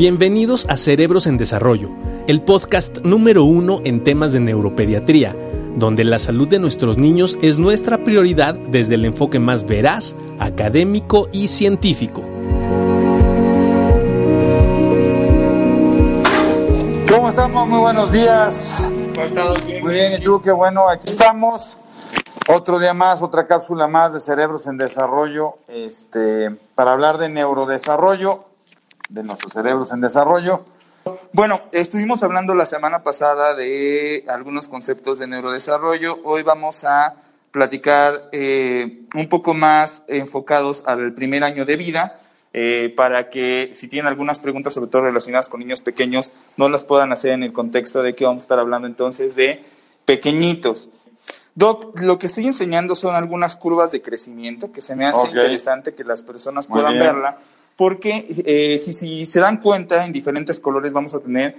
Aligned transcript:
Bienvenidos 0.00 0.66
a 0.70 0.78
Cerebros 0.78 1.26
en 1.26 1.36
Desarrollo, 1.36 1.90
el 2.26 2.40
podcast 2.40 3.00
número 3.00 3.44
uno 3.44 3.82
en 3.84 4.02
temas 4.02 4.32
de 4.32 4.40
neuropediatría, 4.40 5.36
donde 5.76 6.04
la 6.04 6.18
salud 6.18 6.48
de 6.48 6.58
nuestros 6.58 6.96
niños 6.96 7.36
es 7.42 7.58
nuestra 7.58 8.02
prioridad 8.02 8.54
desde 8.54 8.94
el 8.94 9.04
enfoque 9.04 9.38
más 9.38 9.66
veraz, 9.66 10.16
académico 10.38 11.28
y 11.34 11.48
científico. 11.48 12.22
¿Cómo 17.10 17.28
estamos? 17.28 17.68
Muy 17.68 17.80
buenos 17.80 18.10
días. 18.10 18.82
Muy 19.82 19.92
bien, 19.92 20.14
¿y 20.14 20.24
tú? 20.24 20.40
Qué 20.40 20.50
bueno, 20.50 20.88
aquí 20.88 21.10
estamos. 21.10 21.76
Otro 22.48 22.78
día 22.78 22.94
más, 22.94 23.20
otra 23.20 23.46
cápsula 23.46 23.86
más 23.86 24.14
de 24.14 24.20
Cerebros 24.20 24.66
en 24.66 24.78
Desarrollo, 24.78 25.56
este, 25.68 26.56
para 26.74 26.94
hablar 26.94 27.18
de 27.18 27.28
neurodesarrollo 27.28 28.49
de 29.10 29.22
nuestros 29.22 29.52
cerebros 29.52 29.92
en 29.92 30.00
desarrollo. 30.00 30.64
Bueno, 31.32 31.62
estuvimos 31.72 32.22
hablando 32.22 32.54
la 32.54 32.66
semana 32.66 33.02
pasada 33.02 33.54
de 33.54 34.24
algunos 34.28 34.68
conceptos 34.68 35.18
de 35.18 35.26
neurodesarrollo. 35.26 36.20
Hoy 36.24 36.42
vamos 36.42 36.84
a 36.84 37.16
platicar 37.50 38.28
eh, 38.32 39.02
un 39.14 39.28
poco 39.28 39.54
más 39.54 40.04
enfocados 40.06 40.84
al 40.86 41.12
primer 41.14 41.42
año 41.42 41.64
de 41.64 41.76
vida, 41.76 42.20
eh, 42.52 42.92
para 42.96 43.28
que 43.28 43.70
si 43.74 43.88
tienen 43.88 44.06
algunas 44.06 44.38
preguntas, 44.38 44.74
sobre 44.74 44.90
todo 44.90 45.02
relacionadas 45.02 45.48
con 45.48 45.60
niños 45.60 45.80
pequeños, 45.80 46.32
no 46.56 46.68
las 46.68 46.84
puedan 46.84 47.12
hacer 47.12 47.32
en 47.32 47.42
el 47.42 47.52
contexto 47.52 48.02
de 48.02 48.14
que 48.14 48.24
vamos 48.24 48.42
a 48.42 48.44
estar 48.44 48.58
hablando 48.58 48.86
entonces 48.86 49.34
de 49.34 49.64
pequeñitos. 50.04 50.90
Doc, 51.56 51.98
lo 52.00 52.18
que 52.18 52.28
estoy 52.28 52.46
enseñando 52.46 52.94
son 52.94 53.16
algunas 53.16 53.56
curvas 53.56 53.90
de 53.90 54.00
crecimiento 54.00 54.70
que 54.70 54.80
se 54.80 54.94
me 54.94 55.06
hace 55.06 55.26
interesante 55.26 55.94
que 55.94 56.04
las 56.04 56.22
personas 56.22 56.68
puedan 56.68 56.98
verla 56.98 57.38
porque 57.80 58.26
eh, 58.44 58.76
si, 58.76 59.24
se 59.24 59.40
dan 59.40 59.56
cuenta, 59.56 60.04
en 60.04 60.12
diferentes 60.12 60.60
colores 60.60 60.92
vamos 60.92 61.14
a 61.14 61.20
tener 61.20 61.56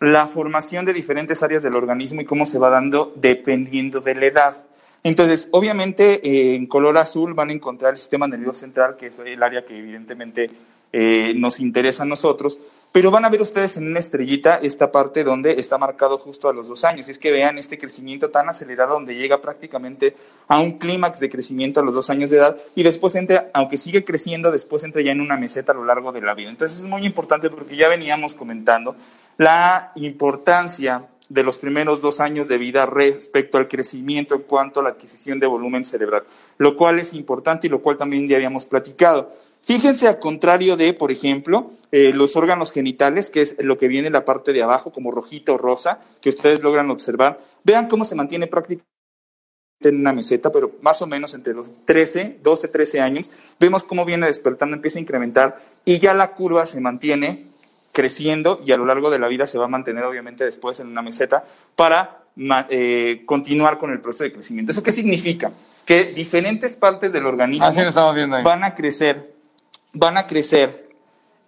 la 0.00 0.26
formación 0.26 0.84
de 0.84 0.92
diferentes 0.92 1.42
áreas 1.42 1.62
del 1.62 1.74
organismo 1.74 2.20
y 2.20 2.26
cómo 2.26 2.44
se 2.44 2.58
va 2.58 2.68
dando 2.68 3.14
dependiendo 3.16 4.02
de 4.02 4.14
la 4.14 4.26
edad. 4.26 4.56
Entonces, 5.02 5.48
obviamente, 5.50 6.20
eh, 6.28 6.56
en 6.56 6.66
color 6.66 6.98
azul 6.98 7.32
van 7.32 7.48
a 7.48 7.52
encontrar 7.54 7.92
el 7.92 7.96
sistema 7.96 8.28
nervioso 8.28 8.60
central, 8.60 8.96
que 8.98 9.06
es 9.06 9.18
el 9.20 9.42
área 9.42 9.64
que 9.64 9.78
evidentemente 9.78 10.50
eh, 10.92 11.32
nos 11.36 11.58
interesa 11.58 12.02
a 12.02 12.06
nosotros, 12.06 12.58
pero 12.92 13.10
van 13.10 13.24
a 13.24 13.30
ver 13.30 13.40
ustedes 13.40 13.78
en 13.78 13.86
una 13.86 13.98
estrellita 13.98 14.60
esta 14.62 14.92
parte 14.92 15.24
donde 15.24 15.52
está 15.52 15.78
marcado 15.78 16.18
justo 16.18 16.50
a 16.50 16.52
los 16.52 16.68
dos 16.68 16.84
años. 16.84 17.08
Es 17.08 17.18
que 17.18 17.32
vean 17.32 17.56
este 17.56 17.78
crecimiento 17.78 18.30
tan 18.30 18.50
acelerado 18.50 18.92
donde 18.92 19.16
llega 19.16 19.40
prácticamente 19.40 20.14
a 20.46 20.60
un 20.60 20.78
clímax 20.78 21.18
de 21.18 21.30
crecimiento 21.30 21.80
a 21.80 21.82
los 21.82 21.94
dos 21.94 22.10
años 22.10 22.28
de 22.28 22.36
edad 22.36 22.56
y 22.74 22.82
después 22.82 23.14
entra, 23.14 23.50
aunque 23.54 23.78
sigue 23.78 24.04
creciendo, 24.04 24.52
después 24.52 24.84
entra 24.84 25.00
ya 25.00 25.12
en 25.12 25.22
una 25.22 25.38
meseta 25.38 25.72
a 25.72 25.74
lo 25.74 25.86
largo 25.86 26.12
de 26.12 26.20
la 26.20 26.34
vida. 26.34 26.50
Entonces 26.50 26.80
es 26.80 26.86
muy 26.86 27.06
importante 27.06 27.48
porque 27.48 27.76
ya 27.76 27.88
veníamos 27.88 28.34
comentando 28.34 28.94
la 29.38 29.92
importancia 29.94 31.08
de 31.30 31.42
los 31.42 31.56
primeros 31.56 32.02
dos 32.02 32.20
años 32.20 32.46
de 32.46 32.58
vida 32.58 32.84
respecto 32.84 33.56
al 33.56 33.68
crecimiento 33.68 34.34
en 34.34 34.42
cuanto 34.42 34.80
a 34.80 34.82
la 34.82 34.90
adquisición 34.90 35.40
de 35.40 35.46
volumen 35.46 35.86
cerebral, 35.86 36.24
lo 36.58 36.76
cual 36.76 36.98
es 36.98 37.14
importante 37.14 37.68
y 37.68 37.70
lo 37.70 37.80
cual 37.80 37.96
también 37.96 38.28
ya 38.28 38.36
habíamos 38.36 38.66
platicado. 38.66 39.32
Fíjense 39.62 40.08
al 40.08 40.18
contrario 40.18 40.76
de, 40.76 40.92
por 40.92 41.10
ejemplo, 41.10 41.70
eh, 41.92 42.12
los 42.14 42.36
órganos 42.36 42.72
genitales, 42.72 43.28
que 43.28 43.42
es 43.42 43.56
lo 43.58 43.76
que 43.76 43.86
viene 43.86 44.06
en 44.06 44.14
la 44.14 44.24
parte 44.24 44.54
de 44.54 44.62
abajo, 44.62 44.90
como 44.92 45.10
rojito 45.10 45.54
o 45.54 45.58
rosa, 45.58 46.00
que 46.22 46.30
ustedes 46.30 46.62
logran 46.62 46.90
observar. 46.90 47.38
Vean 47.64 47.86
cómo 47.86 48.06
se 48.06 48.14
mantiene 48.14 48.46
prácticamente 48.46 48.90
en 49.82 50.00
una 50.00 50.12
meseta, 50.12 50.50
pero 50.50 50.72
más 50.80 51.02
o 51.02 51.06
menos 51.06 51.34
entre 51.34 51.52
los 51.52 51.70
13, 51.84 52.38
12, 52.42 52.68
13 52.68 53.00
años, 53.00 53.30
vemos 53.60 53.84
cómo 53.84 54.04
viene 54.04 54.26
despertando, 54.26 54.74
empieza 54.74 54.98
a 54.98 55.02
incrementar 55.02 55.58
y 55.84 55.98
ya 55.98 56.14
la 56.14 56.34
curva 56.34 56.64
se 56.64 56.80
mantiene 56.80 57.48
creciendo 57.92 58.62
y 58.64 58.72
a 58.72 58.78
lo 58.78 58.86
largo 58.86 59.10
de 59.10 59.18
la 59.18 59.28
vida 59.28 59.46
se 59.46 59.58
va 59.58 59.66
a 59.66 59.68
mantener 59.68 60.04
obviamente 60.04 60.44
después 60.44 60.80
en 60.80 60.86
una 60.86 61.02
meseta 61.02 61.44
para 61.76 62.24
eh, 62.70 63.22
continuar 63.26 63.76
con 63.76 63.90
el 63.90 64.00
proceso 64.00 64.24
de 64.24 64.32
crecimiento. 64.32 64.72
¿Eso 64.72 64.82
qué 64.82 64.92
significa? 64.92 65.52
Que 65.84 66.04
diferentes 66.04 66.74
partes 66.76 67.12
del 67.12 67.26
organismo 67.26 67.66
van 68.42 68.64
a 68.64 68.74
crecer 68.74 69.32
van 69.92 70.16
a 70.16 70.26
crecer 70.26 70.81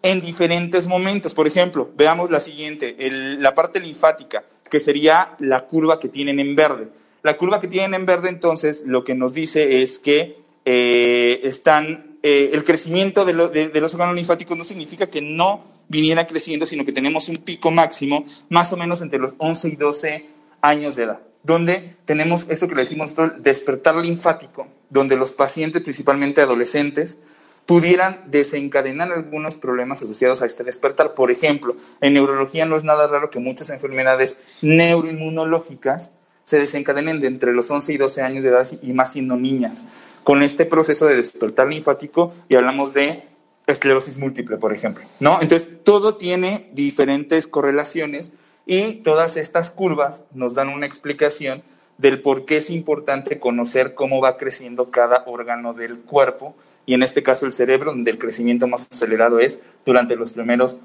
en 0.05 0.21
diferentes 0.21 0.87
momentos. 0.87 1.35
Por 1.35 1.49
ejemplo, 1.49 1.91
veamos 1.97 2.31
la 2.31 2.39
siguiente, 2.39 2.95
la 3.39 3.55
parte 3.55 3.81
linfática, 3.81 4.45
que 4.71 4.79
sería 4.79 5.35
la 5.41 5.67
curva 5.67 5.99
que 5.99 6.09
tienen 6.09 6.39
en 6.39 6.55
verde. 6.55 6.89
La 7.23 7.39
curva 7.39 7.61
que 7.61 7.69
tienen 7.69 7.95
en 7.95 8.07
verde, 8.07 8.29
entonces, 8.29 8.85
lo 8.87 9.03
que 9.03 9.15
nos 9.15 9.33
dice 9.33 9.83
es 9.83 9.99
que 9.99 10.37
eh, 10.67 11.41
están, 11.43 12.19
eh, 12.23 12.51
el 12.53 12.65
crecimiento 12.65 13.25
de, 13.25 13.33
los 13.33 13.95
órganos 13.95 14.15
linfáticos 14.15 14.57
no 14.59 14.65
significa 14.65 15.07
que 15.09 15.23
no 15.23 15.65
viniera 15.89 16.27
creciendo, 16.27 16.67
sino 16.67 16.85
que 16.85 16.93
tenemos 16.93 17.31
un 17.31 17.39
pico 17.39 17.71
máximo 17.71 18.25
más 18.51 18.73
o 18.75 18.77
menos 18.77 19.01
entre 19.01 19.19
los 19.19 19.35
11 19.39 19.69
y 19.69 19.77
12 19.77 20.27
años 20.61 20.97
de 20.97 21.05
edad, 21.05 21.21
donde 21.43 21.97
tenemos 22.05 22.47
esto 22.51 22.69
que 22.69 22.75
le 22.75 22.83
decimos 22.83 23.15
despertar 23.39 23.97
linfático, 23.97 24.69
donde 24.91 25.17
los 25.17 25.33
pacientes, 25.33 25.83
principalmente 25.83 26.43
adolescentes, 26.43 27.19
pudieran 27.67 28.25
desencadenar 28.27 29.13
algunos 29.13 29.57
problemas 29.57 30.03
asociados 30.03 30.43
a 30.43 30.47
este 30.47 30.65
despertar. 30.65 31.15
Por 31.15 31.31
ejemplo, 31.31 31.77
en 32.01 32.13
neurología 32.13 32.67
no 32.67 32.77
es 32.77 32.85
nada 32.85 33.07
raro 33.07 33.31
que 33.31 33.41
muchas 33.41 33.71
enfermedades 33.71 34.37
neuroinmunológicas 34.61 36.13
se 36.45 36.59
desencadenen 36.59 37.21
de 37.21 37.27
entre 37.27 37.53
los 37.53 37.71
11 37.71 37.95
y 37.95 37.97
12 37.97 38.23
años 38.23 38.45
de 38.45 38.51
edad 38.51 38.69
y 38.83 38.93
más 38.93 39.13
siendo 39.13 39.37
niñas, 39.37 39.87
con 40.23 40.43
este 40.43 40.67
proceso 40.67 41.07
de 41.07 41.17
despertar 41.17 41.69
linfático 41.69 42.33
y 42.49 42.57
hablamos 42.57 42.93
de 42.93 43.25
esclerosis 43.67 44.19
múltiple, 44.19 44.59
por 44.59 44.75
ejemplo, 44.75 45.05
¿no? 45.21 45.39
Entonces, 45.41 45.83
todo 45.85 46.17
tiene 46.17 46.69
diferentes 46.75 47.47
correlaciones 47.47 48.33
y 48.67 48.97
todas 48.97 49.39
estas 49.39 49.71
curvas 49.71 50.25
nos 50.35 50.55
dan 50.55 50.69
una 50.69 50.85
explicación 50.85 51.63
del 51.97 52.21
por 52.21 52.45
qué 52.45 52.59
es 52.59 52.69
importante 52.69 53.39
conocer 53.39 53.95
cómo 53.95 54.21
va 54.21 54.37
creciendo 54.37 54.91
cada 54.91 55.25
órgano 55.27 55.73
del 55.73 56.01
cuerpo 56.01 56.55
y 56.87 56.95
en 56.95 57.03
este 57.03 57.23
caso 57.23 57.47
el 57.47 57.53
cerebro, 57.53 57.93
donde 57.93 58.11
el 58.11 58.19
crecimiento 58.19 58.67
más 58.67 58.87
acelerado 58.91 59.39
es 59.39 59.61
durante 59.85 60.17
los 60.17 60.33
primeros 60.33 60.79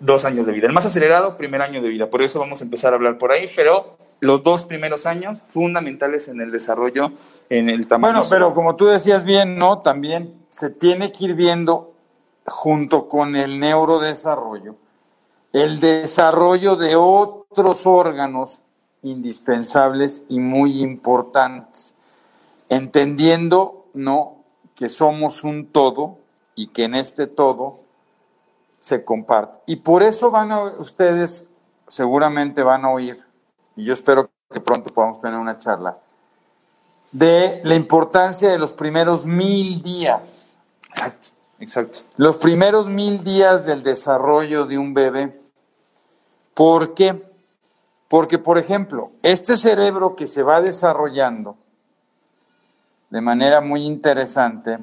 dos 0.00 0.24
años 0.24 0.46
de 0.46 0.52
vida. 0.52 0.66
El 0.66 0.72
más 0.72 0.86
acelerado, 0.86 1.36
primer 1.36 1.62
año 1.62 1.80
de 1.80 1.88
vida. 1.88 2.10
Por 2.10 2.22
eso 2.22 2.38
vamos 2.38 2.60
a 2.60 2.64
empezar 2.64 2.92
a 2.92 2.96
hablar 2.96 3.18
por 3.18 3.32
ahí, 3.32 3.50
pero 3.54 3.96
los 4.20 4.42
dos 4.42 4.64
primeros 4.64 5.06
años 5.06 5.42
fundamentales 5.48 6.28
en 6.28 6.40
el 6.40 6.50
desarrollo, 6.50 7.12
en 7.48 7.68
el 7.68 7.86
tamaño. 7.86 8.14
Bueno, 8.14 8.28
pero 8.28 8.54
como 8.54 8.76
tú 8.76 8.86
decías 8.86 9.24
bien, 9.24 9.58
¿no? 9.58 9.78
También 9.80 10.34
se 10.48 10.70
tiene 10.70 11.12
que 11.12 11.26
ir 11.26 11.34
viendo 11.34 11.94
junto 12.44 13.08
con 13.08 13.36
el 13.36 13.60
neurodesarrollo 13.60 14.76
el 15.52 15.80
desarrollo 15.80 16.76
de 16.76 16.96
otros 16.96 17.86
órganos 17.86 18.62
indispensables 19.02 20.24
y 20.28 20.40
muy 20.40 20.80
importantes, 20.80 21.94
entendiendo, 22.68 23.86
¿no? 23.92 24.41
Que 24.74 24.88
somos 24.88 25.44
un 25.44 25.66
todo 25.66 26.18
y 26.54 26.68
que 26.68 26.84
en 26.84 26.94
este 26.94 27.26
todo 27.26 27.80
se 28.78 29.04
comparte. 29.04 29.60
Y 29.66 29.76
por 29.76 30.02
eso 30.02 30.30
van 30.30 30.52
a, 30.52 30.62
ustedes 30.62 31.48
seguramente 31.86 32.62
van 32.62 32.84
a 32.84 32.90
oír, 32.90 33.22
y 33.76 33.84
yo 33.84 33.94
espero 33.94 34.30
que 34.50 34.60
pronto 34.60 34.92
podamos 34.92 35.20
tener 35.20 35.38
una 35.38 35.58
charla, 35.58 35.98
de 37.12 37.60
la 37.64 37.74
importancia 37.74 38.50
de 38.50 38.58
los 38.58 38.72
primeros 38.72 39.26
mil 39.26 39.82
días. 39.82 40.48
Exacto, 40.88 41.28
exacto. 41.58 41.98
Los 42.16 42.38
primeros 42.38 42.86
mil 42.86 43.22
días 43.22 43.66
del 43.66 43.82
desarrollo 43.82 44.64
de 44.64 44.78
un 44.78 44.94
bebé. 44.94 45.38
¿Por 46.54 46.94
qué? 46.94 47.30
Porque, 48.08 48.38
por 48.38 48.58
ejemplo, 48.58 49.12
este 49.22 49.56
cerebro 49.56 50.16
que 50.16 50.26
se 50.26 50.42
va 50.42 50.60
desarrollando 50.60 51.56
de 53.12 53.20
manera 53.20 53.60
muy 53.60 53.84
interesante. 53.84 54.78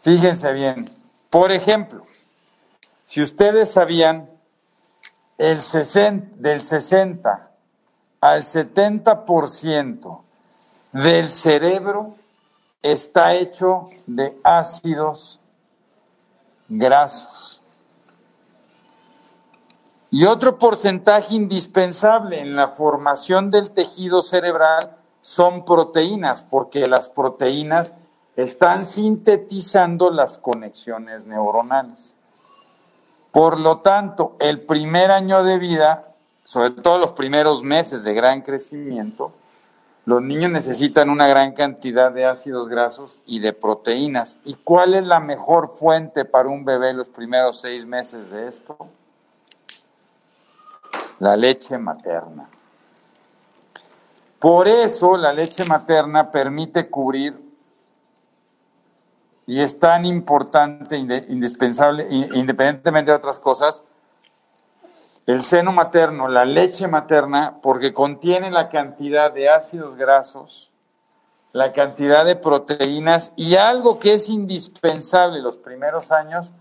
Fíjense 0.00 0.50
bien, 0.54 0.90
por 1.28 1.52
ejemplo, 1.52 2.04
si 3.04 3.20
ustedes 3.20 3.70
sabían, 3.70 4.30
el 5.36 5.58
del 6.36 6.62
60 6.62 7.50
al 8.22 8.42
70% 8.44 10.22
del 10.92 11.30
cerebro 11.30 12.16
está 12.80 13.34
hecho 13.34 13.90
de 14.06 14.40
ácidos 14.42 15.38
grasos. 16.66 17.60
Y 20.10 20.24
otro 20.24 20.58
porcentaje 20.58 21.34
indispensable 21.34 22.40
en 22.40 22.56
la 22.56 22.68
formación 22.68 23.50
del 23.50 23.70
tejido 23.70 24.22
cerebral 24.22 25.01
son 25.22 25.64
proteínas, 25.64 26.42
porque 26.42 26.86
las 26.86 27.08
proteínas 27.08 27.94
están 28.36 28.84
sintetizando 28.84 30.10
las 30.10 30.36
conexiones 30.36 31.24
neuronales. 31.24 32.16
Por 33.30 33.58
lo 33.58 33.78
tanto, 33.78 34.36
el 34.40 34.60
primer 34.60 35.10
año 35.10 35.42
de 35.42 35.58
vida, 35.58 36.08
sobre 36.44 36.70
todo 36.70 36.98
los 36.98 37.12
primeros 37.12 37.62
meses 37.62 38.04
de 38.04 38.12
gran 38.12 38.42
crecimiento, 38.42 39.32
los 40.04 40.20
niños 40.20 40.50
necesitan 40.50 41.08
una 41.08 41.28
gran 41.28 41.52
cantidad 41.52 42.10
de 42.10 42.26
ácidos 42.26 42.68
grasos 42.68 43.22
y 43.24 43.38
de 43.38 43.52
proteínas. 43.52 44.38
¿Y 44.44 44.54
cuál 44.54 44.94
es 44.94 45.06
la 45.06 45.20
mejor 45.20 45.76
fuente 45.76 46.24
para 46.24 46.48
un 46.48 46.64
bebé 46.64 46.92
los 46.92 47.08
primeros 47.08 47.60
seis 47.60 47.86
meses 47.86 48.30
de 48.30 48.48
esto? 48.48 48.76
La 51.20 51.36
leche 51.36 51.78
materna. 51.78 52.48
Por 54.42 54.66
eso 54.66 55.16
la 55.16 55.32
leche 55.32 55.64
materna 55.66 56.32
permite 56.32 56.90
cubrir 56.90 57.40
y 59.46 59.60
es 59.60 59.78
tan 59.78 60.04
importante, 60.04 60.96
indispensable, 60.96 62.08
independientemente 62.10 63.12
de 63.12 63.16
otras 63.16 63.38
cosas, 63.38 63.84
el 65.26 65.44
seno 65.44 65.70
materno, 65.70 66.26
la 66.26 66.44
leche 66.44 66.88
materna, 66.88 67.60
porque 67.62 67.92
contiene 67.92 68.50
la 68.50 68.68
cantidad 68.68 69.30
de 69.30 69.48
ácidos 69.48 69.94
grasos, 69.94 70.72
la 71.52 71.72
cantidad 71.72 72.24
de 72.24 72.34
proteínas 72.34 73.32
y 73.36 73.54
algo 73.54 74.00
que 74.00 74.14
es 74.14 74.28
indispensable 74.28 75.40
los 75.40 75.56
primeros 75.56 76.10
años 76.10 76.52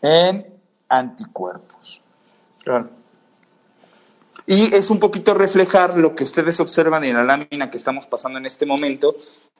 en 0.00 0.58
anticuerpos. 0.88 2.00
Y 4.46 4.74
es 4.74 4.90
un 4.90 4.98
poquito 4.98 5.34
reflejar 5.34 5.96
lo 5.96 6.14
que 6.14 6.24
ustedes 6.24 6.58
observan 6.60 7.04
en 7.04 7.14
la 7.14 7.24
lámina 7.24 7.70
que 7.70 7.76
estamos 7.76 8.06
pasando 8.06 8.38
en 8.38 8.46
este 8.46 8.66
momento. 8.66 9.16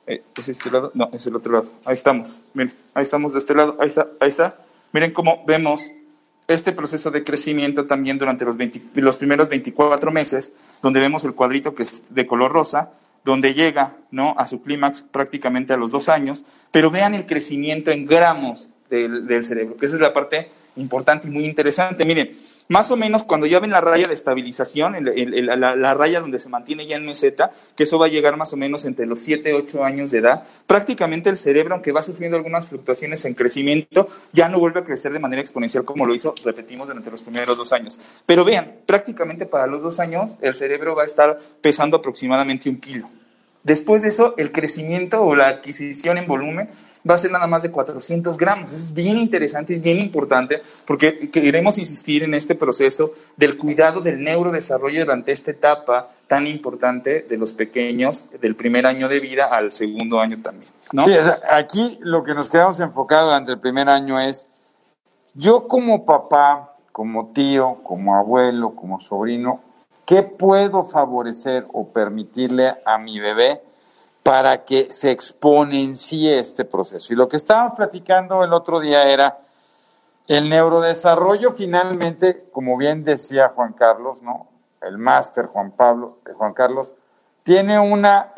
Eh, 0.07 0.23
¿Es 0.37 0.49
este 0.49 0.69
lado? 0.69 0.91
No, 0.93 1.09
es 1.13 1.25
el 1.27 1.35
otro 1.35 1.53
lado. 1.53 1.69
Ahí 1.85 1.93
estamos. 1.93 2.41
Miren, 2.53 2.73
ahí 2.93 3.03
estamos 3.03 3.33
de 3.33 3.39
este 3.39 3.55
lado. 3.55 3.77
Ahí 3.79 3.87
está, 3.87 4.07
ahí 4.19 4.29
está. 4.29 4.57
Miren 4.91 5.11
cómo 5.11 5.43
vemos 5.47 5.89
este 6.47 6.73
proceso 6.73 7.11
de 7.11 7.23
crecimiento 7.23 7.85
también 7.85 8.17
durante 8.17 8.45
los, 8.45 8.57
los 8.95 9.17
primeros 9.17 9.49
24 9.49 10.11
meses, 10.11 10.53
donde 10.81 10.99
vemos 10.99 11.23
el 11.23 11.33
cuadrito 11.33 11.73
que 11.73 11.83
es 11.83 12.03
de 12.09 12.25
color 12.27 12.51
rosa, 12.51 12.91
donde 13.23 13.53
llega 13.53 13.95
¿no? 14.11 14.35
a 14.37 14.45
su 14.45 14.61
clímax 14.61 15.03
prácticamente 15.03 15.73
a 15.73 15.77
los 15.77 15.91
dos 15.91 16.09
años, 16.09 16.43
pero 16.71 16.91
vean 16.91 17.13
el 17.13 17.25
crecimiento 17.25 17.91
en 17.91 18.05
gramos 18.05 18.67
del, 18.89 19.25
del 19.25 19.45
cerebro, 19.45 19.77
que 19.77 19.85
esa 19.85 19.95
es 19.95 20.01
la 20.01 20.11
parte 20.11 20.51
importante 20.75 21.29
y 21.29 21.31
muy 21.31 21.45
interesante. 21.45 22.05
Miren, 22.05 22.37
más 22.69 22.91
o 22.91 22.97
menos 22.97 23.23
cuando 23.23 23.47
ya 23.47 23.59
ven 23.59 23.71
la 23.71 23.81
raya 23.81 24.07
de 24.07 24.13
estabilización, 24.13 24.95
la, 25.01 25.93
raya 25.93 26.21
donde 26.21 26.39
se 26.39 26.49
mantiene 26.49 26.85
ya 26.85 26.97
en 26.97 27.05
meseta, 27.05 27.51
que 27.75 27.83
eso 27.83 27.99
va 27.99 28.07
a 28.07 28.09
llegar 28.09 28.37
más 28.37 28.53
o 28.53 28.57
menos 28.57 28.85
entre 28.85 29.05
los 29.05 29.19
7, 29.19 29.53
8 29.53 29.83
años 29.83 30.11
de 30.11 30.19
edad, 30.19 30.43
prácticamente 30.67 31.29
el 31.29 31.37
cerebro, 31.37 31.73
aunque 31.75 31.91
va 31.91 32.03
sufriendo 32.03 32.37
algunas 32.37 32.69
fluctuaciones 32.69 33.25
en 33.25 33.33
crecimiento, 33.33 34.07
ya 34.31 34.49
no 34.49 34.59
vuelve 34.59 34.79
a 34.79 34.83
crecer 34.83 35.11
de 35.13 35.19
manera 35.19 35.41
exponencial 35.41 35.85
como 35.85 36.05
lo 36.05 36.13
hizo, 36.13 36.33
repetimos, 36.43 36.87
durante 36.87 37.11
los 37.11 37.21
primeros 37.21 37.57
dos 37.57 37.73
años. 37.73 37.99
Pero 38.25 38.43
vean, 38.45 38.73
prácticamente 38.85 39.45
para 39.45 39.67
los 39.67 39.81
dos 39.81 39.99
años 39.99 40.35
el 40.41 40.55
cerebro 40.55 40.95
va 40.95 41.03
a 41.03 41.05
estar 41.05 41.39
pesando 41.61 41.97
aproximadamente 41.97 42.69
un 42.69 42.77
kilo. 42.77 43.09
Después 43.63 44.01
de 44.01 44.09
eso, 44.09 44.35
el 44.37 44.51
crecimiento 44.51 45.23
o 45.23 45.35
la 45.35 45.47
adquisición 45.47 46.17
en 46.17 46.27
volumen 46.27 46.69
va 47.09 47.15
a 47.15 47.17
ser 47.17 47.31
nada 47.31 47.47
más 47.47 47.63
de 47.63 47.71
400 47.71 48.37
gramos. 48.37 48.71
Eso 48.71 48.81
es 48.81 48.93
bien 48.93 49.17
interesante, 49.17 49.73
es 49.73 49.81
bien 49.81 49.99
importante, 49.99 50.61
porque 50.85 51.29
queremos 51.29 51.77
insistir 51.77 52.23
en 52.23 52.33
este 52.33 52.55
proceso 52.55 53.13
del 53.35 53.57
cuidado 53.57 54.01
del 54.01 54.23
neurodesarrollo 54.23 55.01
durante 55.01 55.31
esta 55.31 55.51
etapa 55.51 56.09
tan 56.27 56.47
importante 56.47 57.25
de 57.29 57.37
los 57.37 57.53
pequeños, 57.53 58.29
del 58.41 58.55
primer 58.55 58.85
año 58.85 59.07
de 59.09 59.19
vida 59.19 59.45
al 59.45 59.71
segundo 59.71 60.19
año 60.19 60.41
también. 60.41 60.71
aquí 61.49 61.99
lo 62.01 62.23
que 62.23 62.33
nos 62.33 62.49
quedamos 62.49 62.79
enfocados 62.79 63.27
durante 63.27 63.51
el 63.51 63.59
primer 63.59 63.89
año 63.89 64.19
es, 64.19 64.47
yo 65.33 65.67
como 65.67 66.05
papá, 66.05 66.75
como 66.91 67.27
tío, 67.33 67.79
como 67.83 68.15
abuelo, 68.15 68.75
como 68.75 68.99
sobrino, 68.99 69.61
¿qué 70.05 70.23
puedo 70.23 70.83
favorecer 70.83 71.67
o 71.73 71.87
permitirle 71.87 72.75
a 72.85 72.97
mi 72.97 73.19
bebé? 73.19 73.61
para 74.23 74.63
que 74.63 74.91
se 74.91 75.11
exponencie 75.11 76.39
este 76.39 76.63
proceso. 76.63 77.11
Y 77.11 77.17
lo 77.17 77.27
que 77.27 77.35
estábamos 77.35 77.75
platicando 77.75 78.43
el 78.43 78.53
otro 78.53 78.79
día 78.79 79.03
era 79.03 79.39
el 80.27 80.49
neurodesarrollo 80.49 81.51
finalmente, 81.51 82.45
como 82.51 82.77
bien 82.77 83.03
decía 83.03 83.51
Juan 83.53 83.73
Carlos, 83.73 84.21
¿no? 84.21 84.47
El 84.81 84.97
máster 84.97 85.47
Juan 85.47 85.71
Pablo, 85.71 86.19
eh, 86.25 86.31
Juan 86.33 86.53
Carlos, 86.53 86.93
tiene, 87.43 87.77
una, 87.77 88.33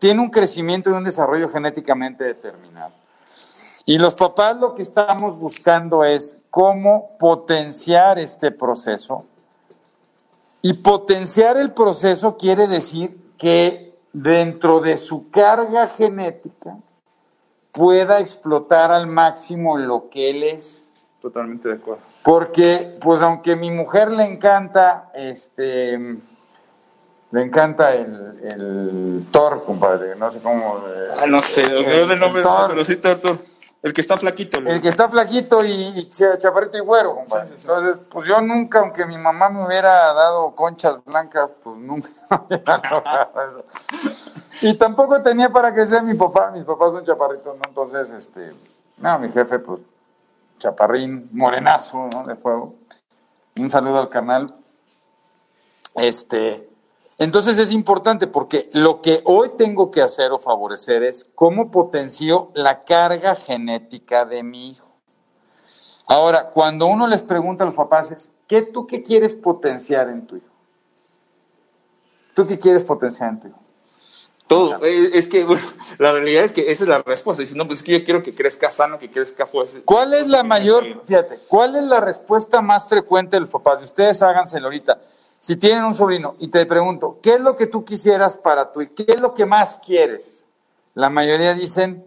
tiene 0.00 0.20
un 0.20 0.30
crecimiento 0.30 0.90
y 0.90 0.94
un 0.94 1.04
desarrollo 1.04 1.48
genéticamente 1.48 2.24
determinado. 2.24 2.92
Y 3.84 3.98
los 3.98 4.16
papás 4.16 4.56
lo 4.56 4.74
que 4.74 4.82
estamos 4.82 5.38
buscando 5.38 6.02
es 6.02 6.38
cómo 6.50 7.12
potenciar 7.20 8.18
este 8.18 8.50
proceso. 8.50 9.24
Y 10.62 10.74
potenciar 10.74 11.56
el 11.56 11.72
proceso 11.72 12.36
quiere 12.36 12.66
decir 12.66 13.16
que 13.38 13.96
dentro 14.12 14.80
de 14.80 14.98
su 14.98 15.30
carga 15.30 15.86
genética 15.88 16.76
pueda 17.72 18.18
explotar 18.18 18.90
al 18.90 19.06
máximo 19.06 19.78
lo 19.78 20.08
que 20.10 20.30
él 20.30 20.42
es. 20.42 20.92
Totalmente 21.20 21.68
de 21.68 21.74
acuerdo. 21.74 22.02
Porque, 22.22 22.96
pues 23.00 23.22
aunque 23.22 23.52
a 23.52 23.56
mi 23.56 23.70
mujer 23.70 24.10
le 24.10 24.24
encanta, 24.24 25.10
este, 25.14 25.98
le 27.30 27.42
encanta 27.42 27.94
el, 27.94 28.38
el 28.42 29.26
Thor, 29.30 29.64
compadre, 29.64 30.16
no 30.16 30.30
sé 30.32 30.40
cómo. 30.40 30.78
Eh, 30.88 31.14
ah, 31.20 31.26
no 31.26 31.40
sé, 31.40 31.62
el, 31.62 32.18
nombre 32.18 32.42
pero 32.68 32.84
sí, 32.84 32.96
Thor. 32.96 33.38
El 33.80 33.92
que 33.92 34.00
está 34.00 34.16
flaquito. 34.16 34.58
El 34.58 34.82
que 34.82 34.88
está 34.88 35.08
flaquito 35.08 35.64
y, 35.64 36.08
chaparrito 36.08 36.76
y 36.76 36.80
güero, 36.80 37.14
compadre. 37.14 37.54
Entonces, 37.56 37.98
pues 38.08 38.26
yo 38.26 38.40
nunca, 38.40 38.80
aunque 38.80 39.06
mi 39.06 39.16
mamá 39.16 39.50
me 39.50 39.64
hubiera 39.64 40.12
dado 40.14 40.52
conchas 40.54 41.04
blancas, 41.04 41.48
pues 41.62 41.76
nunca 41.76 42.08
Y 44.62 44.74
tampoco 44.74 45.22
tenía 45.22 45.50
para 45.50 45.72
que 45.72 45.86
sea 45.86 46.02
mi 46.02 46.14
papá, 46.14 46.50
mis 46.50 46.64
papás 46.64 46.90
son 46.90 47.04
chaparritos, 47.04 47.56
¿no? 47.56 47.62
Entonces, 47.68 48.10
este, 48.10 48.52
no, 49.00 49.18
mi 49.20 49.30
jefe, 49.30 49.60
pues, 49.60 49.80
chaparrín, 50.58 51.28
morenazo, 51.32 52.08
¿no? 52.12 52.26
De 52.26 52.34
fuego. 52.34 52.74
Un 53.56 53.70
saludo 53.70 54.00
al 54.00 54.08
canal. 54.08 54.56
Este, 55.94 56.67
entonces 57.18 57.58
es 57.58 57.72
importante 57.72 58.28
porque 58.28 58.70
lo 58.72 59.02
que 59.02 59.22
hoy 59.24 59.50
tengo 59.56 59.90
que 59.90 60.02
hacer 60.02 60.30
o 60.30 60.38
favorecer 60.38 61.02
es 61.02 61.26
cómo 61.34 61.70
potencio 61.70 62.52
la 62.54 62.84
carga 62.84 63.34
genética 63.34 64.24
de 64.24 64.44
mi 64.44 64.70
hijo. 64.70 64.86
Ahora, 66.06 66.50
cuando 66.50 66.86
uno 66.86 67.06
les 67.06 67.22
pregunta 67.22 67.64
a 67.64 67.66
los 67.66 67.74
papás 67.74 68.12
es, 68.12 68.30
¿qué 68.46 68.62
tú 68.62 68.86
qué 68.86 69.02
quieres 69.02 69.34
potenciar 69.34 70.08
en 70.08 70.26
tu 70.26 70.36
hijo? 70.36 70.46
¿Tú 72.34 72.46
qué 72.46 72.58
quieres 72.58 72.84
potenciar 72.84 73.30
en 73.30 73.40
tu 73.40 73.48
hijo? 73.48 73.58
Todo. 74.46 74.82
Eh, 74.84 75.10
es 75.12 75.28
que, 75.28 75.44
bueno, 75.44 75.62
la 75.98 76.12
realidad 76.12 76.44
es 76.44 76.52
que 76.52 76.70
esa 76.70 76.84
es 76.84 76.88
la 76.88 77.02
respuesta. 77.02 77.42
Dicen, 77.42 77.58
no, 77.58 77.66
pues 77.66 77.80
es 77.80 77.84
que 77.84 77.98
yo 77.98 78.04
quiero 78.04 78.22
que 78.22 78.34
crezca 78.34 78.70
sano, 78.70 78.98
que 78.98 79.10
crezca 79.10 79.46
fuerte. 79.46 79.82
¿Cuál 79.84 80.14
es 80.14 80.28
la 80.28 80.44
mayor, 80.44 81.02
fíjate, 81.04 81.40
cuál 81.48 81.74
es 81.74 81.82
la 81.82 82.00
respuesta 82.00 82.62
más 82.62 82.88
frecuente 82.88 83.36
de 83.36 83.40
los 83.40 83.50
papás? 83.50 83.82
Ustedes 83.82 84.22
háganselo 84.22 84.66
ahorita. 84.68 84.98
Si 85.40 85.56
tienen 85.56 85.84
un 85.84 85.94
sobrino 85.94 86.34
y 86.38 86.48
te 86.48 86.66
pregunto, 86.66 87.18
¿qué 87.22 87.34
es 87.34 87.40
lo 87.40 87.56
que 87.56 87.66
tú 87.66 87.84
quisieras 87.84 88.36
para 88.36 88.72
tu 88.72 88.80
¿Qué 88.94 89.04
es 89.06 89.20
lo 89.20 89.34
que 89.34 89.46
más 89.46 89.78
quieres? 89.78 90.46
La 90.94 91.10
mayoría 91.10 91.54
dicen 91.54 92.04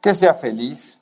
que 0.00 0.14
sea 0.14 0.34
feliz, 0.34 0.98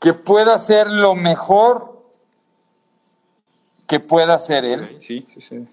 que 0.00 0.12
pueda 0.12 0.58
ser 0.58 0.90
lo 0.90 1.14
mejor 1.14 1.96
que 3.86 4.00
pueda 4.00 4.38
ser 4.38 4.64
él. 4.64 4.98
Sí, 5.00 5.26
sí, 5.32 5.40
sí. 5.40 5.68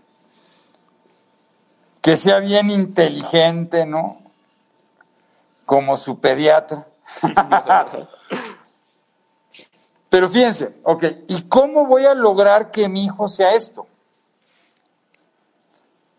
Que 2.01 2.17
sea 2.17 2.39
bien 2.39 2.69
inteligente, 2.69 3.86
¿no? 3.86 4.22
Como 5.65 5.98
su 5.98 6.19
pediatra. 6.19 6.88
Pero 10.13 10.29
fíjense, 10.29 10.75
ok, 10.84 11.05
¿y 11.27 11.41
cómo 11.50 11.88
voy 11.88 12.05
a 12.05 12.13
lograr 12.13 12.70
que 12.70 12.88
mi 12.88 13.03
hijo 13.03 13.27
sea 13.27 13.55
esto? 13.55 13.88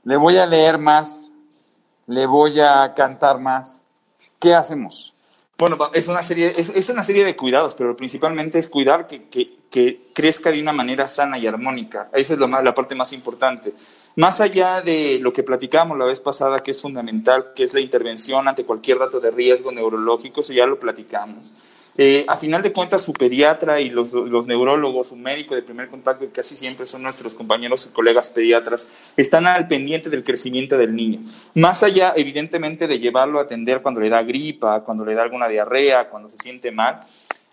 Le 0.02 0.16
voy 0.16 0.36
a 0.36 0.46
leer 0.46 0.78
más, 0.78 1.32
le 2.08 2.26
voy 2.26 2.58
a 2.58 2.92
cantar 2.92 3.38
más. 3.38 3.84
¿Qué 4.40 4.52
hacemos? 4.52 5.14
Bueno, 5.56 5.78
es 5.92 6.08
una 6.08 6.24
serie, 6.24 6.52
es, 6.56 6.88
una 6.88 7.04
serie 7.04 7.24
de 7.24 7.36
cuidados, 7.36 7.76
pero 7.76 7.94
principalmente 7.94 8.58
es 8.58 8.66
cuidar 8.66 9.06
que, 9.06 9.28
que, 9.28 10.10
crezca 10.12 10.50
de 10.50 10.60
una 10.60 10.72
manera 10.72 11.06
sana 11.06 11.38
y 11.38 11.46
armónica. 11.46 12.10
Esa 12.14 12.32
es 12.32 12.40
lo 12.40 12.48
más, 12.48 12.64
la 12.64 12.74
parte 12.74 12.96
más 12.96 13.12
importante. 13.12 13.74
Más 14.16 14.40
allá 14.40 14.80
de 14.80 15.20
lo 15.20 15.32
que 15.32 15.44
platicamos 15.44 15.96
la 15.96 16.06
vez 16.06 16.20
pasada, 16.20 16.64
que 16.64 16.72
es 16.72 16.82
fundamental, 16.82 17.52
que 17.54 17.62
es 17.62 17.72
la 17.72 17.78
intervención 17.78 18.48
ante 18.48 18.64
cualquier 18.64 18.98
dato 18.98 19.20
de 19.20 19.30
riesgo 19.30 19.70
neurológico, 19.70 20.40
eso 20.40 20.52
ya 20.52 20.66
lo 20.66 20.80
platicamos. 20.80 21.44
Eh, 21.96 22.24
a 22.26 22.36
final 22.36 22.60
de 22.62 22.72
cuentas, 22.72 23.02
su 23.02 23.12
pediatra 23.12 23.80
y 23.80 23.88
los, 23.88 24.12
neurólogos, 24.46 25.08
su 25.08 25.16
médico 25.16 25.54
de 25.54 25.62
primer 25.62 25.88
contacto, 25.88 26.26
que 26.26 26.32
casi 26.32 26.56
siempre 26.56 26.86
son 26.86 27.02
nuestros 27.02 27.36
compañeros 27.36 27.86
y 27.86 27.94
colegas 27.94 28.30
pediatras, 28.30 28.86
están 29.16 29.46
al 29.46 29.68
pendiente 29.68 30.10
del 30.10 30.24
crecimiento 30.24 30.76
del 30.76 30.96
niño. 30.96 31.20
Más 31.54 31.84
allá, 31.84 32.12
evidentemente, 32.16 32.88
de 32.88 32.98
llevarlo 32.98 33.38
a 33.38 33.42
atender 33.42 33.80
cuando 33.80 34.00
le 34.00 34.08
da 34.08 34.24
gripa, 34.24 34.82
cuando 34.82 35.04
le 35.04 35.14
da 35.14 35.22
alguna 35.22 35.46
diarrea, 35.46 36.08
cuando 36.08 36.28
se 36.28 36.38
siente 36.38 36.72
mal, 36.72 37.00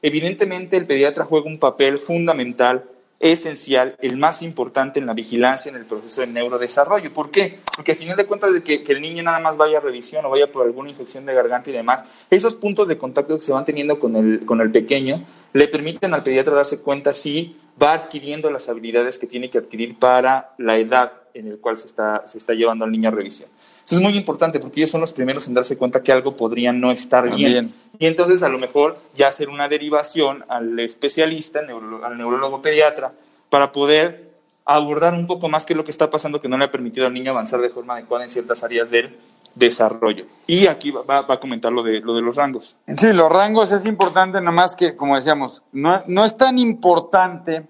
evidentemente 0.01 0.75
el 0.75 0.88
pediatra 0.88 1.24
juega 1.24 1.45
un 1.48 1.60
papel 1.60 2.00
fundamental 2.00 2.83
esencial, 3.21 3.95
el 4.01 4.17
más 4.17 4.41
importante 4.41 4.99
en 4.99 5.05
la 5.05 5.13
vigilancia 5.13 5.69
en 5.69 5.75
el 5.75 5.85
proceso 5.85 6.21
de 6.21 6.27
neurodesarrollo. 6.27 7.13
¿Por 7.13 7.31
qué? 7.31 7.59
Porque 7.75 7.93
al 7.93 7.97
final 7.97 8.17
de 8.17 8.25
cuentas 8.25 8.53
de 8.53 8.63
que, 8.63 8.83
el 8.87 9.01
niño 9.01 9.23
nada 9.23 9.39
más 9.39 9.57
vaya 9.57 9.77
a 9.77 9.81
revisión 9.81 10.25
o 10.25 10.29
vaya 10.29 10.51
por 10.51 10.65
alguna 10.65 10.89
infección 10.89 11.25
de 11.25 11.33
garganta 11.33 11.69
y 11.69 11.73
demás, 11.73 12.03
esos 12.29 12.55
puntos 12.55 12.87
de 12.87 12.97
contacto 12.97 13.35
que 13.35 13.45
se 13.45 13.53
van 13.53 13.63
teniendo 13.63 13.99
con 13.99 14.15
el, 14.15 14.45
con 14.45 14.59
el 14.59 14.71
pequeño 14.71 15.23
le 15.53 15.67
permiten 15.67 16.13
al 16.13 16.23
pediatra 16.23 16.55
darse 16.55 16.79
cuenta 16.79 17.13
si 17.13 17.55
va 17.81 17.93
adquiriendo 17.93 18.51
las 18.51 18.69
habilidades 18.69 19.17
que 19.17 19.27
tiene 19.27 19.49
que 19.49 19.59
adquirir 19.59 19.97
para 19.97 20.53
la 20.57 20.77
edad 20.77 21.20
en 21.33 21.47
el 21.47 21.59
cual 21.59 21.77
se 21.77 21.88
está, 21.88 22.23
se 22.25 22.38
está 22.38 22.53
llevando 22.53 22.85
al 22.85 22.91
niño 22.91 23.09
a 23.09 23.11
revisión. 23.11 23.50
Eso 23.85 23.95
es 23.95 24.01
muy 24.01 24.15
importante 24.15 24.59
porque 24.59 24.81
ellos 24.81 24.91
son 24.91 25.01
los 25.01 25.13
primeros 25.13 25.47
en 25.47 25.53
darse 25.53 25.77
cuenta 25.77 26.03
que 26.03 26.11
algo 26.11 26.35
podría 26.35 26.71
no 26.73 26.91
estar 26.91 27.33
bien. 27.35 27.73
Y 28.00 28.05
entonces 28.07 28.43
a 28.43 28.50
lo 28.50 28.59
mejor 28.59 28.97
ya 29.15 29.27
hacer 29.27 29.50
una 29.50 29.67
derivación 29.67 30.43
al 30.47 30.79
especialista, 30.79 31.59
al 31.59 32.17
neurólogo 32.17 32.61
pediatra, 32.61 33.13
para 33.50 33.71
poder 33.71 34.31
abordar 34.65 35.13
un 35.13 35.27
poco 35.27 35.50
más 35.50 35.65
qué 35.65 35.73
es 35.73 35.77
lo 35.77 35.83
que 35.83 35.91
está 35.91 36.09
pasando 36.09 36.41
que 36.41 36.47
no 36.47 36.57
le 36.57 36.65
ha 36.65 36.71
permitido 36.71 37.07
al 37.07 37.13
niño 37.13 37.31
avanzar 37.31 37.61
de 37.61 37.69
forma 37.69 37.95
adecuada 37.95 38.23
en 38.23 38.29
ciertas 38.29 38.63
áreas 38.63 38.89
del 38.89 39.17
desarrollo. 39.55 40.25
Y 40.47 40.67
aquí 40.67 40.91
va, 40.91 41.25
a 41.27 41.39
comentar 41.39 41.71
lo 41.71 41.83
de, 41.83 42.00
lo 42.00 42.13
de 42.13 42.21
los 42.21 42.35
rangos. 42.35 42.75
Sí, 42.97 43.11
los 43.13 43.29
rangos 43.29 43.71
es 43.71 43.85
importante, 43.85 44.39
nada 44.39 44.51
más 44.51 44.75
que, 44.75 44.95
como 44.95 45.15
decíamos, 45.15 45.63
no, 45.71 46.03
no 46.07 46.23
es 46.23 46.38
tan 46.38 46.57
importante 46.57 47.67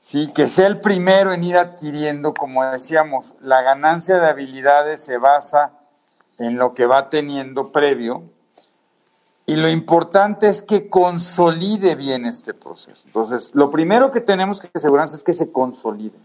¿sí? 0.00 0.32
que 0.32 0.48
sea 0.48 0.66
el 0.66 0.80
primero 0.80 1.32
en 1.32 1.44
ir 1.44 1.56
adquiriendo, 1.56 2.34
como 2.34 2.64
decíamos, 2.64 3.34
la 3.40 3.62
ganancia 3.62 4.18
de 4.18 4.26
habilidades 4.26 5.04
se 5.04 5.18
basa 5.18 5.72
en 6.38 6.56
lo 6.56 6.74
que 6.74 6.86
va 6.86 7.10
teniendo 7.10 7.70
previo 7.70 8.24
y 9.46 9.56
lo 9.56 9.68
importante 9.68 10.48
es 10.48 10.62
que 10.62 10.88
consolide 10.88 11.94
bien 11.94 12.24
este 12.24 12.54
proceso. 12.54 13.02
Entonces, 13.06 13.50
lo 13.52 13.70
primero 13.70 14.10
que 14.10 14.20
tenemos 14.20 14.60
que 14.60 14.70
asegurarnos 14.74 15.14
es 15.14 15.22
que 15.22 15.34
se 15.34 15.52
consolide 15.52 16.18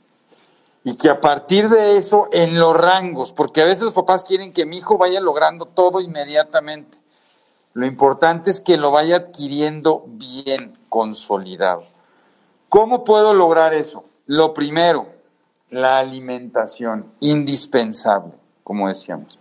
y 0.84 0.96
que 0.96 1.10
a 1.10 1.20
partir 1.20 1.68
de 1.70 1.98
eso, 1.98 2.30
en 2.32 2.60
los 2.60 2.78
rangos, 2.78 3.34
porque 3.34 3.64
a 3.64 3.66
veces 3.66 3.82
los 3.82 3.96
papás 3.96 4.24
quieren 4.24 4.54
que 4.54 4.68
mi 4.68 4.78
hijo 4.78 5.00
vaya 5.00 5.20
logrando 5.20 5.66
todo 5.66 6.00
inmediatamente. 6.00 7.00
Lo 7.74 7.88
importante 7.88 8.52
es 8.52 8.60
que 8.60 8.78
lo 8.78 8.92
vaya 8.92 9.16
adquiriendo 9.16 10.06
bien, 10.08 10.78
consolidado. 10.88 11.95
¿Cómo 12.70 13.04
puedo 13.04 13.34
lograr 13.34 13.74
eso? 13.74 14.06
Lo 14.26 14.54
primero, 14.54 15.08
la 15.70 16.00
alimentación, 16.00 17.12
indispensable, 17.20 18.34
como 18.64 18.88
decíamos. 18.88 19.40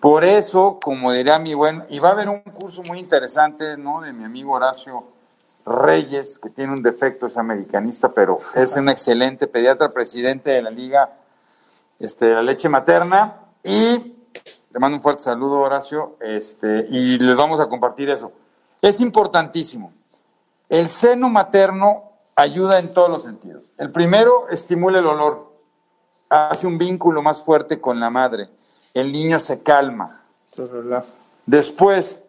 Por 0.00 0.24
eso, 0.24 0.80
como 0.82 1.12
diría 1.12 1.38
mi 1.38 1.54
buen, 1.54 1.84
y 1.88 1.98
va 1.98 2.08
a 2.08 2.12
haber 2.12 2.28
un 2.28 2.40
curso 2.40 2.82
muy 2.82 2.98
interesante, 2.98 3.76
¿no? 3.76 4.00
De 4.00 4.12
mi 4.12 4.24
amigo 4.24 4.52
Horacio 4.52 5.04
Reyes, 5.64 6.38
que 6.38 6.50
tiene 6.50 6.72
un 6.72 6.82
defecto, 6.82 7.26
es 7.26 7.36
americanista, 7.36 8.12
pero 8.12 8.40
es 8.54 8.74
un 8.76 8.88
excelente 8.88 9.46
pediatra, 9.46 9.88
presidente 9.90 10.50
de 10.50 10.62
la 10.62 10.70
Liga 10.70 11.12
este, 11.98 12.26
de 12.26 12.34
la 12.34 12.42
Leche 12.42 12.68
Materna. 12.68 13.36
Y 13.62 14.16
te 14.72 14.80
mando 14.80 14.96
un 14.96 15.02
fuerte 15.02 15.22
saludo, 15.22 15.60
Horacio, 15.60 16.16
este, 16.20 16.86
y 16.90 17.18
les 17.18 17.36
vamos 17.36 17.60
a 17.60 17.68
compartir 17.68 18.10
eso. 18.10 18.32
Es 18.80 19.00
importantísimo. 19.00 19.92
El 20.68 20.88
seno 20.88 21.28
materno 21.28 22.11
ayuda 22.36 22.78
en 22.78 22.92
todos 22.94 23.10
los 23.10 23.22
sentidos. 23.22 23.62
El 23.78 23.90
primero, 23.90 24.48
estimula 24.50 24.98
el 24.98 25.06
olor, 25.06 25.52
hace 26.28 26.66
un 26.66 26.78
vínculo 26.78 27.22
más 27.22 27.44
fuerte 27.44 27.80
con 27.80 28.00
la 28.00 28.10
madre. 28.10 28.48
El 28.94 29.12
niño 29.12 29.38
se 29.38 29.62
calma. 29.62 30.24
Después, 31.46 32.22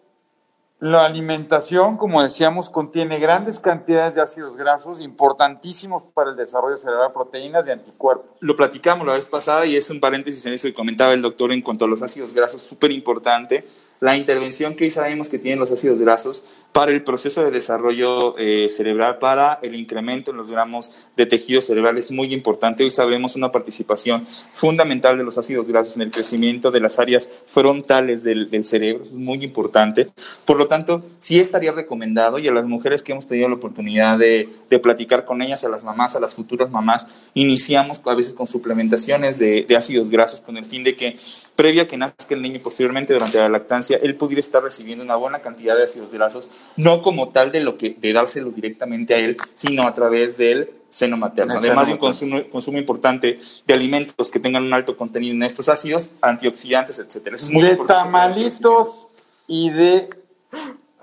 la 0.79 1.05
alimentación, 1.05 1.97
como 1.97 2.21
decíamos, 2.21 2.69
contiene 2.69 3.19
grandes 3.19 3.59
cantidades 3.59 4.15
de 4.15 4.21
ácidos 4.21 4.57
grasos 4.57 4.99
importantísimos 4.99 6.03
para 6.03 6.31
el 6.31 6.35
desarrollo 6.35 6.77
cerebral, 6.77 7.11
proteínas 7.13 7.67
y 7.67 7.71
anticuerpos. 7.71 8.37
Lo 8.41 8.55
platicamos 8.55 9.07
la 9.07 9.13
vez 9.13 9.25
pasada 9.25 9.65
y 9.65 9.77
es 9.77 9.89
un 9.89 10.01
paréntesis 10.01 10.45
en 10.45 10.53
eso 10.53 10.67
que 10.67 10.73
comentaba 10.73 11.13
el 11.13 11.21
doctor 11.21 11.53
en 11.53 11.61
cuanto 11.61 11.85
a 11.85 11.87
los 11.87 12.01
ácidos 12.01 12.33
grasos, 12.33 12.61
súper 12.61 12.91
importante 12.91 13.65
la 14.03 14.17
intervención 14.17 14.75
que 14.75 14.91
sabemos 14.91 15.29
que 15.29 15.39
tienen 15.39 15.59
los 15.59 15.71
ácidos 15.71 15.97
grasos 15.97 16.43
para 16.73 16.91
el 16.91 17.03
proceso 17.03 17.41
de 17.41 17.51
desarrollo 17.51 18.37
eh, 18.37 18.67
cerebral, 18.67 19.17
para 19.17 19.59
el 19.61 19.75
incremento 19.75 20.31
en 20.31 20.37
los 20.37 20.51
gramos 20.51 21.07
de 21.15 21.25
tejido 21.25 21.61
cerebral 21.61 21.97
es 21.97 22.11
muy 22.11 22.33
importante. 22.33 22.83
Hoy 22.83 22.91
sabemos 22.91 23.37
una 23.37 23.53
participación 23.53 24.27
fundamental 24.53 25.17
de 25.17 25.23
los 25.23 25.37
ácidos 25.37 25.69
grasos 25.69 25.95
en 25.95 26.01
el 26.01 26.11
crecimiento 26.11 26.69
de 26.69 26.81
las 26.81 26.99
áreas 26.99 27.29
frontales 27.45 28.23
del, 28.23 28.65
cerebro, 28.65 29.05
es 29.05 29.13
muy 29.13 29.41
importante. 29.41 30.09
Por 30.43 30.57
lo 30.57 30.67
tanto, 30.67 31.01
sí 31.21 31.39
estaría 31.39 31.71
recomendado 31.71 32.39
y 32.39 32.49
a 32.49 32.51
las 32.51 32.65
mujeres 32.65 33.03
que 33.03 33.13
hemos 33.13 33.25
tenido 33.25 33.47
la 33.47 33.55
oportunidad 33.55 34.17
de, 34.17 34.49
platicar 34.81 35.23
con 35.23 35.41
ellas, 35.41 35.63
a 35.63 35.69
las 35.69 35.83
mamás, 35.83 36.15
a 36.15 36.19
las 36.19 36.33
futuras 36.33 36.71
mamás, 36.71 37.05
iniciamos 37.35 38.01
a 38.05 38.15
veces 38.15 38.33
con 38.33 38.47
suplementaciones 38.47 39.37
de, 39.37 39.61
de 39.61 39.75
ácidos 39.77 40.09
grasos 40.09 40.41
con 40.41 40.57
el 40.57 40.65
fin 40.65 40.83
de 40.83 40.95
que 40.95 41.15
previa 41.55 41.87
que 41.87 41.97
nazca 41.97 42.33
el 42.33 42.41
niño 42.41 42.55
y 42.55 42.59
posteriormente 42.59 43.13
durante 43.13 43.37
la 43.37 43.49
lactancia, 43.49 43.92
él 43.95 44.15
pudiera 44.15 44.39
estar 44.39 44.63
recibiendo 44.63 45.03
una 45.03 45.15
buena 45.15 45.39
cantidad 45.39 45.75
de 45.75 45.83
ácidos 45.83 46.13
grasos, 46.13 46.49
no 46.77 47.01
como 47.01 47.29
tal 47.29 47.51
de 47.51 47.61
lo 47.61 47.77
que 47.77 47.95
de 47.99 48.13
dárselo 48.13 48.51
directamente 48.51 49.13
a 49.13 49.19
él, 49.19 49.37
sino 49.55 49.87
a 49.87 49.93
través 49.93 50.37
del 50.37 50.71
seno 50.89 51.17
materno. 51.17 51.55
Además 51.57 51.87
de 51.87 51.93
un 51.93 51.99
consumo, 51.99 52.77
importante 52.77 53.39
de 53.65 53.73
alimentos 53.73 54.29
que 54.29 54.39
tengan 54.39 54.63
un 54.63 54.73
alto 54.73 54.95
contenido 54.95 55.33
en 55.33 55.43
estos 55.43 55.69
ácidos, 55.69 56.09
antioxidantes, 56.21 56.99
etcétera. 56.99 57.35
es 57.35 57.49
muy 57.49 57.63
de 57.63 57.77
tamalitos 57.77 59.07
y 59.47 59.69
de 59.69 60.09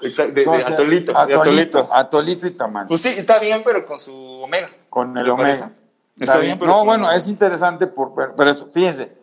de, 0.00 0.62
atolito, 0.64 1.16
atolito, 1.16 1.88
atolito. 1.92 2.47
y 2.47 2.50
tamal. 2.52 2.87
Pues 2.87 3.02
sí, 3.02 3.09
está 3.09 3.38
bien, 3.38 3.61
pero 3.62 3.85
con 3.85 4.00
su 4.00 4.14
omega. 4.14 4.70
Con 4.88 5.16
el 5.18 5.28
omega. 5.28 5.73
Está, 6.18 6.38
bien, 6.38 6.59
pero 6.59 6.70
No, 6.70 6.85
bueno, 6.87 7.12
es 7.12 7.28
interesante, 7.28 7.87
por, 7.87 8.14
pero 8.35 8.54
fíjense, 8.54 9.20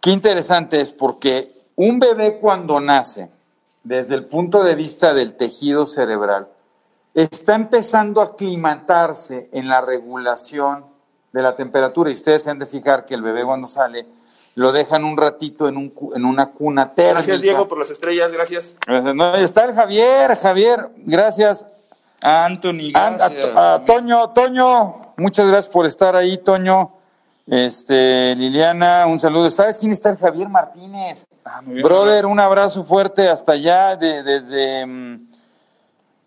Qué 0.00 0.10
interesante 0.10 0.80
es 0.80 0.92
porque 0.92 1.52
un 1.78 2.00
bebé 2.00 2.38
cuando 2.40 2.80
nace, 2.80 3.30
desde 3.84 4.16
el 4.16 4.24
punto 4.24 4.64
de 4.64 4.74
vista 4.74 5.14
del 5.14 5.34
tejido 5.34 5.86
cerebral, 5.86 6.48
está 7.14 7.54
empezando 7.54 8.20
a 8.20 8.24
aclimatarse 8.24 9.48
en 9.52 9.68
la 9.68 9.80
regulación 9.80 10.86
de 11.32 11.40
la 11.40 11.54
temperatura. 11.54 12.10
Y 12.10 12.14
ustedes 12.14 12.42
se 12.42 12.50
han 12.50 12.58
de 12.58 12.66
fijar 12.66 13.06
que 13.06 13.14
el 13.14 13.22
bebé 13.22 13.44
cuando 13.44 13.68
sale 13.68 14.06
lo 14.56 14.72
dejan 14.72 15.04
un 15.04 15.16
ratito 15.16 15.68
en, 15.68 15.76
un, 15.76 15.94
en 16.16 16.24
una 16.24 16.50
cuna 16.50 16.94
térmica. 16.94 17.12
Gracias, 17.12 17.40
Diego, 17.42 17.68
por 17.68 17.78
las 17.78 17.90
estrellas, 17.90 18.32
gracias. 18.32 18.74
No, 18.88 19.36
está 19.36 19.66
el 19.66 19.74
Javier, 19.74 20.34
Javier, 20.36 20.88
gracias. 20.96 21.64
Anthony, 22.20 22.90
gracias. 22.92 23.50
a, 23.54 23.84
Toño, 23.86 24.30
Toño, 24.30 25.12
muchas 25.16 25.46
gracias 25.46 25.72
por 25.72 25.86
estar 25.86 26.16
ahí, 26.16 26.38
Toño. 26.38 26.97
Este, 27.50 28.34
Liliana, 28.36 29.06
un 29.06 29.18
saludo. 29.18 29.50
¿Sabes 29.50 29.78
quién 29.78 29.90
está 29.90 30.10
el 30.10 30.18
Javier 30.18 30.50
Martínez? 30.50 31.26
Ah, 31.46 31.62
Brother, 31.64 32.26
un 32.26 32.38
abrazo 32.38 32.84
fuerte 32.84 33.28
hasta 33.28 33.52
allá, 33.52 33.96
desde... 33.96 34.84
Mm, 34.84 35.28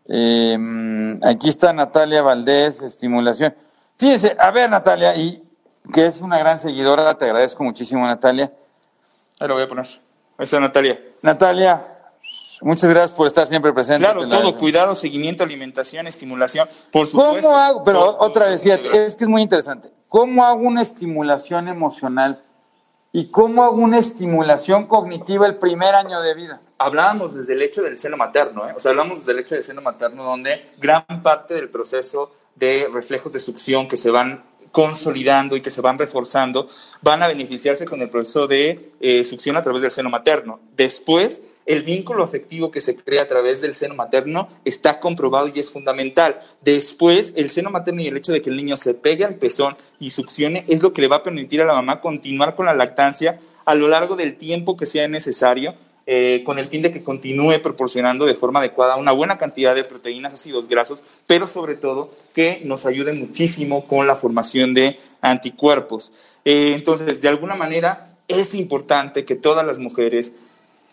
em, 0.07 1.23
aquí 1.23 1.47
está 1.47 1.73
Natalia 1.73 2.23
Valdés, 2.23 2.81
estimulación. 2.81 3.53
Fíjense, 3.97 4.35
a 4.39 4.49
ver 4.49 4.67
Natalia, 4.71 5.15
y 5.15 5.43
que 5.93 6.07
es 6.07 6.21
una 6.21 6.39
gran 6.39 6.59
seguidora, 6.59 7.13
te 7.15 7.25
agradezco 7.25 7.63
muchísimo 7.63 8.05
Natalia. 8.07 8.51
Ahí 9.39 9.47
lo 9.47 9.53
voy 9.53 9.63
a 9.63 9.67
poner. 9.67 9.85
Ahí 9.85 10.43
está 10.45 10.59
Natalia. 10.59 10.99
Natalia, 11.21 11.90
Muchas 12.61 12.89
gracias 12.89 13.11
por 13.11 13.27
estar 13.27 13.47
siempre 13.47 13.73
presente. 13.73 14.05
Claro, 14.05 14.27
todo, 14.27 14.57
cuidado, 14.57 14.95
seguimiento, 14.95 15.43
alimentación, 15.43 16.07
estimulación, 16.07 16.69
por 16.91 17.07
supuesto. 17.07 17.47
¿Cómo 17.47 17.57
hago? 17.57 17.83
Pero 17.83 18.17
otra 18.19 18.45
vez, 18.45 18.61
fíjate, 18.61 19.05
es 19.05 19.15
que 19.15 19.23
es 19.23 19.29
muy 19.29 19.41
interesante. 19.41 19.91
¿Cómo 20.07 20.45
hago 20.45 20.61
una 20.61 20.81
estimulación 20.81 21.67
emocional 21.67 22.43
y 23.11 23.31
cómo 23.31 23.63
hago 23.63 23.77
una 23.77 23.97
estimulación 23.97 24.85
cognitiva 24.85 25.47
el 25.47 25.55
primer 25.55 25.95
año 25.95 26.21
de 26.21 26.33
vida? 26.33 26.61
Hablábamos 26.77 27.33
desde 27.33 27.53
el 27.53 27.61
hecho 27.61 27.81
del 27.81 27.97
seno 27.97 28.17
materno, 28.17 28.67
¿eh? 28.67 28.73
o 28.75 28.79
sea, 28.79 28.91
hablamos 28.91 29.19
desde 29.19 29.31
el 29.33 29.39
hecho 29.39 29.55
del 29.55 29.63
seno 29.63 29.81
materno, 29.81 30.23
donde 30.23 30.71
gran 30.77 31.03
parte 31.23 31.53
del 31.53 31.69
proceso 31.69 32.31
de 32.55 32.87
reflejos 32.91 33.33
de 33.33 33.39
succión 33.39 33.87
que 33.87 33.97
se 33.97 34.11
van 34.11 34.43
consolidando 34.71 35.55
y 35.55 35.61
que 35.61 35.69
se 35.69 35.81
van 35.81 35.99
reforzando, 35.99 36.67
van 37.01 37.23
a 37.23 37.27
beneficiarse 37.27 37.85
con 37.85 38.01
el 38.01 38.09
proceso 38.09 38.47
de 38.47 38.93
eh, 38.99 39.25
succión 39.25 39.57
a 39.57 39.61
través 39.61 39.81
del 39.81 39.91
seno 39.91 40.09
materno. 40.09 40.59
Después, 40.75 41.41
el 41.65 41.83
vínculo 41.83 42.23
afectivo 42.23 42.71
que 42.71 42.81
se 42.81 42.95
crea 42.95 43.23
a 43.23 43.27
través 43.27 43.61
del 43.61 43.75
seno 43.75 43.95
materno 43.95 44.49
está 44.65 44.99
comprobado 44.99 45.49
y 45.53 45.59
es 45.59 45.71
fundamental. 45.71 46.41
Después, 46.61 47.33
el 47.35 47.49
seno 47.49 47.69
materno 47.69 48.01
y 48.01 48.07
el 48.07 48.17
hecho 48.17 48.31
de 48.31 48.41
que 48.41 48.49
el 48.49 48.57
niño 48.57 48.77
se 48.77 48.93
pegue 48.93 49.25
al 49.25 49.35
pezón 49.35 49.75
y 49.99 50.11
succione 50.11 50.65
es 50.67 50.81
lo 50.81 50.93
que 50.93 51.01
le 51.01 51.07
va 51.07 51.17
a 51.17 51.23
permitir 51.23 51.61
a 51.61 51.65
la 51.65 51.75
mamá 51.75 52.01
continuar 52.01 52.55
con 52.55 52.65
la 52.65 52.73
lactancia 52.73 53.39
a 53.65 53.75
lo 53.75 53.87
largo 53.87 54.15
del 54.15 54.35
tiempo 54.37 54.75
que 54.75 54.85
sea 54.85 55.07
necesario, 55.07 55.75
eh, 56.07 56.41
con 56.43 56.57
el 56.57 56.65
fin 56.65 56.81
de 56.81 56.91
que 56.91 57.03
continúe 57.03 57.61
proporcionando 57.61 58.25
de 58.25 58.33
forma 58.33 58.59
adecuada 58.59 58.95
una 58.95 59.11
buena 59.11 59.37
cantidad 59.37 59.75
de 59.75 59.83
proteínas, 59.83 60.33
ácidos 60.33 60.67
grasos, 60.67 61.03
pero 61.27 61.45
sobre 61.45 61.75
todo 61.75 62.11
que 62.33 62.61
nos 62.65 62.85
ayude 62.85 63.13
muchísimo 63.13 63.85
con 63.85 64.07
la 64.07 64.15
formación 64.15 64.73
de 64.73 64.99
anticuerpos. 65.21 66.11
Eh, 66.43 66.73
entonces, 66.75 67.21
de 67.21 67.27
alguna 67.27 67.55
manera, 67.55 68.15
es 68.27 68.55
importante 68.55 69.25
que 69.25 69.35
todas 69.35 69.65
las 69.65 69.77
mujeres 69.77 70.33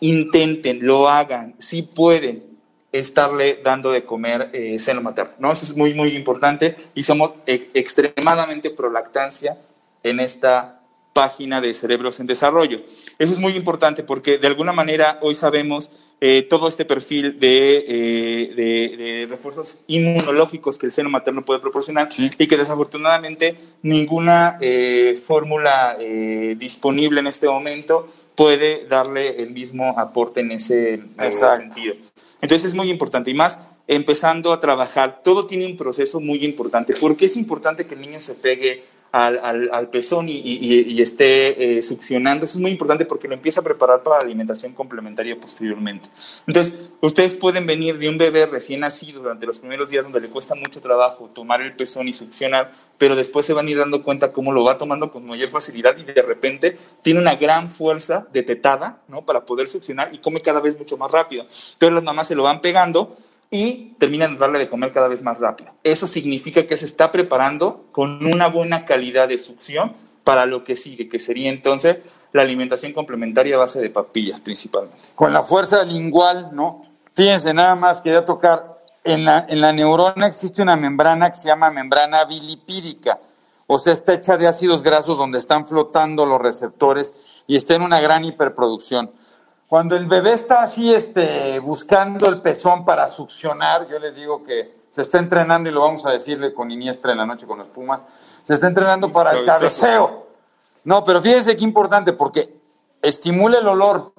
intenten, 0.01 0.81
lo 0.83 1.09
hagan, 1.09 1.55
si 1.59 1.83
pueden, 1.83 2.49
estarle 2.91 3.61
dando 3.63 3.91
de 3.91 4.05
comer 4.05 4.51
eh, 4.55 4.79
seno 4.79 5.03
materno, 5.03 5.35
¿no? 5.39 5.53
Eso 5.53 5.65
es 5.67 5.77
muy, 5.77 5.93
muy 5.93 6.17
importante 6.17 6.75
y 6.95 7.03
somos 7.03 7.33
e 7.47 7.71
extremadamente 7.75 8.71
pro 8.71 8.91
lactancia 8.91 9.59
en 10.03 10.21
esta 10.21 10.81
página 11.13 11.61
de 11.61 11.75
Cerebros 11.75 12.21
en 12.21 12.27
Desarrollo. 12.27 12.81
Eso 13.19 13.33
es 13.33 13.39
muy 13.39 13.53
importante 13.57 14.03
porque 14.05 14.39
de 14.39 14.47
alguna 14.47 14.73
manera 14.73 15.19
hoy 15.21 15.35
sabemos 15.35 15.91
eh, 16.21 16.43
todo 16.43 16.67
este 16.67 16.85
perfil 16.85 17.39
de, 17.39 17.85
eh, 17.87 18.55
de, 18.57 19.27
refuerzos 19.31 19.79
inmunológicos 19.87 20.77
que 20.77 20.87
el 20.87 20.93
seno 20.93 21.11
materno 21.11 21.45
puede 21.45 21.61
proporcionar 21.61 22.09
y 22.17 22.47
que 22.49 22.57
desafortunadamente 22.57 23.57
ninguna 23.83 24.59
eh, 24.61 25.17
fórmula 25.25 25.97
disponible 26.57 27.21
en 27.21 27.29
este 27.29 27.47
momento 27.47 28.09
puede 28.39 28.87
darle 28.89 29.43
el 29.43 29.51
mismo 29.51 29.99
aporte 29.99 30.43
en 30.43 30.53
ese, 30.53 31.03
sentido. 31.57 31.97
Entonces 32.41 32.67
es 32.67 32.75
muy 32.75 32.89
importante 32.89 33.33
y 33.33 33.35
más 33.35 33.59
empezando 33.89 34.53
a 34.53 34.61
trabajar, 34.61 35.23
todo 35.25 35.47
tiene 35.47 35.67
un 35.67 35.77
proceso 35.77 36.21
muy 36.21 36.45
importante. 36.45 36.95
¿Por 36.95 37.17
qué 37.17 37.25
es 37.25 37.37
importante 37.37 37.85
que 37.85 37.97
el 37.97 38.01
niño 38.01 38.21
se 38.21 38.35
pegue 38.35 38.85
al, 39.13 39.71
al, 39.73 39.89
pezón 39.89 40.27
y, 40.29 41.01
esté 41.01 41.79
eh, 41.79 41.83
succionando. 41.83 42.45
Eso 42.45 42.59
es 42.59 42.61
muy 42.61 42.71
importante 42.71 43.07
porque 43.07 43.29
lo 43.29 43.35
empieza 43.35 43.61
a 43.61 43.65
preparar 43.65 44.03
para 44.03 44.19
la 44.19 44.25
alimentación 44.25 44.73
complementaria 44.73 45.39
posteriormente. 45.41 46.09
Entonces, 46.47 46.91
ustedes 47.01 47.35
pueden 47.35 47.67
venir 47.67 47.99
de 47.99 48.09
un 48.09 48.19
bebé 48.19 48.47
recién 48.47 48.81
nacido 48.81 49.23
durante 49.23 49.47
los 49.47 49.61
primeros 49.61 49.89
días 49.89 50.05
donde 50.05 50.21
le 50.21 50.29
cuesta 50.29 50.55
mucho 50.55 50.81
trabajo 50.81 51.31
tomar 51.33 51.63
el 51.63 51.75
pezón 51.75 52.09
y 52.09 52.13
succionar, 52.13 52.73
pero 52.99 53.17
después 53.17 53.47
se 53.47 53.55
van 53.55 53.67
a 53.67 53.71
ir 53.71 53.79
dando 53.79 54.03
cuenta 54.03 54.33
cómo 54.33 54.53
lo 54.53 54.65
va 54.65 54.77
tomando 54.77 55.11
con 55.11 55.27
mayor 55.27 55.49
facilidad 55.49 55.97
y 55.97 56.05
de 56.05 56.23
repente 56.23 56.79
tiene 57.03 57.21
una 57.21 57.37
gran 57.37 57.71
fuerza 57.71 58.27
de 58.33 58.43
tetada 58.43 59.01
para 59.25 59.45
poder 59.47 59.69
succionar 59.69 60.11
y 60.13 60.19
come 60.19 60.41
cada 60.41 60.61
vez 60.61 60.79
mucho 60.79 60.97
más 60.97 61.11
rápido. 61.11 61.43
Entonces 61.45 61.95
las 61.95 62.05
mamás 62.05 62.29
se 62.29 62.35
lo 62.35 62.43
van 62.43 62.61
pegando 62.61 63.17
y 63.51 63.95
terminan 63.99 64.35
de 64.35 64.39
darle 64.39 64.59
de 64.59 64.69
comer 64.69 64.93
cada 64.93 65.09
vez 65.09 65.23
más 65.23 65.39
rápido. 65.39 65.73
Eso 65.83 66.07
significa 66.07 66.67
que 66.67 66.77
se 66.77 66.85
está 66.85 67.11
preparando 67.11 67.87
con 67.93 68.27
una 68.27 68.49
buena 68.49 68.85
calidad 68.85 69.29
de 69.29 69.39
succión 69.39 69.95
para 70.25 70.47
lo 70.47 70.65
que 70.65 70.77
sigue, 70.77 71.09
que 71.09 71.19
sería 71.19 71.49
entonces 71.49 71.99
la 72.33 72.43
alimentación 72.43 72.93
complementaria 72.93 73.57
a 73.57 73.61
base 73.61 73.81
de 73.81 73.89
papillas 73.89 74.41
principalmente. 74.41 74.99
Con 75.15 75.33
la 75.33 75.43
fuerza 75.43 75.85
lingual, 75.85 76.51
¿no? 76.53 76.85
Fíjense, 77.15 77.55
nada 77.55 77.75
más 77.75 78.03
quería 78.03 78.27
tocar, 78.27 78.79
en 79.05 79.25
la, 79.25 79.47
en 79.49 79.61
la 79.61 79.73
neurona 79.73 80.27
existe 80.27 80.61
una 80.61 80.77
membrana 80.77 81.31
que 81.31 81.37
se 81.37 81.49
llama 81.49 81.71
membrana 81.71 82.25
bilipídica, 82.27 83.19
o 83.67 83.79
sea, 83.79 83.93
está 83.93 84.15
hecha 84.15 84.39
de 84.39 84.47
ácidos 84.47 84.83
grasos 84.83 85.19
donde 85.19 85.39
están 85.39 85.67
flotando 85.67 86.25
los 86.25 86.41
receptores 86.41 87.15
y 87.47 87.57
está 87.57 87.75
en 87.75 87.83
una 87.83 88.01
gran 88.01 88.25
hiperproducción. 88.25 89.11
Cuando 89.69 89.97
el 89.97 90.07
bebé 90.07 90.33
está 90.33 90.63
así 90.63 90.95
este, 90.95 91.59
buscando 91.59 92.27
el 92.27 92.41
pezón 92.41 92.87
para 92.87 93.07
succionar, 93.11 93.87
yo 93.87 93.99
les 93.99 94.17
digo 94.17 94.43
que 94.43 94.79
se 94.95 95.03
está 95.03 95.19
entrenando, 95.19 95.69
y 95.69 95.73
lo 95.75 95.83
vamos 95.83 96.07
a 96.07 96.11
decirle 96.11 96.55
con 96.55 96.71
Iniestra 96.71 97.13
en 97.13 97.19
la 97.19 97.27
noche 97.27 97.47
con 97.47 97.59
los 97.59 97.69
Pumas, 97.69 98.01
se 98.45 98.55
está 98.55 98.67
entrenando 98.67 99.13
para 99.13 99.33
el 99.33 99.45
cabeceo. 99.45 100.27
No, 100.85 101.05
pero 101.05 101.21
fíjense 101.21 101.55
qué 101.55 101.65
importante, 101.65 102.15
porque 102.15 102.59
estimula 103.03 103.59
el 103.59 103.69
olor, 103.69 104.15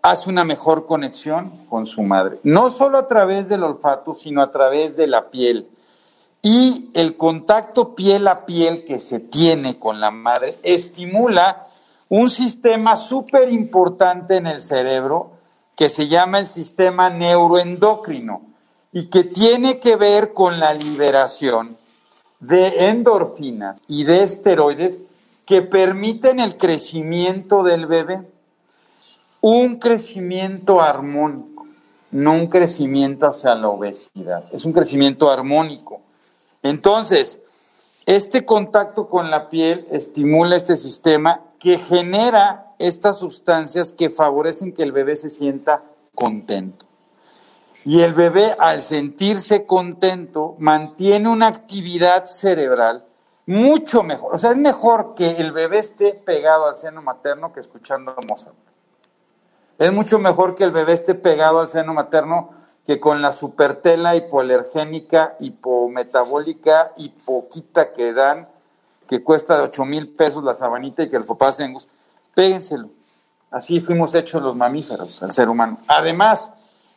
hace 0.00 0.30
una 0.30 0.44
mejor 0.44 0.86
conexión 0.86 1.66
con 1.66 1.84
su 1.84 2.02
madre, 2.02 2.40
no 2.44 2.70
solo 2.70 2.96
a 2.96 3.06
través 3.06 3.50
del 3.50 3.62
olfato, 3.62 4.14
sino 4.14 4.40
a 4.40 4.50
través 4.50 4.96
de 4.96 5.06
la 5.06 5.30
piel. 5.30 5.68
Y 6.40 6.90
el 6.94 7.18
contacto 7.18 7.94
piel 7.94 8.26
a 8.26 8.46
piel 8.46 8.86
que 8.86 9.00
se 9.00 9.20
tiene 9.20 9.78
con 9.78 10.00
la 10.00 10.10
madre 10.10 10.58
estimula 10.62 11.65
un 12.08 12.30
sistema 12.30 12.96
súper 12.96 13.50
importante 13.52 14.36
en 14.36 14.46
el 14.46 14.60
cerebro 14.60 15.32
que 15.74 15.88
se 15.88 16.08
llama 16.08 16.38
el 16.38 16.46
sistema 16.46 17.10
neuroendocrino 17.10 18.42
y 18.92 19.06
que 19.06 19.24
tiene 19.24 19.78
que 19.78 19.96
ver 19.96 20.32
con 20.32 20.58
la 20.58 20.72
liberación 20.72 21.76
de 22.40 22.88
endorfinas 22.88 23.82
y 23.88 24.04
de 24.04 24.22
esteroides 24.22 24.98
que 25.44 25.62
permiten 25.62 26.40
el 26.40 26.56
crecimiento 26.56 27.62
del 27.62 27.86
bebé. 27.86 28.26
Un 29.40 29.76
crecimiento 29.76 30.80
armónico, 30.80 31.66
no 32.10 32.32
un 32.32 32.46
crecimiento 32.48 33.26
hacia 33.26 33.54
la 33.54 33.68
obesidad, 33.68 34.44
es 34.52 34.64
un 34.64 34.72
crecimiento 34.72 35.30
armónico. 35.30 36.00
Entonces, 36.62 37.38
este 38.06 38.44
contacto 38.44 39.08
con 39.08 39.30
la 39.30 39.50
piel 39.50 39.86
estimula 39.90 40.56
este 40.56 40.76
sistema 40.76 41.42
que 41.58 41.78
genera 41.78 42.74
estas 42.78 43.18
sustancias 43.18 43.92
que 43.92 44.10
favorecen 44.10 44.72
que 44.72 44.84
el 44.84 44.92
bebé 44.92 45.16
se 45.16 45.28
sienta 45.28 45.82
contento. 46.14 46.86
Y 47.84 48.02
el 48.02 48.14
bebé, 48.14 48.54
al 48.58 48.80
sentirse 48.80 49.66
contento, 49.66 50.56
mantiene 50.58 51.28
una 51.28 51.48
actividad 51.48 52.26
cerebral 52.26 53.04
mucho 53.46 54.02
mejor. 54.02 54.34
O 54.34 54.38
sea, 54.38 54.50
es 54.50 54.56
mejor 54.56 55.14
que 55.14 55.36
el 55.36 55.52
bebé 55.52 55.78
esté 55.78 56.14
pegado 56.14 56.66
al 56.68 56.76
seno 56.78 57.00
materno 57.02 57.52
que 57.52 57.60
escuchando 57.60 58.12
a 58.12 58.26
Mozart. 58.28 58.56
Es 59.78 59.92
mucho 59.92 60.18
mejor 60.18 60.54
que 60.54 60.64
el 60.64 60.72
bebé 60.72 60.94
esté 60.94 61.14
pegado 61.14 61.60
al 61.60 61.68
seno 61.68 61.94
materno 61.94 62.50
que 62.86 63.00
con 63.00 63.20
la 63.20 63.32
supertela 63.32 64.14
hipoalergénica, 64.14 65.36
hipometabólica, 65.40 66.92
hipoquita 66.96 67.92
que 67.92 68.12
dan 68.12 68.48
que 69.08 69.22
cuesta 69.22 69.62
8 69.62 69.84
mil 69.84 70.08
pesos 70.08 70.42
la 70.42 70.54
sabanita 70.54 71.02
y 71.02 71.10
que 71.10 71.16
el 71.16 71.24
papás 71.24 71.56
se 71.56 71.72
péguenselo. 72.34 72.90
Así 73.50 73.80
fuimos 73.80 74.14
hechos 74.14 74.42
los 74.42 74.56
mamíferos, 74.56 75.22
el 75.22 75.32
ser 75.32 75.48
humano. 75.48 75.78
Además, 75.86 76.50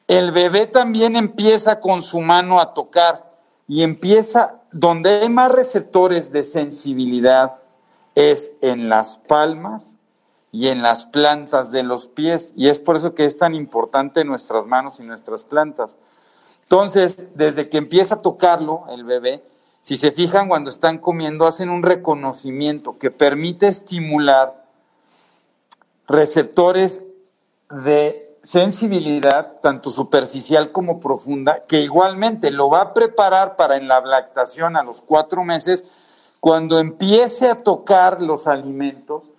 el 0.07 0.31
bebé 0.31 0.65
también 0.67 1.15
empieza 1.15 1.79
con 1.79 2.01
su 2.01 2.19
mano 2.19 2.59
a 2.59 2.73
tocar 2.73 3.29
y 3.67 3.83
empieza, 3.83 4.61
donde 4.71 5.21
hay 5.21 5.29
más 5.29 5.51
receptores 5.51 6.31
de 6.31 6.43
sensibilidad, 6.43 7.57
es 8.15 8.51
en 8.61 8.89
las 8.89 9.17
palmas 9.17 9.95
y 10.51 10.67
en 10.67 10.81
las 10.81 11.05
plantas 11.05 11.71
de 11.71 11.83
los 11.83 12.07
pies. 12.07 12.53
Y 12.55 12.69
es 12.69 12.79
por 12.79 12.97
eso 12.97 13.13
que 13.13 13.25
es 13.25 13.37
tan 13.37 13.55
importante 13.55 14.25
nuestras 14.25 14.65
manos 14.65 14.99
y 14.99 15.03
nuestras 15.03 15.43
plantas. 15.43 15.97
Entonces, 16.63 17.27
desde 17.35 17.69
que 17.69 17.77
empieza 17.77 18.15
a 18.15 18.21
tocarlo 18.21 18.85
el 18.89 19.03
bebé, 19.03 19.43
si 19.81 19.97
se 19.97 20.11
fijan 20.11 20.49
cuando 20.49 20.69
están 20.69 20.97
comiendo, 20.97 21.47
hacen 21.47 21.69
un 21.69 21.83
reconocimiento 21.83 22.97
que 22.97 23.11
permite 23.11 23.67
estimular 23.67 24.65
receptores 26.07 27.01
de 27.69 28.37
sensibilidad, 28.43 29.59
tanto 29.61 29.91
superficial 29.91 30.71
como 30.71 30.99
profunda, 30.99 31.65
que 31.67 31.81
igualmente 31.81 32.51
lo 32.51 32.69
va 32.69 32.81
a 32.81 32.93
preparar 32.93 33.55
para 33.55 33.77
en 33.77 33.87
la 33.87 34.01
lactación 34.01 34.75
a 34.75 34.83
los 34.83 35.01
cuatro 35.01 35.43
meses, 35.43 35.85
cuando 36.39 36.79
empiece 36.79 37.49
a 37.49 37.63
tocar 37.63 38.21
los 38.21 38.47
alimentos, 38.47 39.29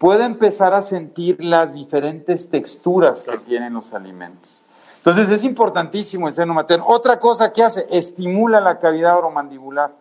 puede 0.00 0.24
empezar 0.24 0.72
a 0.72 0.82
sentir 0.82 1.44
las 1.44 1.74
diferentes 1.74 2.48
texturas 2.48 3.22
que 3.22 3.36
tienen 3.36 3.74
los 3.74 3.92
alimentos. 3.92 4.56
Entonces 4.96 5.28
es 5.28 5.44
importantísimo 5.44 6.26
el 6.26 6.32
seno 6.32 6.54
materno. 6.54 6.86
Otra 6.88 7.20
cosa 7.20 7.52
que 7.52 7.62
hace, 7.62 7.86
estimula 7.90 8.62
la 8.62 8.78
cavidad 8.78 9.18
oromandibular. 9.18 9.92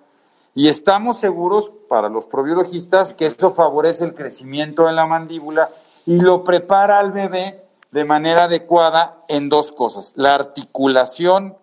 Y 0.55 0.69
estamos 0.69 1.17
seguros, 1.17 1.73
para 1.89 2.07
los 2.07 2.27
probiologistas, 2.27 3.13
que 3.13 3.25
eso 3.25 3.53
favorece 3.53 4.05
el 4.05 4.15
crecimiento 4.15 4.85
de 4.85 4.93
la 4.93 5.05
mandíbula 5.05 5.69
y 6.05 6.21
lo 6.21 6.45
prepara 6.45 6.99
al 6.99 7.11
bebé 7.11 7.65
de 7.91 8.05
manera 8.05 8.45
adecuada 8.45 9.17
en 9.27 9.49
dos 9.49 9.73
cosas. 9.73 10.13
La 10.15 10.33
articulación 10.33 11.57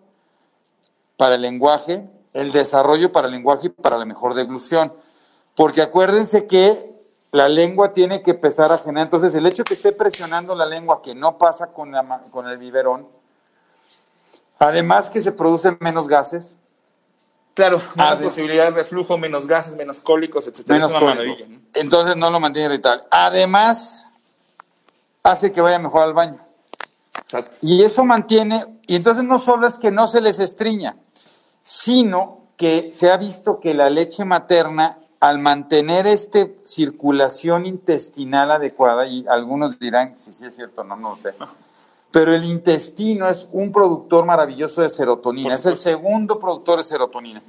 para 1.17 1.35
el 1.35 1.41
lenguaje, 1.41 2.07
el 2.33 2.51
desarrollo 2.51 3.11
para 3.11 3.25
el 3.29 3.33
lenguaje 3.33 3.67
y 3.67 3.69
para 3.69 3.97
la 3.97 4.05
mejor 4.05 4.35
deglución. 4.35 4.93
Porque 5.55 5.81
acuérdense 5.81 6.45
que 6.45 6.96
la 7.37 7.47
lengua 7.47 7.93
tiene 7.93 8.21
que 8.21 8.31
empezar 8.31 8.71
a 8.71 8.77
generar. 8.77 9.07
Entonces, 9.07 9.33
el 9.35 9.45
hecho 9.45 9.63
de 9.63 9.67
que 9.67 9.73
esté 9.75 9.91
presionando 9.91 10.53
la 10.55 10.65
lengua, 10.65 11.01
que 11.01 11.15
no 11.15 11.37
pasa 11.37 11.71
con, 11.71 11.93
con 12.31 12.47
el 12.47 12.57
biberón, 12.57 13.07
Además 14.59 15.09
que 15.09 15.21
se 15.21 15.31
producen 15.31 15.77
menos 15.79 16.07
gases. 16.07 16.55
Claro, 17.53 17.81
menos 17.95 18.21
posibilidad 18.21 18.65
de 18.65 18.71
reflujo, 18.71 19.17
menos 19.17 19.47
gases, 19.47 19.75
menos 19.75 19.99
cólicos, 20.01 20.47
etc. 20.47 20.67
Menos 20.67 20.93
Entonces 21.73 22.15
no 22.15 22.29
lo 22.29 22.39
mantiene 22.39 22.73
irritable. 22.73 23.03
Además, 23.09 24.05
hace 25.23 25.51
que 25.51 25.61
vaya 25.61 25.79
mejor 25.79 26.03
al 26.03 26.13
baño. 26.13 26.39
Exacto. 27.19 27.57
Y 27.61 27.83
eso 27.83 28.05
mantiene, 28.05 28.63
y 28.85 28.95
entonces 28.95 29.23
no 29.23 29.39
solo 29.39 29.65
es 29.65 29.79
que 29.79 29.89
no 29.89 30.07
se 30.07 30.21
les 30.21 30.37
estriña, 30.39 30.97
sino 31.63 32.41
que 32.57 32.91
se 32.93 33.11
ha 33.11 33.17
visto 33.17 33.59
que 33.59 33.73
la 33.73 33.89
leche 33.89 34.23
materna, 34.23 34.99
al 35.19 35.39
mantener 35.39 36.05
esta 36.07 36.47
circulación 36.63 37.65
intestinal 37.65 38.51
adecuada, 38.51 39.07
y 39.07 39.25
algunos 39.27 39.79
dirán 39.79 40.15
si 40.17 40.31
sí 40.33 40.45
es 40.45 40.55
cierto, 40.55 40.83
no, 40.83 40.95
no 40.95 41.17
sé, 41.21 41.33
pero 42.11 42.33
el 42.33 42.43
intestino 42.45 43.27
es 43.27 43.47
un 43.51 43.71
productor 43.71 44.25
maravilloso 44.25 44.81
de 44.81 44.89
serotonina, 44.89 45.55
es 45.55 45.65
el 45.65 45.77
segundo 45.77 46.39
productor 46.39 46.77
de 46.77 46.83
serotonina. 46.83 47.41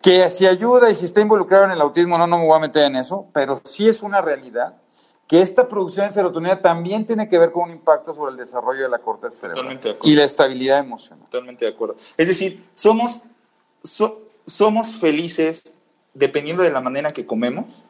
Que 0.00 0.30
si 0.30 0.46
ayuda 0.46 0.90
y 0.90 0.96
si 0.96 1.04
está 1.04 1.20
involucrado 1.20 1.64
en 1.66 1.70
el 1.72 1.80
autismo, 1.80 2.18
no, 2.18 2.26
no 2.26 2.38
me 2.38 2.46
voy 2.46 2.56
a 2.56 2.60
meter 2.60 2.86
en 2.86 2.96
eso, 2.96 3.26
pero 3.32 3.60
sí 3.62 3.88
es 3.88 4.02
una 4.02 4.20
realidad 4.20 4.74
que 5.28 5.40
esta 5.40 5.68
producción 5.68 6.08
de 6.08 6.12
serotonina 6.12 6.60
también 6.60 7.06
tiene 7.06 7.28
que 7.28 7.38
ver 7.38 7.52
con 7.52 7.64
un 7.64 7.70
impacto 7.70 8.12
sobre 8.12 8.32
el 8.32 8.36
desarrollo 8.36 8.82
de 8.82 8.88
la 8.88 8.98
corteza 8.98 9.40
cerebral 9.52 9.78
y 10.02 10.14
la 10.16 10.24
estabilidad 10.24 10.78
emocional. 10.80 11.24
Totalmente 11.30 11.64
de 11.64 11.70
acuerdo. 11.70 11.94
Es 12.16 12.26
decir, 12.28 12.64
somos, 12.74 13.22
so- 13.84 14.22
somos 14.46 14.96
felices 14.96 15.74
dependiendo 16.14 16.62
de 16.62 16.70
la 16.70 16.80
manera 16.80 17.12
que 17.12 17.26
comemos. 17.26 17.82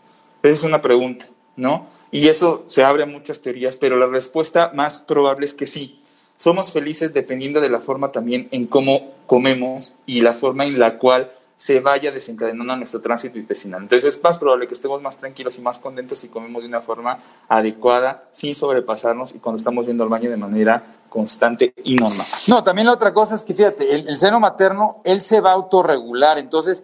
Esa 0.42 0.54
es 0.54 0.62
una 0.64 0.80
pregunta, 0.80 1.26
¿no? 1.56 1.86
Y 2.10 2.28
eso 2.28 2.64
se 2.66 2.84
abre 2.84 3.04
a 3.04 3.06
muchas 3.06 3.40
teorías, 3.40 3.76
pero 3.76 3.96
la 3.96 4.06
respuesta 4.06 4.72
más 4.74 5.02
probable 5.02 5.46
es 5.46 5.54
que 5.54 5.66
sí. 5.66 6.02
Somos 6.36 6.72
felices 6.72 7.14
dependiendo 7.14 7.60
de 7.60 7.70
la 7.70 7.80
forma 7.80 8.10
también 8.12 8.48
en 8.50 8.66
cómo 8.66 9.12
comemos 9.26 9.94
y 10.06 10.20
la 10.20 10.32
forma 10.32 10.66
en 10.66 10.78
la 10.78 10.98
cual 10.98 11.32
se 11.62 11.78
vaya 11.78 12.10
desencadenando 12.10 12.74
nuestro 12.74 13.00
tránsito 13.00 13.38
intestinal. 13.38 13.82
Entonces 13.82 14.16
es 14.16 14.22
más 14.24 14.36
probable 14.36 14.66
que 14.66 14.74
estemos 14.74 15.00
más 15.00 15.16
tranquilos 15.16 15.56
y 15.58 15.60
más 15.60 15.78
contentos 15.78 16.18
si 16.18 16.28
comemos 16.28 16.62
de 16.62 16.68
una 16.68 16.80
forma 16.80 17.20
adecuada, 17.48 18.24
sin 18.32 18.56
sobrepasarnos 18.56 19.36
y 19.36 19.38
cuando 19.38 19.58
estamos 19.58 19.86
yendo 19.86 20.02
al 20.02 20.10
baño 20.10 20.28
de 20.28 20.36
manera 20.36 20.96
constante 21.08 21.72
y 21.84 21.94
normal. 21.94 22.26
No, 22.48 22.64
también 22.64 22.88
la 22.88 22.94
otra 22.94 23.14
cosa 23.14 23.36
es 23.36 23.44
que 23.44 23.54
fíjate, 23.54 23.94
el, 23.94 24.08
el 24.08 24.16
seno 24.16 24.40
materno, 24.40 25.00
él 25.04 25.20
se 25.20 25.40
va 25.40 25.50
a 25.50 25.54
autorregular, 25.54 26.38
entonces 26.38 26.82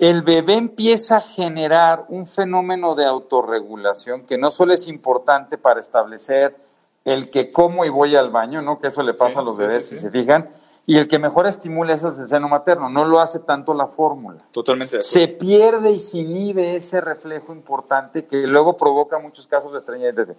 el 0.00 0.22
bebé 0.22 0.54
empieza 0.54 1.18
a 1.18 1.20
generar 1.20 2.06
un 2.08 2.26
fenómeno 2.26 2.94
de 2.94 3.04
autorregulación 3.04 4.24
que 4.24 4.38
no 4.38 4.50
solo 4.50 4.72
es 4.72 4.88
importante 4.88 5.58
para 5.58 5.78
establecer 5.78 6.56
el 7.04 7.28
que 7.28 7.52
como 7.52 7.84
y 7.84 7.90
voy 7.90 8.16
al 8.16 8.30
baño, 8.30 8.62
¿no? 8.62 8.80
Que 8.80 8.88
eso 8.88 9.02
le 9.02 9.12
pasa 9.12 9.32
Sí, 9.32 9.38
a 9.38 9.42
los 9.42 9.58
bebés, 9.58 9.84
sí, 9.84 9.96
si 9.96 10.00
se 10.00 10.10
fijan, 10.10 10.48
y 10.86 10.96
el 10.96 11.06
que 11.06 11.18
mejor 11.18 11.46
estimula 11.46 11.92
eso 11.92 12.08
es 12.08 12.18
el 12.18 12.26
seno 12.26 12.48
materno, 12.48 12.88
no 12.88 13.04
lo 13.04 13.20
hace 13.20 13.40
tanto 13.40 13.74
la 13.74 13.88
fórmula. 13.88 14.42
Totalmente 14.52 14.96
de. 14.96 15.02
Se 15.02 15.28
pierde 15.28 15.90
y 15.90 16.00
se 16.00 16.18
inhibe 16.18 16.76
ese 16.76 17.02
reflejo 17.02 17.52
importante 17.52 18.24
que 18.24 18.46
luego 18.46 18.78
provoca 18.78 19.18
muchos 19.18 19.46
casos 19.46 19.72
de 19.74 19.80
estreñimiento. 19.80 20.34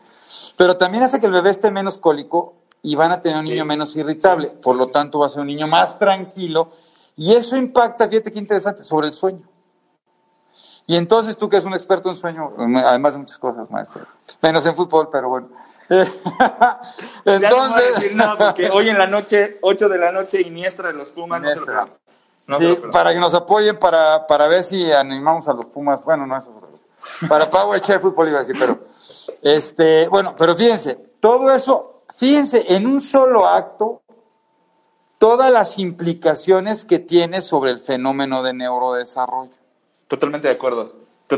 Pero 0.58 0.76
también 0.76 1.04
hace 1.04 1.19
que 1.19 1.28
el 1.28 1.34
bebé 1.34 1.52
esté 1.52 1.69
menos 1.69 2.00
cólico 2.00 2.56
y 2.82 2.95
van 2.95 3.12
a 3.12 3.21
tener 3.21 3.38
un 3.38 3.45
niño 3.45 3.63
menos 3.63 3.95
irritable. 3.95 4.47
Por 4.47 4.76
lo 4.76 4.88
tanto, 4.88 5.19
va 5.19 5.28
a 5.28 5.30
ser 5.30 5.41
un 5.41 5.47
niño 5.47 5.67
más 5.67 6.00
tranquilo. 6.00 6.69
Y 7.15 7.34
eso 7.34 7.56
impacta, 7.56 8.08
fíjate 8.08 8.32
qué 8.32 8.39
interesante, 8.39 8.84
sobre 8.84 9.08
el 9.08 9.13
sueño. 9.13 9.51
Y 10.91 10.97
entonces 10.97 11.38
tú 11.38 11.47
que 11.47 11.56
eres 11.56 11.65
un 11.65 11.73
experto 11.73 12.10
en 12.10 12.17
sueño, 12.17 12.51
además 12.86 13.13
de 13.13 13.19
muchas 13.19 13.39
cosas, 13.39 13.71
maestro, 13.71 14.01
menos 14.41 14.65
en 14.65 14.75
fútbol, 14.75 15.08
pero 15.10 15.30
bueno. 15.30 15.47
No 15.89 17.32
entonces, 17.34 17.95
decir 17.95 18.13
nada 18.13 18.38
porque 18.38 18.69
hoy 18.69 18.89
en 18.89 18.97
la 18.97 19.08
noche, 19.08 19.58
8 19.62 19.88
de 19.88 19.97
la 19.97 20.12
noche, 20.12 20.41
Iniestra 20.41 20.89
de 20.89 20.95
los 20.95 21.12
Pumas, 21.12 21.41
no 21.41 21.49
Iniestra. 21.49 21.88
No 22.45 22.58
Sí, 22.58 22.77
para 22.91 23.13
que 23.13 23.19
nos 23.21 23.34
apoyen 23.34 23.80
para, 23.80 24.27
para 24.27 24.49
ver 24.49 24.65
si 24.65 24.91
animamos 24.91 25.47
a 25.47 25.54
los 25.54 25.67
Pumas. 25.67 26.04
Bueno, 26.04 26.27
no, 26.27 26.38
eso 26.38 26.49
es 26.49 26.58
otra 26.58 26.67
cosa. 26.67 27.27
Para 27.30 27.49
Power 27.49 27.80
Chair 27.80 28.01
Fútbol 28.01 28.27
iba 28.27 28.39
a 28.39 28.41
decir, 28.41 28.58
pero 28.60 28.80
este, 29.41 30.10
bueno, 30.10 30.36
pero 30.38 30.58
fíjense, 30.58 30.95
todo 31.21 31.54
eso, 31.54 32.04
fíjense, 32.17 32.65
en 32.75 32.86
un 32.86 32.99
solo 32.99 33.47
acto, 33.47 34.01
todas 35.19 35.54
las 35.54 35.80
implicaciones 35.80 36.84
que 36.84 36.99
tiene 36.99 37.41
sobre 37.41 37.71
el 37.71 37.80
fenómeno 37.80 38.43
de 38.43 38.54
neurodesarrollo. 38.54 39.61
Totalmente 40.12 40.50
de 40.50 40.54
acuerdo. 40.56 40.93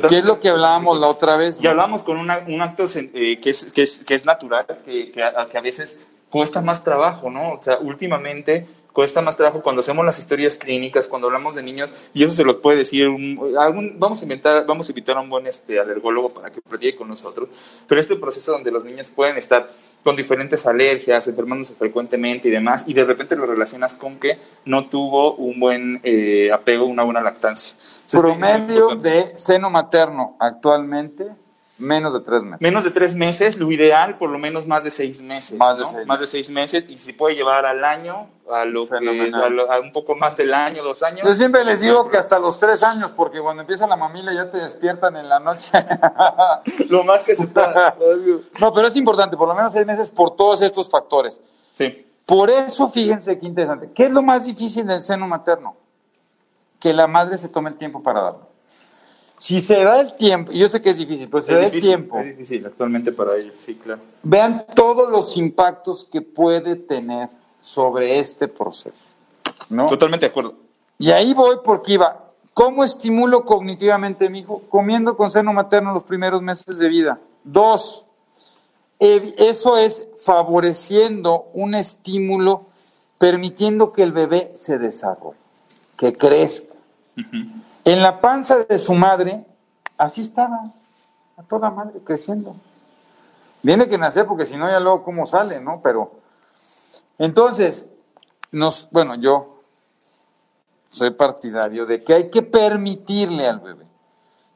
¿Qué 0.09 0.17
es 0.17 0.25
lo 0.25 0.39
que 0.39 0.49
hablábamos 0.49 0.99
la 0.99 1.05
otra 1.05 1.38
vez? 1.38 1.62
Y 1.62 1.67
hablamos 1.67 2.01
con 2.01 2.17
una- 2.17 2.43
un 2.47 2.59
acto 2.59 2.86
eh, 2.95 3.39
que, 3.39 3.51
es, 3.51 3.71
que, 3.71 3.83
es, 3.83 4.03
que 4.03 4.15
es 4.15 4.25
natural, 4.25 4.65
que, 4.83 5.12
que 5.12 5.21
a, 5.23 5.47
que 5.47 5.59
a 5.59 5.62
veces 5.62 5.99
cuesta 6.31 6.63
más 6.63 6.83
trabajo, 6.83 7.29
¿no? 7.29 7.53
O 7.53 7.62
sea, 7.62 7.77
últimamente 7.77 8.65
cuesta 8.91 9.21
más 9.21 9.36
trabajo 9.36 9.62
cuando 9.62 9.81
hacemos 9.81 10.03
las 10.03 10.17
historias 10.17 10.57
clínicas, 10.57 11.07
cuando 11.07 11.27
hablamos 11.27 11.53
de 11.53 11.62
niños, 11.62 11.93
y 12.15 12.23
eso 12.23 12.33
se 12.33 12.43
los 12.43 12.55
puede 12.55 12.79
decir, 12.79 13.09
un, 13.09 13.53
algún, 13.59 13.99
vamos, 13.99 14.21
a 14.21 14.23
inventar, 14.23 14.65
vamos 14.65 14.89
a 14.89 14.91
invitar 14.91 15.17
a 15.17 15.21
un 15.21 15.29
buen 15.29 15.45
este, 15.45 15.79
alergólogo 15.79 16.33
para 16.33 16.51
que 16.51 16.59
platique 16.59 16.95
con 16.95 17.07
nosotros, 17.07 17.49
pero 17.88 18.01
este 18.01 18.15
proceso 18.15 18.53
donde 18.53 18.71
los 18.71 18.83
niños 18.83 19.09
pueden 19.09 19.38
estar 19.38 19.69
con 20.03 20.15
diferentes 20.15 20.65
alergias, 20.65 21.27
enfermándose 21.27 21.73
frecuentemente 21.73 22.49
y 22.49 22.51
demás, 22.51 22.83
y 22.87 22.93
de 22.93 23.05
repente 23.05 23.35
lo 23.35 23.45
relacionas 23.45 23.93
con 23.93 24.19
que 24.19 24.37
no 24.65 24.89
tuvo 24.89 25.35
un 25.35 25.59
buen 25.59 26.01
eh, 26.03 26.51
apego, 26.51 26.85
una 26.85 27.03
buena 27.03 27.21
lactancia. 27.21 27.75
Entonces, 27.75 28.19
Promedio 28.19 28.95
de 28.95 29.37
seno 29.37 29.69
materno 29.69 30.35
actualmente, 30.39 31.27
menos 31.77 32.13
de 32.13 32.19
tres 32.21 32.41
meses. 32.43 32.62
Menos 32.62 32.83
de 32.83 32.91
tres 32.91 33.15
meses, 33.15 33.57
lo 33.57 33.71
ideal 33.71 34.17
por 34.17 34.29
lo 34.29 34.38
menos 34.39 34.67
más 34.67 34.83
de 34.83 34.91
seis 34.91 35.21
meses. 35.21 35.57
Más 35.57 35.77
de 35.77 35.86
seis 35.86 36.05
Más 36.07 36.19
de 36.19 36.27
seis 36.27 36.49
meses 36.49 36.86
y 36.88 36.97
se 36.97 37.13
puede 37.13 37.36
llevar 37.36 37.65
al 37.65 37.83
año, 37.83 38.27
a, 38.51 38.63
lo 38.65 38.83
que, 38.83 38.97
Fenomenal. 38.97 39.43
a, 39.43 39.49
lo- 39.49 39.71
a 39.71 39.79
un 39.79 39.91
poco 39.91 40.15
más 40.15 40.38
del 40.38 40.53
año, 40.53 40.83
dos 40.83 41.01
años. 41.03 41.27
Yo 41.27 41.33
siempre 41.36 41.63
les 41.65 41.81
digo 41.81 42.09
que 42.09 42.17
hasta 42.17 42.38
los 42.39 42.59
tres 42.59 42.83
años, 42.83 43.12
porque 43.15 43.39
cuando 43.41 43.62
empieza 43.62 43.88
la 43.88 43.95
mamila 43.97 44.33
ya 44.33 44.51
te 44.51 44.57
despiertan 44.59 45.15
en 45.17 45.27
la 45.29 45.39
noche. 45.39 45.69
Lo 46.89 47.03
más 47.03 47.21
que 47.21 47.36
se 47.36 47.47
pueda. 47.47 47.95
no, 48.59 48.73
pero 48.73 48.88
es 48.88 48.95
importante, 48.95 49.36
por 49.38 49.47
lo 49.47 49.55
menos 49.55 49.73
seis 49.73 49.86
meses 49.86 50.09
por 50.09 50.36
todos 50.36 50.62
estos 50.62 50.89
factores. 50.89 51.41
Sí, 51.73 52.05
Por 52.25 52.49
eso, 52.49 52.89
fíjense 52.89 53.39
qué 53.39 53.45
interesante. 53.47 53.89
¿Qué 53.93 54.05
es 54.05 54.12
lo 54.12 54.21
más 54.21 54.45
difícil 54.45 54.86
del 54.88 55.01
seno 55.01 55.27
materno? 55.27 55.75
Que 56.79 56.93
la 56.93 57.07
madre 57.07 57.38
se 57.38 57.49
tome 57.49 57.69
el 57.69 57.77
tiempo 57.77 58.03
para 58.03 58.21
darlo. 58.21 58.52
Si 59.43 59.62
se 59.62 59.84
da 59.84 59.99
el 59.99 60.13
tiempo, 60.13 60.53
y 60.53 60.60
yo 60.60 60.69
sé 60.69 60.82
que 60.82 60.91
es 60.91 60.97
difícil, 60.97 61.27
pero 61.27 61.41
si 61.41 61.49
se 61.49 61.56
da 61.56 61.65
el 61.65 61.82
tiempo, 61.82 62.17
es 62.17 62.27
difícil 62.27 62.65
actualmente 62.65 63.12
para 63.12 63.36
ellos, 63.36 63.56
sí, 63.58 63.75
claro. 63.75 63.99
vean 64.23 64.65
todos 64.73 65.12
los 65.12 65.36
impactos 65.36 66.06
que 66.06 66.21
puede 66.21 66.77
tener 66.77 67.27
sobre 67.60 68.19
este 68.19 68.47
proceso. 68.47 69.03
¿no? 69.69 69.86
Totalmente 69.88 70.25
de 70.25 70.29
acuerdo. 70.29 70.56
Y 70.97 71.12
ahí 71.12 71.34
voy 71.34 71.58
porque 71.62 71.91
iba. 71.91 72.32
¿Cómo 72.53 72.86
estimulo 72.86 73.43
cognitivamente 73.43 74.27
a 74.27 74.29
mi 74.29 74.39
hijo? 74.39 74.62
Comiendo 74.69 75.17
con 75.17 75.29
seno 75.29 75.51
materno 75.51 75.93
los 75.93 76.06
primeros 76.06 76.41
meses 76.41 76.77
de 76.77 76.88
vida. 76.88 77.19
Dos, 77.43 78.06
eso 78.97 79.77
es 79.77 80.08
favoreciendo 80.23 81.49
un 81.53 81.75
estímulo, 81.75 82.67
permitiendo 83.17 83.91
que 83.91 84.03
el 84.03 84.13
bebé 84.13 84.53
se 84.56 84.79
desarrolle, 84.79 85.36
que 85.97 86.13
crezca. 86.13 86.75
En 87.86 88.02
la 88.02 88.22
panza 88.22 88.63
de 88.63 88.80
su 88.80 88.93
madre, 88.93 89.46
así 89.98 90.22
estaba, 90.22 90.72
a 91.38 91.43
toda 91.43 91.69
madre, 91.69 92.00
creciendo. 92.04 92.56
Tiene 93.62 93.88
que 93.88 93.98
nacer 93.98 94.26
porque 94.26 94.46
si 94.46 94.58
no, 94.58 94.69
ya 94.69 94.80
luego 94.80 95.04
cómo 95.04 95.26
sale, 95.26 95.62
¿no? 95.62 95.82
Pero, 95.84 96.12
entonces, 97.17 97.86
nos, 98.52 98.89
bueno, 98.91 99.15
yo 99.15 99.62
soy 100.89 101.12
partidario 101.12 101.86
de 101.86 102.04
que 102.04 102.13
hay 102.13 102.30
que 102.30 102.41
permitirle 102.41 103.48
al 103.48 103.60
bebé 103.60 103.86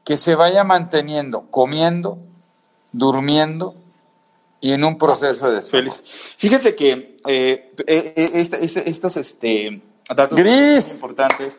que 0.04 0.16
se 0.16 0.34
vaya 0.34 0.64
manteniendo, 0.64 1.50
comiendo, 1.50 2.18
durmiendo 2.92 3.74
y 4.60 4.72
en 4.72 4.84
un 4.84 4.96
proceso 4.96 5.48
de 5.48 5.56
desarrollo. 5.56 5.90
Feliz. 5.90 6.02
Fíjense 6.38 6.74
que 6.74 7.16
eh, 7.26 7.74
eh, 7.86 8.12
eh, 8.16 8.82
estos 8.86 9.16
este, 9.18 9.82
datos 10.08 10.38
Gris. 10.38 10.94
importantes. 10.94 11.58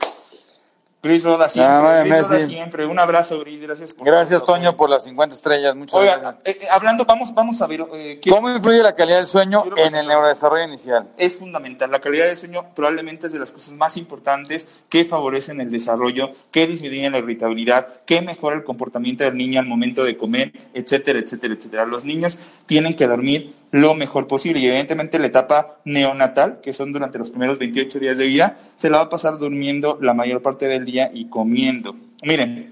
Gris 1.02 1.24
Roda 1.24 1.48
siempre. 1.48 1.74
Ah, 1.74 2.04
Gris 2.04 2.28
Roda 2.30 2.46
siempre. 2.46 2.86
Un 2.86 3.00
abrazo, 3.00 3.40
Gris. 3.40 3.62
Gracias 3.62 3.94
por 3.94 4.06
Gracias, 4.06 4.42
por- 4.44 4.56
Toño, 4.56 4.76
por 4.76 4.90
las 4.90 5.06
50 5.06 5.34
estrellas. 5.34 5.74
Muchas 5.74 5.94
Oiga, 5.98 6.18
gracias. 6.18 6.42
eh, 6.46 6.60
eh, 6.62 6.68
hablando, 6.70 7.06
vamos, 7.06 7.34
vamos 7.34 7.62
a 7.62 7.68
ver. 7.68 7.86
eh, 7.94 8.20
¿Cómo 8.30 8.50
influye 8.50 8.84
la 8.84 8.94
calidad 8.96 9.18
del 9.20 9.28
sueño 9.28 9.64
en 9.78 9.96
el 9.96 10.08
neurodesarrollo 10.08 10.64
inicial? 10.66 11.08
es 11.18 11.38
fundamental. 11.38 11.90
La 11.90 12.00
calidad 12.02 12.26
del 12.26 12.36
sueño 12.36 12.66
probablemente 12.76 13.28
es 13.28 13.34
de 13.34 13.40
las 13.40 13.54
cosas 13.54 13.74
más 13.76 13.96
importantes 13.96 14.68
que 14.90 15.06
favorecen 15.06 15.62
el 15.62 15.72
desarrollo, 15.72 16.32
que 16.52 16.68
disminuyen 16.68 17.14
la 17.14 17.20
irritabilidad, 17.20 17.88
que 18.06 18.22
mejora 18.22 18.58
el 18.58 18.66
comportamiento 18.66 19.24
del 19.24 19.38
niño 19.38 19.62
al 19.62 19.68
momento 19.68 20.04
de 20.04 20.18
comer, 20.18 20.52
etcétera, 20.74 21.20
etcétera, 21.20 21.54
etcétera. 21.54 21.86
Los 21.86 22.04
niños 22.04 22.38
tienen 22.66 22.96
que 22.98 23.08
dormir 23.08 23.56
lo 23.72 23.94
mejor 23.94 24.28
posible 24.28 24.60
y 24.60 24.68
evidentemente 24.68 25.20
la 25.20 25.28
etapa 25.28 25.80
neonatal, 25.86 26.60
que 26.62 26.74
son 26.74 26.92
durante 26.92 27.20
los 27.20 27.30
primeros 27.30 27.60
28 27.60 28.00
días 28.00 28.18
de 28.18 28.28
vida, 28.28 28.58
se 28.76 28.90
la 28.90 28.98
va 28.98 29.04
a 29.04 29.10
pasar 29.10 29.38
durmiendo 29.38 29.98
la 30.02 30.14
mayor 30.14 30.42
parte 30.42 30.68
del 30.68 30.86
día 30.86 31.12
y 31.14 31.26
comiendo. 31.26 31.96
Miren, 32.24 32.72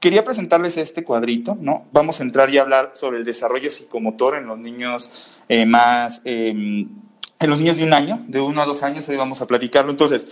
Quería 0.00 0.22
presentarles 0.22 0.76
este 0.76 1.02
cuadrito, 1.02 1.58
¿no? 1.60 1.86
Vamos 1.90 2.20
a 2.20 2.22
entrar 2.22 2.50
y 2.50 2.58
hablar 2.58 2.92
sobre 2.94 3.18
el 3.18 3.24
desarrollo 3.24 3.68
psicomotor 3.68 4.36
en 4.36 4.46
los 4.46 4.56
niños 4.56 5.10
eh, 5.48 5.66
más, 5.66 6.22
eh, 6.24 6.50
en 6.50 7.50
los 7.50 7.58
niños 7.58 7.78
de 7.78 7.84
un 7.84 7.92
año, 7.92 8.24
de 8.28 8.40
uno 8.40 8.62
a 8.62 8.64
dos 8.64 8.84
años, 8.84 9.08
hoy 9.08 9.16
vamos 9.16 9.40
a 9.40 9.48
platicarlo. 9.48 9.90
Entonces, 9.90 10.28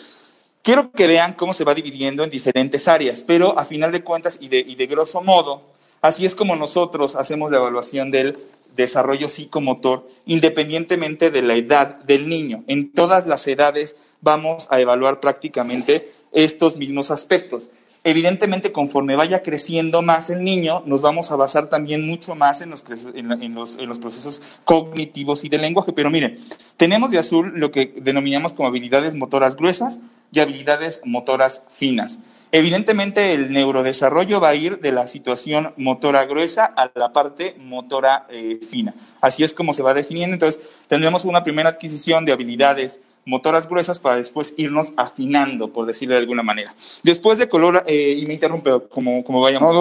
quiero 0.62 0.92
que 0.92 1.08
vean 1.08 1.34
cómo 1.34 1.52
se 1.52 1.64
va 1.64 1.74
dividiendo 1.74 2.22
en 2.22 2.30
diferentes 2.30 2.86
áreas, 2.86 3.24
pero 3.24 3.58
a 3.58 3.64
final 3.64 3.90
de 3.90 4.04
cuentas 4.04 4.38
y 4.40 4.46
de, 4.46 4.58
y 4.58 4.76
de 4.76 4.86
grosso 4.86 5.20
modo, 5.20 5.62
así 6.00 6.26
es 6.26 6.36
como 6.36 6.54
nosotros 6.54 7.16
hacemos 7.16 7.50
la 7.50 7.56
evaluación 7.56 8.12
del 8.12 8.38
desarrollo 8.76 9.28
psicomotor, 9.28 10.08
independientemente 10.26 11.30
de 11.30 11.42
la 11.42 11.54
edad 11.54 11.96
del 12.04 12.28
niño. 12.28 12.62
En 12.66 12.92
todas 12.92 13.26
las 13.26 13.46
edades 13.48 13.96
vamos 14.20 14.68
a 14.70 14.80
evaluar 14.80 15.20
prácticamente 15.20 16.12
estos 16.32 16.76
mismos 16.76 17.10
aspectos. 17.10 17.70
Evidentemente, 18.04 18.70
conforme 18.70 19.16
vaya 19.16 19.42
creciendo 19.42 20.00
más 20.00 20.30
el 20.30 20.44
niño, 20.44 20.84
nos 20.86 21.02
vamos 21.02 21.32
a 21.32 21.36
basar 21.36 21.68
también 21.68 22.06
mucho 22.06 22.36
más 22.36 22.60
en 22.60 22.70
los, 22.70 22.84
en 22.86 23.88
los 23.88 23.98
procesos 23.98 24.42
cognitivos 24.64 25.44
y 25.44 25.48
de 25.48 25.58
lenguaje. 25.58 25.92
Pero 25.92 26.08
miren, 26.08 26.38
tenemos 26.76 27.10
de 27.10 27.18
azul 27.18 27.54
lo 27.56 27.72
que 27.72 27.94
denominamos 28.00 28.52
como 28.52 28.68
habilidades 28.68 29.16
motoras 29.16 29.56
gruesas 29.56 29.98
y 30.30 30.38
habilidades 30.38 31.00
motoras 31.04 31.62
finas. 31.68 32.20
Evidentemente 32.52 33.32
el 33.32 33.52
neurodesarrollo 33.52 34.40
va 34.40 34.50
a 34.50 34.54
ir 34.54 34.80
de 34.80 34.92
la 34.92 35.06
situación 35.08 35.72
motora 35.76 36.24
gruesa 36.26 36.64
a 36.64 36.90
la 36.94 37.12
parte 37.12 37.56
motora 37.58 38.26
eh, 38.30 38.60
fina. 38.68 38.94
Así 39.20 39.44
es 39.44 39.52
como 39.52 39.72
se 39.72 39.82
va 39.82 39.94
definiendo. 39.94 40.34
Entonces 40.34 40.60
tendremos 40.86 41.24
una 41.24 41.44
primera 41.44 41.70
adquisición 41.70 42.24
de 42.24 42.32
habilidades 42.32 43.00
motoras 43.26 43.68
gruesas 43.68 43.98
para 43.98 44.16
después 44.16 44.54
irnos 44.56 44.92
afinando, 44.96 45.72
por 45.72 45.84
decirlo 45.84 46.14
de 46.14 46.20
alguna 46.20 46.44
manera. 46.44 46.74
Después 47.02 47.38
de 47.38 47.48
color, 47.48 47.82
eh, 47.86 48.14
y 48.16 48.24
me 48.24 48.34
interrumpe 48.34 48.70
como, 48.88 49.24
como 49.24 49.40
vayamos. 49.40 49.72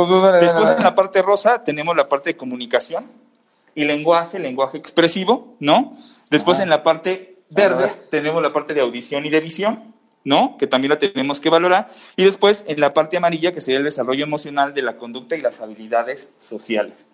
después 0.42 0.72
en 0.72 0.84
la 0.84 0.96
parte 0.96 1.22
rosa 1.22 1.64
tenemos 1.64 1.96
la 1.96 2.10
parte 2.10 2.32
de 2.32 2.38
comunicación 2.38 3.06
y 3.76 3.86
lenguaje, 3.86 4.40
lenguaje 4.40 4.78
expresivo, 4.78 5.56
¿no? 5.60 5.98
Después 6.32 6.60
en 6.60 6.70
la 6.70 6.82
parte 6.82 7.38
verde 7.50 7.92
tenemos 8.10 8.42
la 8.42 8.52
parte 8.52 8.74
de 8.74 8.82
audición 8.82 9.26
y 9.26 9.30
de 9.30 9.40
visión, 9.40 9.95
¿no? 10.26 10.58
Que 10.58 10.68
también 10.68 10.90
la 10.90 11.00
tenemos 11.00 11.40
que 11.40 11.50
valorar. 11.50 11.90
Y 12.18 12.26
después 12.26 12.66
en 12.68 12.82
la 12.82 12.94
parte 12.94 13.16
amarilla, 13.16 13.54
que 13.54 13.62
sería 13.62 13.78
el 13.78 13.86
desarrollo 13.86 14.26
emocional 14.26 14.74
de 14.74 14.82
la 14.82 14.98
conducta 14.98 15.38
y 15.38 15.42
las 15.42 15.62
habilidades 15.62 16.30
sociales. 16.40 17.06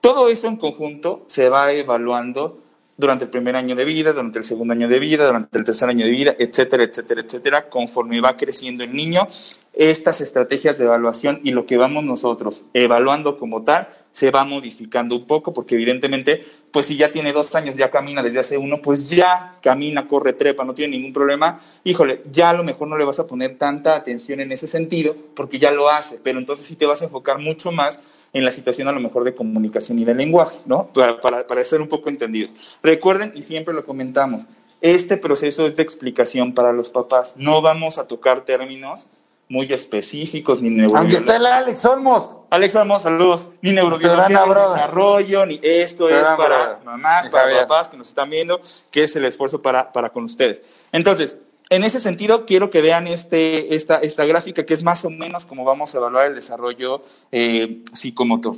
Todo 0.00 0.28
eso 0.28 0.48
en 0.48 0.56
conjunto 0.56 1.22
se 1.28 1.48
va 1.48 1.70
evaluando 1.72 2.60
durante 2.96 3.24
el 3.24 3.30
primer 3.30 3.56
año 3.56 3.74
de 3.74 3.84
vida, 3.84 4.12
durante 4.12 4.38
el 4.38 4.44
segundo 4.44 4.72
año 4.72 4.88
de 4.88 4.98
vida, 4.98 5.26
durante 5.26 5.58
el 5.58 5.64
tercer 5.64 5.88
año 5.88 6.04
de 6.04 6.10
vida, 6.10 6.34
etcétera, 6.38 6.84
etcétera, 6.84 7.20
etcétera, 7.22 7.68
conforme 7.68 8.20
va 8.20 8.36
creciendo 8.36 8.84
el 8.84 8.94
niño, 8.94 9.28
estas 9.72 10.20
estrategias 10.20 10.78
de 10.78 10.84
evaluación 10.84 11.40
y 11.42 11.50
lo 11.50 11.66
que 11.66 11.76
vamos 11.76 12.04
nosotros 12.04 12.64
evaluando 12.72 13.38
como 13.38 13.64
tal 13.64 13.88
se 14.14 14.30
va 14.30 14.44
modificando 14.44 15.16
un 15.16 15.26
poco, 15.26 15.52
porque 15.52 15.74
evidentemente, 15.74 16.46
pues 16.70 16.86
si 16.86 16.96
ya 16.96 17.10
tiene 17.10 17.32
dos 17.32 17.52
años, 17.56 17.76
ya 17.76 17.90
camina 17.90 18.22
desde 18.22 18.38
hace 18.38 18.56
uno, 18.56 18.80
pues 18.80 19.10
ya 19.10 19.58
camina, 19.60 20.06
corre, 20.06 20.32
trepa, 20.32 20.64
no 20.64 20.72
tiene 20.72 20.96
ningún 20.96 21.12
problema, 21.12 21.60
híjole, 21.82 22.22
ya 22.30 22.50
a 22.50 22.52
lo 22.52 22.62
mejor 22.62 22.86
no 22.86 22.96
le 22.96 23.04
vas 23.04 23.18
a 23.18 23.26
poner 23.26 23.58
tanta 23.58 23.96
atención 23.96 24.38
en 24.38 24.52
ese 24.52 24.68
sentido, 24.68 25.16
porque 25.34 25.58
ya 25.58 25.72
lo 25.72 25.88
hace, 25.88 26.20
pero 26.22 26.38
entonces 26.38 26.64
sí 26.64 26.76
te 26.76 26.86
vas 26.86 27.02
a 27.02 27.06
enfocar 27.06 27.40
mucho 27.40 27.72
más 27.72 27.98
en 28.32 28.44
la 28.44 28.52
situación 28.52 28.86
a 28.86 28.92
lo 28.92 29.00
mejor 29.00 29.24
de 29.24 29.34
comunicación 29.34 29.98
y 29.98 30.04
de 30.04 30.14
lenguaje, 30.14 30.60
¿no? 30.64 30.86
Para, 30.94 31.20
para, 31.20 31.44
para 31.48 31.64
ser 31.64 31.80
un 31.80 31.88
poco 31.88 32.08
entendidos. 32.08 32.54
Recuerden, 32.84 33.32
y 33.34 33.42
siempre 33.42 33.74
lo 33.74 33.84
comentamos, 33.84 34.44
este 34.80 35.16
proceso 35.16 35.66
es 35.66 35.74
de 35.74 35.82
explicación 35.82 36.54
para 36.54 36.72
los 36.72 36.88
papás. 36.88 37.34
No 37.36 37.62
vamos 37.62 37.98
a 37.98 38.06
tocar 38.06 38.44
términos 38.44 39.08
muy 39.48 39.72
específicos, 39.72 40.62
ni 40.62 40.70
neurobiología. 40.70 41.00
Aunque 41.00 41.16
está 41.16 41.36
el 41.36 41.46
Alex 41.46 41.84
Olmos. 41.84 42.36
Alex 42.50 42.74
Olmos, 42.76 43.02
saludos. 43.02 43.48
Ni 43.62 43.72
neurobiología, 43.72 44.46
ni 44.46 44.54
desarrollo, 44.54 45.46
ni 45.46 45.60
esto 45.62 46.08
es 46.08 46.24
para 46.36 46.80
mamás, 46.84 47.28
para 47.28 47.60
papás 47.60 47.88
que 47.88 47.96
nos 47.96 48.08
están 48.08 48.30
viendo, 48.30 48.60
que 48.90 49.04
es 49.04 49.14
el 49.16 49.24
esfuerzo 49.24 49.60
para, 49.60 49.92
para 49.92 50.10
con 50.10 50.24
ustedes. 50.24 50.62
Entonces, 50.92 51.38
en 51.70 51.84
ese 51.84 52.00
sentido, 52.00 52.46
quiero 52.46 52.70
que 52.70 52.82
vean 52.82 53.06
este, 53.06 53.74
esta, 53.74 53.98
esta 53.98 54.24
gráfica 54.24 54.64
que 54.64 54.74
es 54.74 54.82
más 54.82 55.04
o 55.04 55.10
menos 55.10 55.44
como 55.46 55.64
vamos 55.64 55.94
a 55.94 55.98
evaluar 55.98 56.26
el 56.26 56.34
desarrollo 56.34 57.02
eh, 57.32 57.82
psicomotor. 57.92 58.56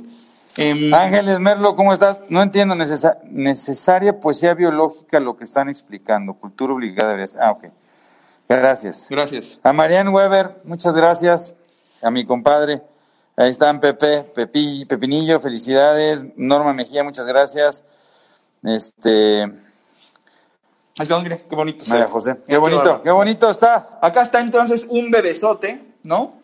Em, 0.57 0.93
Ángeles 0.93 1.39
Merlo, 1.39 1.75
¿cómo 1.75 1.93
estás? 1.93 2.21
No 2.29 2.41
entiendo, 2.41 2.75
necesaria 2.75 4.19
poesía 4.19 4.55
biológica 4.55 5.19
lo 5.19 5.37
que 5.37 5.43
están 5.43 5.69
explicando, 5.69 6.33
cultura 6.33 6.73
obligada. 6.73 7.23
Ah, 7.39 7.51
ok. 7.51 7.65
Gracias. 8.49 9.07
Gracias. 9.09 9.59
A 9.63 9.73
Marianne 9.73 10.09
Weber, 10.09 10.61
muchas 10.63 10.93
gracias. 10.93 11.53
A 12.01 12.11
mi 12.11 12.25
compadre. 12.25 12.81
Ahí 13.35 13.51
están 13.51 13.79
Pepe, 13.79 14.23
Pepi, 14.23 14.85
Pepinillo, 14.85 15.39
felicidades. 15.39 16.23
Norma 16.35 16.73
Mejía, 16.73 17.03
muchas 17.03 17.27
gracias. 17.27 17.83
Este, 18.63 19.43
Ahí 20.99 21.03
está, 21.03 21.19
mire, 21.19 21.45
qué 21.47 21.55
bonito. 21.55 21.85
María 21.89 22.07
José, 22.07 22.37
qué 22.47 22.57
bonito, 22.57 23.03
qué 23.03 23.11
bonito 23.11 23.51
está. 23.51 23.89
Acá 24.01 24.23
está 24.23 24.39
entonces 24.39 24.87
un 24.89 25.11
bebesote, 25.11 25.95
¿no? 26.03 26.41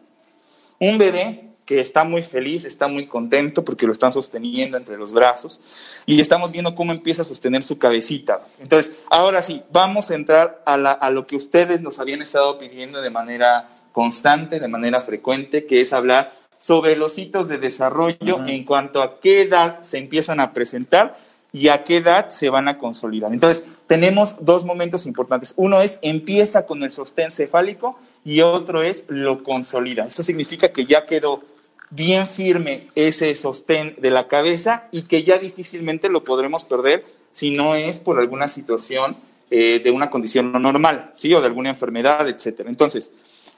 Un 0.80 1.00
bebé 1.00 1.53
que 1.74 1.80
está 1.80 2.04
muy 2.04 2.22
feliz, 2.22 2.66
está 2.66 2.88
muy 2.88 3.08
contento 3.08 3.66
porque 3.66 3.88
lo 3.88 3.94
están 3.94 4.14
sosteniendo 4.14 4.78
entre 4.78 4.96
los 4.96 5.12
brazos 5.12 5.60
y 6.06 6.22
estamos 6.22 6.52
viendo 6.52 6.76
cómo 6.76 6.92
empieza 6.92 7.24
a 7.24 7.26
sostener 7.26 7.64
su 7.64 7.80
cabecita. 7.80 8.46
Entonces, 8.60 8.92
ahora 9.10 9.42
sí, 9.42 9.64
vamos 9.72 10.12
a 10.12 10.14
entrar 10.14 10.62
a, 10.68 10.76
a 10.76 11.10
lo 11.10 11.26
que 11.26 11.36
ustedes 11.36 11.82
nos 11.82 11.98
habían 11.98 12.22
estado 12.22 12.60
pidiendo 12.60 13.02
de 13.02 13.10
manera 13.10 13.70
constante, 13.92 14.60
de 14.60 14.68
manera 14.68 15.02
frecuente, 15.02 15.66
que 15.66 15.82
es 15.82 15.94
hablar 15.94 16.36
sobre 16.60 16.96
los 16.96 17.18
hitos 17.18 17.48
de 17.48 17.58
desarrollo 17.58 18.46
en 18.46 18.66
cuanto 18.66 19.02
a 19.02 19.20
qué 19.20 19.42
edad 19.42 19.82
se 19.82 19.98
empiezan 19.98 20.40
a 20.40 20.54
presentar 20.54 21.18
y 21.52 21.70
a 21.70 21.84
qué 21.84 21.98
edad 21.98 22.30
se 22.30 22.52
van 22.52 22.68
a 22.68 22.78
consolidar. 22.78 23.34
Entonces, 23.34 23.64
tenemos 23.88 24.36
dos 24.42 24.64
momentos 24.64 25.08
importantes. 25.08 25.56
Uno 25.58 25.82
es 25.82 25.98
empieza 26.04 26.68
con 26.68 26.84
el 26.84 26.92
sostén 26.92 27.32
cefálico 27.32 27.98
y 28.24 28.42
otro 28.42 28.84
es 28.84 29.06
lo 29.08 29.42
consolida. 29.42 30.06
Esto 30.06 30.22
significa 30.22 30.72
que 30.72 30.86
ya 30.86 31.08
quedó 31.08 31.42
bien 31.96 32.28
firme 32.28 32.88
ese 32.96 33.36
sostén 33.36 33.96
de 34.00 34.12
la 34.12 34.28
cabeza 34.28 34.88
y 34.92 35.04
que 35.04 35.24
ya 35.24 35.38
difícilmente 35.38 36.10
lo 36.10 36.24
podremos 36.24 36.66
perder 36.66 37.06
si 37.32 37.52
no 37.52 37.76
es 37.76 38.00
por 38.00 38.20
alguna 38.20 38.48
situación 38.48 39.18
eh, 39.50 39.80
de 39.84 39.92
una 39.92 40.10
condición 40.10 40.52
no 40.52 40.60
normal, 40.60 41.14
¿sí? 41.16 41.34
O 41.34 41.42
de 41.42 41.48
alguna 41.48 41.70
enfermedad, 41.70 42.28
etcétera. 42.28 42.70
Entonces, 42.70 43.12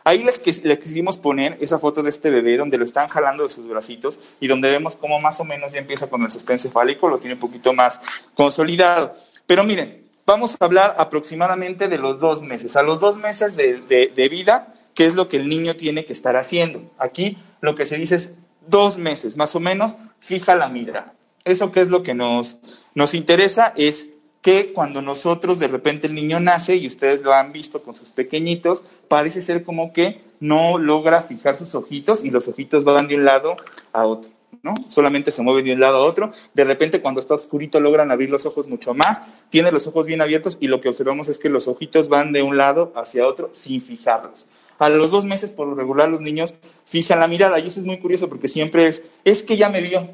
Ahí 0.07 0.23
les, 0.23 0.37
quisimos 0.37 1.17
poner 1.17 1.57
esa 1.61 1.79
foto 1.79 2.03
de 2.03 2.11
este 2.11 2.29
bebé 2.29 2.57
donde 2.57 2.77
lo 2.77 2.85
están 2.85 3.07
jalando 3.07 3.43
de 3.43 3.49
sus 3.49 3.67
bracitos 3.67 4.19
y 4.39 4.47
donde 4.47 4.69
vemos 4.69 4.95
cómo 4.95 5.19
más 5.19 5.39
o 5.39 5.45
menos 5.45 5.71
ya 5.71 5.79
empieza 5.79 6.07
con 6.07 6.21
el 6.21 6.31
sostén 6.31 6.59
cefálico, 6.59 7.09
lo 7.09 7.17
tiene 7.17 7.33
un 7.33 7.39
poquito 7.39 7.73
más 7.73 7.99
consolidado. 8.35 9.15
Pero 9.47 9.63
miren, 9.63 10.05
vamos 10.23 10.57
a 10.59 10.63
hablar 10.63 10.93
aproximadamente 10.99 11.87
de 11.87 11.97
los 11.97 12.19
dos 12.19 12.43
meses. 12.43 12.75
A 12.75 12.83
los 12.83 12.99
dos 12.99 13.17
meses 13.17 13.55
de, 13.55 13.79
de 14.15 14.29
vida, 14.29 14.74
¿qué 14.95 15.05
es 15.05 15.13
lo 15.13 15.29
que 15.29 15.37
el 15.37 15.47
niño 15.47 15.75
tiene 15.75 16.05
que 16.05 16.13
estar 16.13 16.35
haciendo? 16.35 16.91
Aquí 16.97 17.37
lo 17.61 17.75
que 17.75 17.85
se 17.85 17.97
dice 17.97 18.15
es 18.15 18.33
dos 18.67 18.97
meses, 18.97 19.37
más 19.37 19.55
o 19.55 19.59
menos, 19.59 19.95
fija 20.19 20.55
la 20.55 20.69
mirada. 20.69 21.13
Eso 21.43 21.71
que 21.71 21.81
es 21.81 21.89
lo 21.89 22.01
que 22.01 22.15
nos, 22.15 22.57
nos 22.95 23.13
interesa 23.13 23.71
es 23.77 24.07
que 24.41 24.73
cuando 24.73 25.01
nosotros 25.01 25.59
de 25.59 25.67
repente 25.67 26.07
el 26.07 26.15
niño 26.15 26.39
nace, 26.39 26.75
y 26.75 26.87
ustedes 26.87 27.21
lo 27.21 27.33
han 27.33 27.51
visto 27.51 27.83
con 27.83 27.93
sus 27.93 28.11
pequeñitos, 28.11 28.83
parece 29.07 29.41
ser 29.41 29.63
como 29.63 29.93
que 29.93 30.21
no 30.39 30.77
logra 30.77 31.21
fijar 31.21 31.57
sus 31.57 31.75
ojitos 31.75 32.23
y 32.23 32.31
los 32.31 32.47
ojitos 32.47 32.83
van 32.83 33.07
de 33.07 33.15
un 33.15 33.25
lado 33.25 33.55
a 33.91 34.05
otro. 34.05 34.29
¿no? 34.61 34.73
Solamente 34.87 35.31
se 35.31 35.41
mueven 35.41 35.65
de 35.65 35.73
un 35.73 35.79
lado 35.79 35.97
a 35.97 36.05
otro. 36.05 36.31
De 36.53 36.63
repente, 36.63 37.01
cuando 37.01 37.19
está 37.19 37.35
oscurito, 37.35 37.79
logran 37.79 38.11
abrir 38.11 38.29
los 38.29 38.45
ojos 38.45 38.67
mucho 38.67 38.93
más. 38.93 39.21
Tiene 39.49 39.71
los 39.71 39.87
ojos 39.87 40.05
bien 40.05 40.21
abiertos 40.21 40.57
y 40.59 40.67
lo 40.67 40.81
que 40.81 40.89
observamos 40.89 41.27
es 41.27 41.39
que 41.39 41.49
los 41.49 41.67
ojitos 41.67 42.09
van 42.09 42.31
de 42.31 42.41
un 42.43 42.57
lado 42.57 42.93
hacia 42.95 43.27
otro 43.27 43.49
sin 43.51 43.81
fijarlos. 43.81 44.47
A 44.77 44.89
los 44.89 45.11
dos 45.11 45.25
meses, 45.25 45.53
por 45.53 45.67
lo 45.67 45.75
regular, 45.75 46.09
los 46.09 46.21
niños 46.21 46.55
fijan 46.85 47.19
la 47.19 47.27
mirada. 47.27 47.59
Y 47.59 47.67
eso 47.67 47.79
es 47.79 47.85
muy 47.85 47.97
curioso 47.97 48.27
porque 48.27 48.47
siempre 48.47 48.87
es, 48.87 49.03
es 49.23 49.41
que 49.41 49.55
ya 49.55 49.69
me 49.69 49.79
vio, 49.81 50.09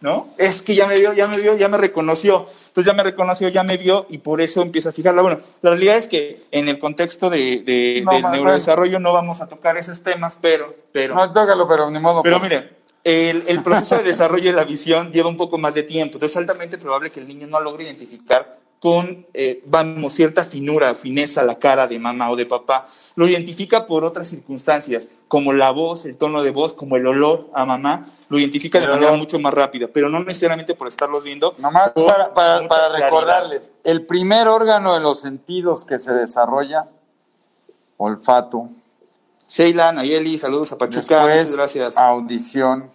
¿no? 0.00 0.28
Es 0.38 0.62
que 0.62 0.74
ya 0.74 0.86
me 0.86 0.98
vio, 0.98 1.12
ya 1.12 1.26
me 1.26 1.38
vio, 1.38 1.56
ya 1.56 1.68
me 1.68 1.76
reconoció. 1.76 2.46
Entonces 2.68 2.92
ya 2.92 2.96
me 2.96 3.02
reconoció, 3.02 3.48
ya 3.48 3.64
me 3.64 3.76
vio 3.76 4.06
y 4.08 4.18
por 4.18 4.40
eso 4.40 4.62
empieza 4.62 4.90
a 4.90 4.92
fijarla. 4.92 5.22
Bueno, 5.22 5.40
la 5.62 5.70
realidad 5.70 5.96
es 5.96 6.06
que 6.06 6.44
en 6.52 6.68
el 6.68 6.78
contexto 6.78 7.30
de, 7.30 7.62
del 7.62 8.04
neurodesarrollo 8.04 9.00
no 9.00 9.12
vamos 9.12 9.40
a 9.40 9.48
tocar 9.48 9.76
esos 9.76 10.02
temas, 10.02 10.38
pero... 10.40 10.74
pero 10.92 11.14
no, 11.14 11.32
tócalo, 11.32 11.66
pero 11.66 11.90
ni 11.90 11.98
modo. 11.98 12.22
Pero 12.22 12.38
pues. 12.38 12.50
mire, 12.50 12.70
el, 13.02 13.42
el, 13.46 13.62
proceso 13.62 13.96
de 13.96 14.04
desarrollo 14.04 14.50
de 14.50 14.56
la 14.56 14.64
visión 14.64 15.10
lleva 15.10 15.28
un 15.28 15.36
poco 15.36 15.58
más 15.58 15.74
de 15.74 15.82
tiempo. 15.82 16.16
Entonces 16.16 16.32
es 16.32 16.36
altamente 16.36 16.78
probable 16.78 17.10
que 17.10 17.18
el 17.18 17.26
niño 17.26 17.46
no 17.46 17.60
logre 17.60 17.84
identificar 17.84 18.55
con, 18.80 19.26
eh, 19.34 19.62
vamos, 19.66 20.12
cierta 20.12 20.44
finura, 20.44 20.94
fineza 20.94 21.42
la 21.42 21.58
cara 21.58 21.86
de 21.86 21.98
mamá 21.98 22.30
o 22.30 22.36
de 22.36 22.46
papá. 22.46 22.86
Lo 23.14 23.26
identifica 23.26 23.86
por 23.86 24.04
otras 24.04 24.28
circunstancias, 24.28 25.08
como 25.28 25.52
la 25.52 25.70
voz, 25.70 26.04
el 26.04 26.16
tono 26.16 26.42
de 26.42 26.50
voz, 26.50 26.74
como 26.74 26.96
el 26.96 27.06
olor 27.06 27.48
a 27.54 27.64
mamá, 27.64 28.10
lo 28.28 28.38
identifica 28.38 28.80
de 28.80 28.88
manera 28.88 29.12
mucho 29.12 29.38
más 29.38 29.54
rápida, 29.54 29.88
pero 29.92 30.08
no 30.08 30.22
necesariamente 30.22 30.74
por 30.74 30.88
estarlos 30.88 31.22
viendo. 31.22 31.54
Nomás 31.58 31.92
para, 31.92 32.34
para, 32.34 32.88
recordarles, 32.88 33.72
el 33.84 34.04
primer 34.04 34.48
órgano 34.48 34.94
de 34.94 35.00
los 35.00 35.20
sentidos 35.20 35.84
que 35.84 35.98
se 35.98 36.12
desarrolla, 36.12 36.88
olfato. 37.96 38.68
Sheila, 39.48 39.92
Nayeli, 39.92 40.38
saludos 40.38 40.72
a 40.72 40.78
Pachuca, 40.78 41.20
muchas 41.22 41.54
gracias. 41.54 41.96
Audición. 41.96 42.90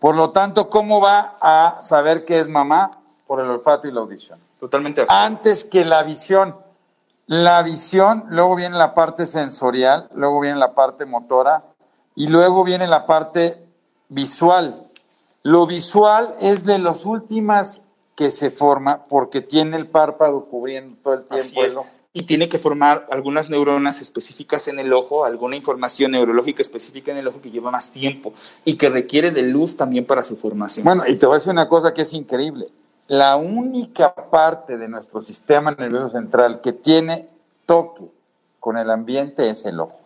Por 0.00 0.16
lo 0.16 0.30
tanto, 0.30 0.68
¿cómo 0.68 1.00
va 1.00 1.36
a 1.40 1.80
saber 1.80 2.24
qué 2.24 2.40
es 2.40 2.48
mamá? 2.48 2.90
Por 3.26 3.40
el 3.40 3.46
olfato 3.46 3.86
y 3.86 3.92
la 3.92 4.00
audición. 4.00 4.49
Totalmente. 4.60 5.06
Antes 5.08 5.64
que 5.64 5.84
la 5.84 6.02
visión. 6.02 6.56
La 7.26 7.62
visión, 7.62 8.24
luego 8.28 8.56
viene 8.56 8.76
la 8.76 8.92
parte 8.92 9.24
sensorial, 9.24 10.08
luego 10.14 10.40
viene 10.40 10.58
la 10.58 10.74
parte 10.74 11.06
motora 11.06 11.62
y 12.16 12.26
luego 12.26 12.64
viene 12.64 12.88
la 12.88 13.06
parte 13.06 13.64
visual. 14.08 14.84
Lo 15.44 15.66
visual 15.66 16.34
es 16.40 16.64
de 16.64 16.80
las 16.80 17.04
últimas 17.04 17.82
que 18.16 18.30
se 18.30 18.50
forma 18.50 19.06
porque 19.06 19.40
tiene 19.40 19.76
el 19.76 19.86
párpado 19.86 20.44
cubriendo 20.46 20.96
todo 21.02 21.14
el 21.14 21.24
tiempo 21.24 21.86
Y 22.12 22.24
tiene 22.24 22.48
que 22.48 22.58
formar 22.58 23.06
algunas 23.10 23.48
neuronas 23.48 24.02
específicas 24.02 24.66
en 24.66 24.80
el 24.80 24.92
ojo, 24.92 25.24
alguna 25.24 25.56
información 25.56 26.10
neurológica 26.10 26.60
específica 26.60 27.12
en 27.12 27.18
el 27.18 27.28
ojo 27.28 27.40
que 27.40 27.50
lleva 27.52 27.70
más 27.70 27.92
tiempo 27.92 28.34
y 28.64 28.74
que 28.74 28.90
requiere 28.90 29.30
de 29.30 29.44
luz 29.44 29.76
también 29.76 30.04
para 30.04 30.24
su 30.24 30.36
formación. 30.36 30.84
Bueno, 30.84 31.04
y 31.06 31.16
te 31.16 31.26
voy 31.26 31.36
a 31.36 31.38
decir 31.38 31.52
una 31.52 31.68
cosa 31.68 31.94
que 31.94 32.02
es 32.02 32.12
increíble. 32.12 32.66
La 33.10 33.34
única 33.34 34.14
parte 34.14 34.78
de 34.78 34.86
nuestro 34.86 35.20
sistema 35.20 35.72
nervioso 35.72 36.10
central 36.10 36.60
que 36.60 36.72
tiene 36.72 37.28
toque 37.66 38.04
con 38.60 38.78
el 38.78 38.88
ambiente 38.88 39.50
es 39.50 39.64
el 39.64 39.80
ojo. 39.80 39.98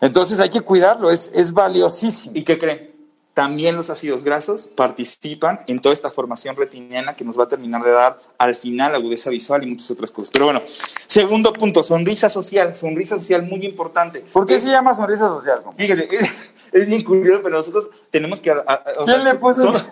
Entonces 0.00 0.40
hay 0.40 0.48
que 0.48 0.60
cuidarlo, 0.62 1.12
es, 1.12 1.30
es 1.32 1.52
valiosísimo. 1.52 2.32
¿Y 2.36 2.42
qué 2.42 2.58
creen? 2.58 2.90
También 3.34 3.76
los 3.76 3.88
ácidos 3.88 4.24
grasos 4.24 4.66
participan 4.66 5.60
en 5.68 5.80
toda 5.80 5.92
esta 5.94 6.10
formación 6.10 6.56
retiniana 6.56 7.14
que 7.14 7.24
nos 7.24 7.38
va 7.38 7.44
a 7.44 7.48
terminar 7.48 7.84
de 7.84 7.92
dar 7.92 8.18
al 8.36 8.56
final 8.56 8.96
agudeza 8.96 9.30
visual 9.30 9.62
y 9.62 9.68
muchas 9.68 9.88
otras 9.92 10.10
cosas. 10.10 10.30
Pero 10.32 10.46
bueno, 10.46 10.62
segundo 11.06 11.52
punto, 11.52 11.84
sonrisa 11.84 12.28
social, 12.28 12.74
sonrisa 12.74 13.16
social 13.20 13.44
muy 13.44 13.64
importante. 13.64 14.22
¿Por 14.32 14.44
qué 14.44 14.56
Es- 14.56 14.64
se 14.64 14.70
llama 14.70 14.92
sonrisa 14.92 15.28
social? 15.28 15.62
compa? 15.62 15.76
Fíjese, 15.80 16.08
es, 16.10 16.28
es 16.72 16.86
bien 16.88 17.04
curioso, 17.04 17.42
pero 17.44 17.58
nosotros 17.58 17.88
tenemos 18.10 18.40
que... 18.40 18.50
a- 18.50 18.54
a- 18.66 18.82
o 18.98 19.04
¿Quién 19.04 19.22
sea, 19.22 19.32
le 19.34 19.38
puso 19.38 19.62
son, 19.70 19.82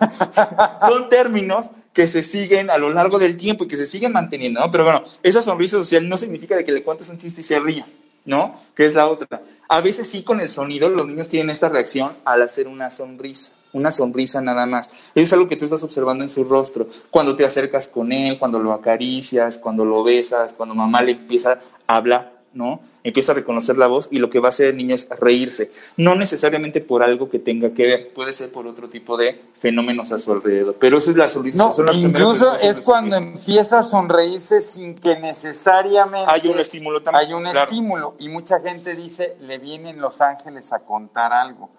son 0.81 1.07
términos 1.07 1.71
que 1.97 2.07
se 2.07 2.21
siguen 2.21 2.69
a 2.69 2.77
lo 2.77 2.91
largo 2.91 3.17
del 3.17 3.37
tiempo 3.37 3.63
y 3.63 3.67
que 3.67 3.75
se 3.75 3.87
siguen 3.87 4.11
manteniendo, 4.11 4.59
¿no? 4.59 4.69
Pero 4.69 4.83
bueno, 4.83 5.03
esa 5.23 5.41
sonrisa 5.41 5.77
social 5.77 6.07
no 6.07 6.15
significa 6.15 6.55
de 6.55 6.63
que 6.63 6.71
le 6.71 6.83
cuentes 6.83 7.09
un 7.09 7.17
chiste 7.17 7.41
y 7.41 7.43
se 7.43 7.59
ría, 7.59 7.87
¿no? 8.23 8.53
Que 8.75 8.85
es 8.85 8.93
la 8.93 9.07
otra. 9.07 9.41
A 9.67 9.81
veces 9.81 10.07
sí 10.07 10.21
con 10.21 10.39
el 10.39 10.47
sonido 10.47 10.89
los 10.89 11.07
niños 11.07 11.27
tienen 11.27 11.49
esta 11.49 11.69
reacción 11.69 12.11
al 12.23 12.43
hacer 12.43 12.67
una 12.67 12.91
sonrisa, 12.91 13.51
una 13.73 13.91
sonrisa 13.91 14.41
nada 14.41 14.67
más. 14.67 14.91
Es 15.15 15.33
algo 15.33 15.49
que 15.49 15.55
tú 15.55 15.65
estás 15.65 15.81
observando 15.81 16.23
en 16.23 16.29
su 16.29 16.43
rostro, 16.43 16.87
cuando 17.09 17.35
te 17.35 17.45
acercas 17.45 17.87
con 17.87 18.11
él, 18.11 18.37
cuando 18.37 18.59
lo 18.59 18.73
acaricias, 18.73 19.57
cuando 19.57 19.83
lo 19.83 20.03
besas, 20.03 20.53
cuando 20.53 20.75
mamá 20.75 21.01
le 21.01 21.13
empieza 21.13 21.61
a 21.87 21.97
hablar, 21.97 22.36
¿no? 22.53 22.79
Empieza 23.03 23.31
a 23.31 23.35
reconocer 23.35 23.77
la 23.77 23.87
voz 23.87 24.09
y 24.11 24.19
lo 24.19 24.29
que 24.29 24.39
va 24.39 24.47
a 24.47 24.49
hacer 24.49 24.67
el 24.67 24.77
niño 24.77 24.95
es 24.95 25.07
reírse. 25.19 25.71
No 25.95 26.15
necesariamente 26.15 26.81
por 26.81 27.03
algo 27.03 27.29
que 27.29 27.39
tenga 27.39 27.73
que 27.73 27.83
ver, 27.85 28.13
puede 28.13 28.33
ser 28.33 28.51
por 28.51 28.67
otro 28.67 28.89
tipo 28.89 29.15
de 29.17 29.41
fenómenos 29.59 30.11
a 30.11 30.19
su 30.19 30.31
alrededor. 30.31 30.75
Pero 30.79 30.97
eso 30.97 31.11
es 31.11 31.17
la 31.17 31.29
sonrisa. 31.29 31.57
No, 31.57 31.73
incluso 31.93 32.57
es 32.57 32.81
cuando 32.81 33.15
empieza 33.15 33.79
a 33.79 33.83
sonreírse 33.83 34.61
sin 34.61 34.95
que 34.95 35.17
necesariamente 35.17 36.29
Hay 36.31 36.47
un 36.47 36.59
estímulo 36.59 37.01
también. 37.01 37.27
hay 37.27 37.33
un 37.33 37.43
claro. 37.43 37.59
estímulo. 37.59 38.15
Y 38.19 38.29
mucha 38.29 38.59
gente 38.59 38.95
dice, 38.95 39.37
le 39.41 39.57
vienen 39.57 40.01
los 40.01 40.21
ángeles 40.21 40.73
a 40.73 40.79
contar 40.79 41.31
algo, 41.33 41.69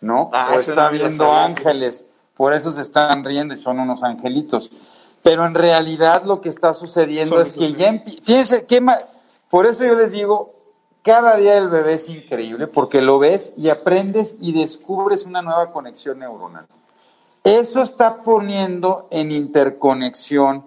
¿no? 0.00 0.30
Ah, 0.32 0.52
o 0.54 0.58
está 0.58 0.88
viendo 0.90 1.32
ángeles, 1.32 2.06
por 2.34 2.54
eso 2.54 2.70
se 2.70 2.80
están 2.80 3.24
riendo 3.24 3.54
y 3.54 3.58
son 3.58 3.78
unos 3.78 4.02
angelitos. 4.02 4.72
Pero 5.22 5.46
en 5.46 5.54
realidad 5.54 6.24
lo 6.24 6.40
que 6.40 6.48
está 6.48 6.74
sucediendo 6.74 7.36
Son 7.36 7.42
es 7.46 7.52
que 7.52 7.72
ya 7.74 8.02
fíjense 8.24 8.66
qué 8.66 8.80
por 9.52 9.66
eso 9.66 9.84
yo 9.84 9.94
les 9.96 10.12
digo, 10.12 10.54
cada 11.02 11.36
día 11.36 11.58
el 11.58 11.68
bebé 11.68 11.92
es 11.92 12.08
increíble 12.08 12.68
porque 12.68 13.02
lo 13.02 13.18
ves 13.18 13.52
y 13.54 13.68
aprendes 13.68 14.34
y 14.40 14.58
descubres 14.58 15.26
una 15.26 15.42
nueva 15.42 15.72
conexión 15.72 16.20
neuronal. 16.20 16.66
Eso 17.44 17.82
está 17.82 18.22
poniendo 18.22 19.08
en 19.10 19.30
interconexión 19.30 20.64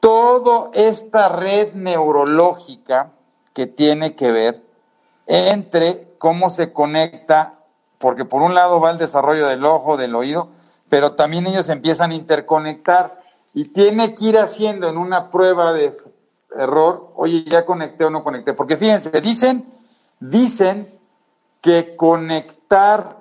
toda 0.00 0.70
esta 0.72 1.28
red 1.28 1.74
neurológica 1.74 3.10
que 3.52 3.66
tiene 3.66 4.16
que 4.16 4.32
ver 4.32 4.62
entre 5.26 6.14
cómo 6.16 6.48
se 6.48 6.72
conecta, 6.72 7.58
porque 7.98 8.24
por 8.24 8.40
un 8.40 8.54
lado 8.54 8.80
va 8.80 8.90
el 8.90 8.96
desarrollo 8.96 9.48
del 9.48 9.66
ojo, 9.66 9.98
del 9.98 10.14
oído, 10.14 10.48
pero 10.88 11.12
también 11.12 11.46
ellos 11.46 11.68
empiezan 11.68 12.12
a 12.12 12.14
interconectar 12.14 13.20
y 13.52 13.64
tiene 13.64 14.14
que 14.14 14.24
ir 14.24 14.38
haciendo 14.38 14.88
en 14.88 14.96
una 14.96 15.30
prueba 15.30 15.74
de 15.74 15.94
error, 16.58 17.10
oye, 17.16 17.44
ya 17.44 17.64
conecté 17.64 18.04
o 18.04 18.10
no 18.10 18.22
conecté, 18.24 18.54
porque 18.54 18.76
fíjense, 18.76 19.20
dicen, 19.20 19.64
dicen 20.20 20.88
que 21.60 21.94
conectar 21.96 23.16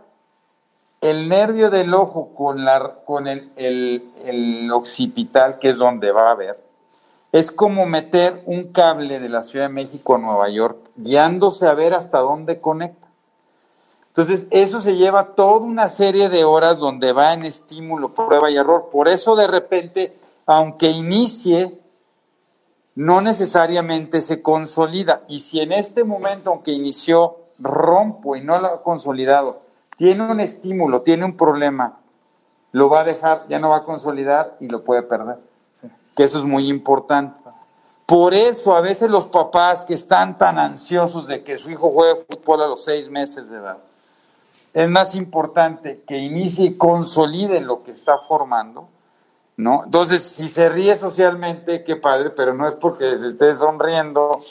el 1.02 1.30
nervio 1.30 1.70
del 1.70 1.94
ojo 1.94 2.30
con, 2.36 2.64
la, 2.64 2.96
con 3.06 3.28
el, 3.28 3.52
el- 3.56 4.70
occipital, 4.72 5.60
que 5.60 5.70
es 5.70 5.78
donde 5.78 6.12
va 6.12 6.32
a 6.32 6.36
ver, 6.36 6.60
es 7.32 7.52
como 7.52 7.86
meter 7.86 8.42
un 8.46 8.72
cable 8.72 9.20
de 9.20 9.30
la 9.30 9.44
Ciudad 9.44 9.66
de 9.66 9.74
México 9.74 10.16
a 10.16 10.18
Nueva 10.20 10.50
York, 10.50 10.78
guiándose 10.96 11.68
a 11.68 11.74
ver 11.74 11.94
hasta 11.94 12.20
dónde 12.20 12.60
conecta. 12.60 13.08
Entonces, 14.10 14.44
eso 14.52 14.82
se 14.82 14.98
lleva 14.98 15.34
toda 15.36 15.66
una 15.66 15.88
serie 15.88 16.28
de 16.28 16.44
horas 16.44 16.80
donde 16.80 17.14
va 17.14 17.32
en 17.34 17.46
estímulo, 17.46 18.14
prueba 18.14 18.52
y 18.52 18.58
error. 18.58 18.90
Por 18.92 19.08
eso, 19.08 19.38
de 19.38 19.48
repente, 19.48 20.18
aunque 20.46 20.90
inicie, 20.90 21.80
no 22.96 23.22
necesariamente 23.22 24.22
se 24.22 24.42
consolida. 24.42 25.24
Y 25.28 25.42
si 25.42 25.60
en 25.60 25.72
este 25.72 26.04
momento, 26.04 26.50
aunque 26.50 26.72
inició, 26.72 27.38
rompo 27.60 28.36
y 28.36 28.42
no 28.42 28.60
lo 28.60 28.68
ha 28.68 28.82
consolidado, 28.82 29.62
tiene 29.98 30.24
un 30.24 30.40
estímulo, 30.40 31.02
tiene 31.02 31.26
un 31.26 31.38
problema, 31.38 32.00
lo 32.72 32.90
va 32.90 33.02
a 33.02 33.04
dejar, 33.04 33.46
ya 33.50 33.60
no 33.60 33.70
va 33.70 33.78
a 33.78 33.84
consolidar 33.84 34.58
y 34.60 34.68
lo 34.68 34.84
puede 34.84 35.04
perder. 35.04 35.38
Que 36.16 36.24
eso 36.24 36.38
es 36.38 36.44
muy 36.44 36.68
importante. 36.68 37.42
Por 38.06 38.34
eso 38.34 38.76
a 38.76 38.82
veces 38.82 39.10
los 39.10 39.28
papás 39.28 39.86
que 39.86 39.94
están 39.94 40.38
tan 40.38 40.60
ansiosos 40.60 41.28
de 41.28 41.44
que 41.44 41.58
su 41.58 41.72
hijo 41.72 41.92
juegue 41.92 42.26
fútbol 42.28 42.62
a 42.62 42.68
los 42.68 42.84
seis 42.84 43.10
meses 43.10 43.50
de 43.50 43.58
edad, 43.58 43.78
es 44.74 44.90
más 44.90 45.16
importante 45.16 46.04
que 46.08 46.18
inicie 46.18 46.66
y 46.66 46.78
consolide 46.78 47.62
lo 47.62 47.84
que 47.84 47.92
está 47.92 48.18
formando, 48.18 48.88
¿no? 49.62 49.84
Entonces, 49.86 50.24
si 50.24 50.50
se 50.50 50.70
ríe 50.70 50.96
socialmente, 50.96 51.84
qué 51.84 51.96
padre, 51.96 52.32
pero 52.32 52.54
no 52.54 52.68
es 52.68 52.74
porque 52.76 53.18
se 53.18 53.28
esté 53.28 53.56
sonriendo. 53.56 54.42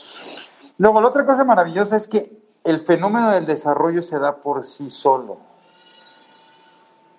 Luego, 0.79 1.01
la 1.01 1.09
otra 1.09 1.27
cosa 1.27 1.45
maravillosa 1.45 1.97
es 1.97 2.07
que 2.07 2.31
el 2.65 2.79
fenómeno 2.81 3.31
del 3.31 3.45
desarrollo 3.47 4.03
se 4.03 4.19
da 4.19 4.37
por 4.37 4.65
sí 4.65 4.89
solo, 4.91 5.39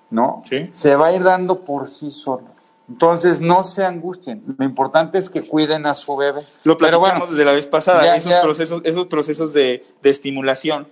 ¿no? 0.10 0.42
Sí. 0.46 0.70
Se 0.72 0.96
va 0.96 1.08
a 1.08 1.14
ir 1.14 1.24
dando 1.24 1.60
por 1.64 1.88
sí 1.88 2.12
solo. 2.12 2.46
Entonces, 2.90 3.40
no 3.40 3.64
se 3.64 3.86
angustien. 3.86 4.44
Lo 4.58 4.66
importante 4.66 5.18
es 5.18 5.30
que 5.30 5.48
cuiden 5.48 5.86
a 5.86 5.94
su 5.94 6.16
bebé. 6.16 6.46
Lo 6.64 6.78
Pero 6.78 7.00
platicamos 7.00 7.20
bueno, 7.20 7.26
desde 7.32 7.46
la 7.46 7.54
vez 7.54 7.66
pasada, 7.68 8.04
ya- 8.04 8.16
esos, 8.16 8.32
ya- 8.32 8.42
Procesos, 8.42 8.82
esos 8.84 9.06
procesos 9.08 9.54
de, 9.54 9.86
de 10.02 10.10
estimulación 10.10 10.88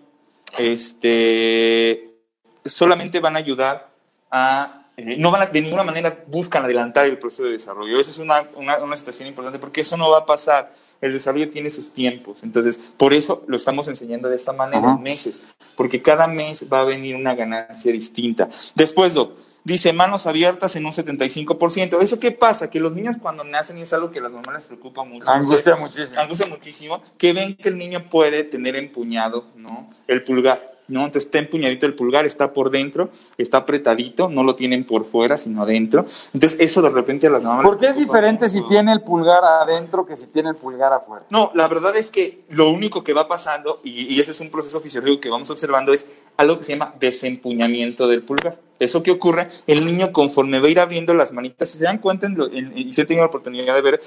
este, 0.58 2.18
solamente 2.66 3.20
van 3.20 3.36
a 3.36 3.40
ayudar 3.40 3.90
a... 4.32 4.76
eh, 5.00 5.16
no 5.18 5.32
van 5.32 5.44
a, 5.44 5.46
de 5.46 5.62
ninguna 5.62 5.84
manera 5.84 6.24
buscan 6.28 6.66
adelantar 6.66 7.06
el 7.06 7.18
proceso 7.18 7.44
de 7.44 7.52
desarrollo. 7.52 8.00
Esa 8.00 8.12
es 8.12 8.20
una, 8.20 8.46
una, 8.56 8.84
una 8.84 8.98
situación 8.98 9.30
importante 9.30 9.58
porque 9.58 9.82
eso 9.82 9.96
no 9.96 10.10
va 10.10 10.20
a 10.20 10.26
pasar. 10.26 10.74
El 11.00 11.14
desarrollo 11.14 11.50
tiene 11.50 11.72
sus 11.72 11.92
tiempos. 11.94 12.44
Entonces, 12.44 12.78
por 12.98 13.14
eso 13.14 13.42
lo 13.48 13.56
estamos 13.56 13.88
enseñando 13.88 14.28
de 14.28 14.36
esta 14.36 14.52
manera, 14.52 14.98
meses. 14.98 15.44
Porque 15.78 16.02
cada 16.02 16.28
mes 16.28 16.66
va 16.72 16.82
a 16.82 16.84
venir 16.84 17.16
una 17.16 17.36
ganancia 17.36 17.94
distinta. 17.94 18.50
Después, 18.76 19.14
Doc, 19.14 19.38
dice 19.64 19.94
manos 19.94 20.28
abiertas 20.28 20.76
en 20.76 20.86
un 20.86 20.92
75%. 20.92 22.02
¿Eso 22.02 22.20
qué 22.20 22.32
pasa? 22.32 22.70
Que 22.70 22.82
los 22.82 22.92
niños 22.92 23.16
cuando 23.22 23.46
nacen, 23.46 23.78
y 23.78 23.84
es 23.84 23.94
algo 23.94 24.12
que 24.12 24.20
a 24.20 24.24
las 24.24 24.34
mamás 24.34 24.56
les 24.56 24.66
preocupa 24.66 25.06
mucho. 25.06 25.30
Angustia 25.30 25.78
muchísimo. 25.78 26.20
Angustia 26.20 26.48
muchísimo. 26.48 27.02
Que 27.18 27.32
ven 27.32 27.56
que 27.56 27.70
el 27.70 27.78
niño 27.78 28.10
puede 28.10 28.44
tener 28.44 28.76
empuñado, 28.76 29.46
¿no? 29.56 29.90
El 30.06 30.22
pulgar. 30.24 30.69
¿No? 30.90 31.02
Entonces 31.06 31.26
está 31.26 31.40
empuñadito 31.40 31.86
el 31.86 31.96
pulgar, 31.96 32.26
está 32.26 32.52
por 32.54 32.70
dentro, 32.70 33.10
está 33.38 33.60
apretadito, 33.60 34.30
no 34.30 34.44
lo 34.44 34.56
tienen 34.56 34.84
por 34.84 35.06
fuera, 35.06 35.38
sino 35.38 35.64
adentro. 35.64 36.06
Entonces 36.34 36.60
eso 36.60 36.82
de 36.82 36.90
repente 36.90 37.28
a 37.28 37.30
las 37.30 37.44
mamás... 37.44 37.64
¿Por 37.64 37.80
qué 37.80 37.88
es 37.88 37.96
diferente 37.96 38.50
si 38.50 38.62
tiene 38.68 38.92
el 38.92 39.02
pulgar 39.02 39.44
adentro 39.44 40.06
que 40.06 40.18
si 40.18 40.28
tiene 40.28 40.50
el 40.50 40.56
pulgar 40.56 40.92
afuera? 40.92 41.26
No, 41.32 41.52
la 41.54 41.68
verdad 41.68 41.96
es 41.96 42.10
que 42.12 42.44
lo 42.50 42.70
único 42.70 43.04
que 43.04 43.14
va 43.14 43.28
pasando, 43.28 43.80
y, 43.84 44.14
y 44.14 44.20
ese 44.20 44.32
es 44.32 44.42
un 44.42 44.50
proceso 44.50 44.82
fisiológico 44.82 45.22
que 45.22 45.30
vamos 45.30 45.50
observando, 45.50 45.94
es 45.94 46.08
algo 46.38 46.58
que 46.58 46.64
se 46.64 46.74
llama 46.74 46.94
desempuñamiento 47.00 48.08
del 48.08 48.24
pulgar. 48.24 48.69
Eso 48.80 49.04
que 49.04 49.12
ocurre, 49.12 49.50
el 49.68 49.86
niño 49.86 50.12
conforme 50.12 50.60
va 50.60 50.68
a 50.68 50.72
ir 50.72 50.80
abriendo 50.80 51.14
las 51.14 51.32
manitas, 51.34 51.70
si 51.70 51.78
se 51.78 51.84
dan 51.84 51.98
cuenta, 52.00 52.28
en 52.28 52.36
lo- 52.38 52.52
en- 52.52 52.72
y 52.78 52.94
si 52.94 53.02
he 53.02 53.06
tenido 53.06 53.24
la 53.26 53.28
oportunidad 53.30 53.76
de 53.76 53.82
ver 53.82 54.02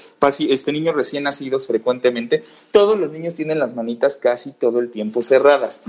este 0.51 0.73
niño 0.73 0.93
recién 0.93 1.25
nacidos 1.25 1.67
frecuentemente, 1.67 2.43
todos 2.71 2.99
los 2.99 3.13
niños 3.13 3.35
tienen 3.35 3.59
las 3.59 3.75
manitas 3.75 4.17
casi 4.17 4.53
todo 4.53 4.79
el 4.81 4.91
tiempo 4.91 5.23
cerradas. 5.23 5.83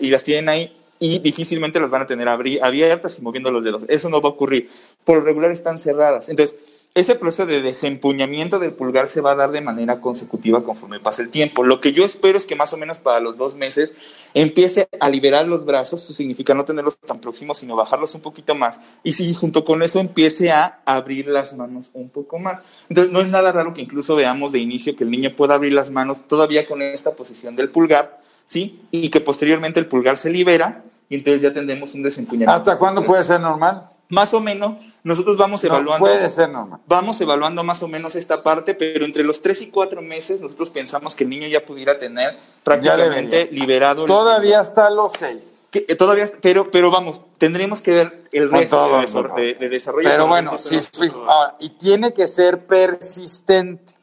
Y 0.00 0.10
las 0.10 0.24
tienen 0.24 0.48
ahí 0.48 0.76
y 0.98 1.18
difícilmente 1.18 1.80
las 1.80 1.90
van 1.90 2.02
a 2.02 2.06
tener 2.06 2.28
abri- 2.28 2.60
abiertas 2.62 3.18
y 3.18 3.22
moviendo 3.22 3.50
los 3.50 3.64
dedos. 3.64 3.82
Eso 3.88 4.08
no 4.08 4.20
va 4.20 4.28
a 4.28 4.32
ocurrir. 4.32 4.68
Por 5.04 5.18
lo 5.18 5.24
regular 5.24 5.50
están 5.50 5.78
cerradas. 5.78 6.28
Entonces, 6.28 6.56
ese 6.94 7.14
proceso 7.14 7.46
de 7.46 7.62
desempuñamiento 7.62 8.58
del 8.58 8.74
pulgar 8.74 9.08
se 9.08 9.22
va 9.22 9.32
a 9.32 9.34
dar 9.34 9.50
de 9.50 9.62
manera 9.62 10.00
consecutiva 10.00 10.62
conforme 10.62 11.00
pasa 11.00 11.22
el 11.22 11.30
tiempo. 11.30 11.64
Lo 11.64 11.80
que 11.80 11.92
yo 11.92 12.04
espero 12.04 12.36
es 12.36 12.44
que 12.44 12.54
más 12.54 12.72
o 12.74 12.76
menos 12.76 12.98
para 12.98 13.18
los 13.18 13.38
dos 13.38 13.56
meses 13.56 13.94
empiece 14.34 14.88
a 15.00 15.08
liberar 15.08 15.48
los 15.48 15.64
brazos, 15.64 16.02
eso 16.02 16.12
significa 16.12 16.52
no 16.52 16.66
tenerlos 16.66 16.98
tan 16.98 17.18
próximos, 17.18 17.58
sino 17.58 17.76
bajarlos 17.76 18.14
un 18.14 18.20
poquito 18.20 18.54
más. 18.54 18.78
Y 19.02 19.14
si 19.14 19.32
junto 19.32 19.64
con 19.64 19.82
eso 19.82 20.00
empiece 20.00 20.50
a 20.50 20.80
abrir 20.84 21.28
las 21.28 21.54
manos 21.54 21.90
un 21.94 22.10
poco 22.10 22.38
más. 22.38 22.62
Entonces, 22.90 23.10
no 23.10 23.20
es 23.20 23.28
nada 23.28 23.52
raro 23.52 23.72
que 23.72 23.80
incluso 23.80 24.14
veamos 24.14 24.52
de 24.52 24.58
inicio 24.58 24.94
que 24.94 25.04
el 25.04 25.10
niño 25.10 25.34
pueda 25.34 25.54
abrir 25.54 25.72
las 25.72 25.90
manos 25.90 26.28
todavía 26.28 26.66
con 26.66 26.82
esta 26.82 27.12
posición 27.12 27.56
del 27.56 27.70
pulgar, 27.70 28.20
¿sí? 28.44 28.82
Y 28.90 29.08
que 29.08 29.20
posteriormente 29.20 29.80
el 29.80 29.86
pulgar 29.86 30.18
se 30.18 30.28
libera 30.28 30.84
y 31.08 31.14
entonces 31.14 31.40
ya 31.40 31.54
tendremos 31.54 31.94
un 31.94 32.02
desempuñamiento. 32.02 32.52
¿Hasta 32.52 32.78
cuándo 32.78 33.02
puede 33.02 33.24
ser 33.24 33.40
normal? 33.40 33.86
Más 34.08 34.34
o 34.34 34.40
menos, 34.40 34.74
nosotros 35.04 35.36
vamos 35.36 35.62
No, 35.64 35.68
evaluando. 35.68 35.98
puede 36.06 36.30
ser 36.30 36.48
normal. 36.48 36.80
Vamos 36.86 37.20
evaluando 37.20 37.64
más 37.64 37.82
o 37.82 37.88
menos 37.88 38.14
esta 38.14 38.42
parte, 38.42 38.74
pero 38.74 39.04
entre 39.04 39.24
los 39.24 39.42
3 39.42 39.62
y 39.62 39.70
4 39.70 40.00
meses 40.02 40.40
nosotros 40.40 40.70
pensamos 40.70 41.16
que 41.16 41.24
el 41.24 41.30
niño 41.30 41.48
ya 41.48 41.64
pudiera 41.64 41.98
tener 41.98 42.38
prácticamente 42.62 43.48
liberado. 43.52 44.02
el- 44.02 44.06
Todavía 44.08 44.60
hasta 44.60 44.88
los 44.90 45.12
seis. 45.18 45.58
Que, 45.72 45.86
eh, 45.88 45.96
todavía, 45.96 46.30
pero, 46.42 46.70
pero 46.70 46.90
vamos, 46.90 47.20
tendremos 47.38 47.80
que 47.80 47.92
ver 47.92 48.24
el 48.30 48.50
resto 48.50 48.76
todo, 48.76 49.00
de, 49.00 49.28
¿no? 49.28 49.34
de- 49.34 49.54
de 49.54 49.68
desarrollo. 49.70 50.08
Pero 50.08 50.26
bueno, 50.26 50.58
sí, 50.58 50.78
sí. 50.82 51.10
Ahora, 51.26 51.56
y 51.60 51.70
tiene 51.70 52.12
que 52.12 52.28
ser 52.28 52.66
persistente. 52.66 53.94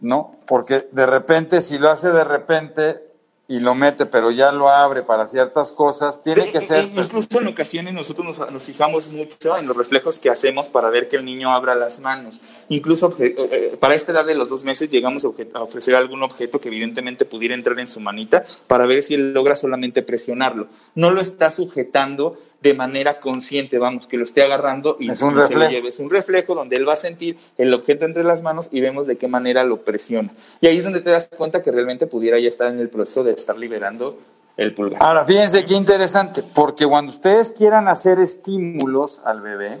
¿No? 0.00 0.36
Porque 0.46 0.88
de 0.92 1.06
repente, 1.06 1.60
si 1.62 1.78
lo 1.78 1.90
hace 1.90 2.08
de 2.10 2.24
repente 2.24 3.09
y 3.50 3.58
lo 3.58 3.74
mete, 3.74 4.06
pero 4.06 4.30
ya 4.30 4.52
lo 4.52 4.70
abre 4.70 5.02
para 5.02 5.26
ciertas 5.26 5.72
cosas, 5.72 6.22
tiene 6.22 6.52
que 6.52 6.60
ser... 6.60 6.84
incluso 6.84 7.40
en 7.40 7.48
ocasiones 7.48 7.92
nosotros 7.92 8.38
nos, 8.38 8.62
fijamos 8.62 9.10
mucho 9.10 9.58
en 9.58 9.66
los 9.66 9.76
reflejos 9.76 10.20
que 10.20 10.30
hacemos 10.30 10.68
para 10.68 10.88
ver 10.88 11.08
que 11.08 11.16
el 11.16 11.24
niño 11.24 11.50
abra 11.50 11.74
las 11.74 11.98
manos. 11.98 12.40
Incluso 12.68 13.12
eh, 13.18 13.34
eh, 13.36 13.76
para 13.80 13.96
esta 13.96 14.12
edad 14.12 14.24
de 14.24 14.36
los 14.36 14.50
dos 14.50 14.62
meses 14.62 14.88
llegamos 14.88 15.24
a 15.24 15.62
ofrecer 15.64 15.96
algún 15.96 16.22
objeto 16.22 16.60
que 16.60 16.68
evidentemente 16.68 17.24
pudiera 17.24 17.56
entrar 17.56 17.80
en 17.80 17.88
su 17.88 17.98
manita 17.98 18.44
para 18.68 18.86
ver 18.86 19.02
si 19.02 19.14
él 19.14 19.34
logra 19.34 19.56
solamente 19.56 20.02
presionarlo. 20.02 20.68
No 20.94 21.10
lo 21.10 21.20
está 21.20 21.50
sujetando 21.50 22.36
de 22.60 22.74
manera 22.74 23.20
consciente, 23.20 23.78
vamos, 23.78 24.06
que 24.06 24.16
lo 24.16 24.24
esté 24.24 24.42
agarrando 24.42 24.96
y, 25.00 25.10
es 25.10 25.22
un 25.22 25.40
se 25.46 25.54
lo 25.54 25.68
lleve. 25.68 25.88
Es 25.88 25.98
un 25.98 26.10
reflejo 26.10 26.54
donde 26.54 26.76
él 26.76 26.86
va 26.86 26.92
a 26.92 26.96
sentir 26.96 27.38
el 27.56 27.72
objeto 27.72 28.04
entre 28.04 28.22
las 28.22 28.42
manos 28.42 28.68
y 28.70 28.80
vemos 28.80 29.06
de 29.06 29.16
qué 29.16 29.28
manera 29.28 29.64
lo 29.64 29.78
presiona. 29.78 30.32
Y 30.60 30.66
ahí 30.66 30.78
es 30.78 30.84
donde 30.84 31.00
te 31.00 31.10
das 31.10 31.30
cuenta 31.36 31.62
que 31.62 31.72
realmente 31.72 32.06
pudiera 32.06 32.38
ya 32.38 32.48
estar 32.48 32.70
en 32.70 32.78
el 32.78 32.90
proceso 32.90 33.24
de 33.24 33.32
estar 33.32 33.56
liberando 33.56 34.18
el 34.56 34.74
pulgar. 34.74 35.02
Ahora, 35.02 35.24
fíjense 35.24 35.64
qué 35.64 35.74
interesante, 35.74 36.42
porque 36.42 36.86
cuando 36.86 37.10
ustedes 37.10 37.50
quieran 37.50 37.88
hacer 37.88 38.18
estímulos 38.18 39.22
al 39.24 39.40
bebé, 39.40 39.78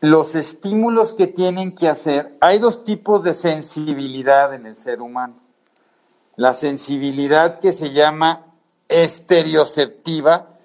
los 0.00 0.34
estímulos 0.34 1.12
que 1.12 1.26
tienen 1.26 1.72
que 1.72 1.88
hacer, 1.88 2.36
hay 2.40 2.58
dos 2.58 2.84
tipos 2.84 3.22
de 3.22 3.34
sensibilidad 3.34 4.52
en 4.54 4.66
el 4.66 4.76
ser 4.76 5.00
humano. 5.00 5.34
La 6.34 6.52
sensibilidad 6.52 7.60
que 7.60 7.72
se 7.72 7.92
llama 7.92 8.46
estereoceptiva, 8.88 10.55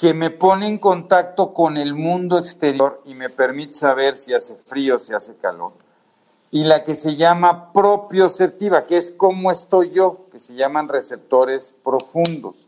que 0.00 0.14
me 0.14 0.30
pone 0.30 0.66
en 0.66 0.78
contacto 0.78 1.52
con 1.52 1.76
el 1.76 1.92
mundo 1.92 2.38
exterior 2.38 3.02
y 3.04 3.12
me 3.12 3.28
permite 3.28 3.72
saber 3.72 4.16
si 4.16 4.32
hace 4.32 4.56
frío, 4.56 4.98
si 4.98 5.12
hace 5.12 5.36
calor. 5.36 5.72
Y 6.50 6.64
la 6.64 6.84
que 6.84 6.96
se 6.96 7.16
llama 7.16 7.70
propioceptiva, 7.74 8.86
que 8.86 8.96
es 8.96 9.12
cómo 9.12 9.50
estoy 9.50 9.90
yo, 9.90 10.24
que 10.32 10.38
se 10.38 10.54
llaman 10.54 10.88
receptores 10.88 11.74
profundos. 11.84 12.66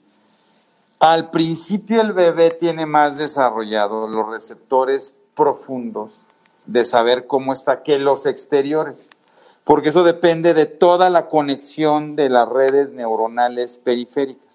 Al 0.99 1.31
principio 1.31 2.03
el 2.03 2.13
bebé 2.13 2.51
tiene 2.51 2.85
más 2.85 3.17
desarrollado 3.17 4.07
los 4.09 4.29
receptores 4.29 5.15
profundos 5.35 6.21
de 6.67 6.85
saber 6.85 7.27
cómo 7.27 7.55
está 7.55 7.83
que 7.83 7.99
los 7.99 8.27
exteriores, 8.27 9.09
porque 9.65 9.89
eso 9.89 10.05
depende 10.05 10.53
de 10.53 10.67
toda 10.67 11.09
la 11.09 11.29
conexión 11.29 12.15
de 12.15 12.29
las 12.29 12.47
redes 12.47 12.91
neuronales 12.91 13.79
periféricas. 13.79 14.52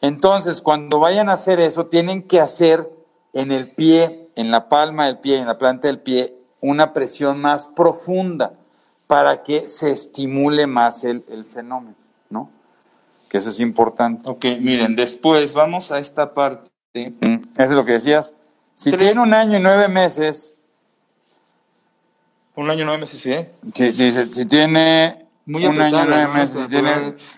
Entonces, 0.00 0.60
cuando 0.60 1.00
vayan 1.00 1.28
a 1.28 1.34
hacer 1.34 1.60
eso, 1.60 1.86
tienen 1.86 2.22
que 2.22 2.40
hacer 2.40 2.88
en 3.32 3.52
el 3.52 3.70
pie, 3.70 4.28
en 4.36 4.50
la 4.50 4.68
palma 4.68 5.06
del 5.06 5.18
pie, 5.18 5.38
en 5.38 5.46
la 5.46 5.58
planta 5.58 5.88
del 5.88 6.00
pie, 6.00 6.34
una 6.60 6.92
presión 6.92 7.40
más 7.40 7.66
profunda 7.66 8.52
para 9.06 9.42
que 9.42 9.68
se 9.68 9.90
estimule 9.90 10.66
más 10.66 11.02
el, 11.04 11.22
fenómeno, 11.52 11.96
¿no? 12.30 12.50
Que 13.28 13.38
eso 13.38 13.50
es 13.50 13.60
importante. 13.60 14.28
Ok, 14.28 14.44
miren, 14.60 14.94
después 14.94 15.54
vamos 15.54 15.90
a 15.90 15.98
esta 15.98 16.32
parte. 16.34 16.70
Mm, 16.94 17.42
eso 17.56 17.62
es 17.62 17.70
lo 17.70 17.84
que 17.84 17.92
decías. 17.92 18.34
Si 18.74 18.92
tiene 18.92 19.20
un 19.20 19.34
año 19.34 19.58
y 19.58 19.60
nueve 19.60 19.88
meses. 19.88 20.54
Un 22.54 22.70
año 22.70 22.82
y 22.82 22.84
nueve 22.84 23.00
meses, 23.00 23.20
sí. 23.20 23.34
Sí, 23.74 23.90
dice, 23.90 24.30
si 24.32 24.46
tiene 24.46 25.27
muy 25.48 25.64
un 25.64 25.80
año, 25.80 26.04
nueve 26.06 26.28
meses. 26.28 26.68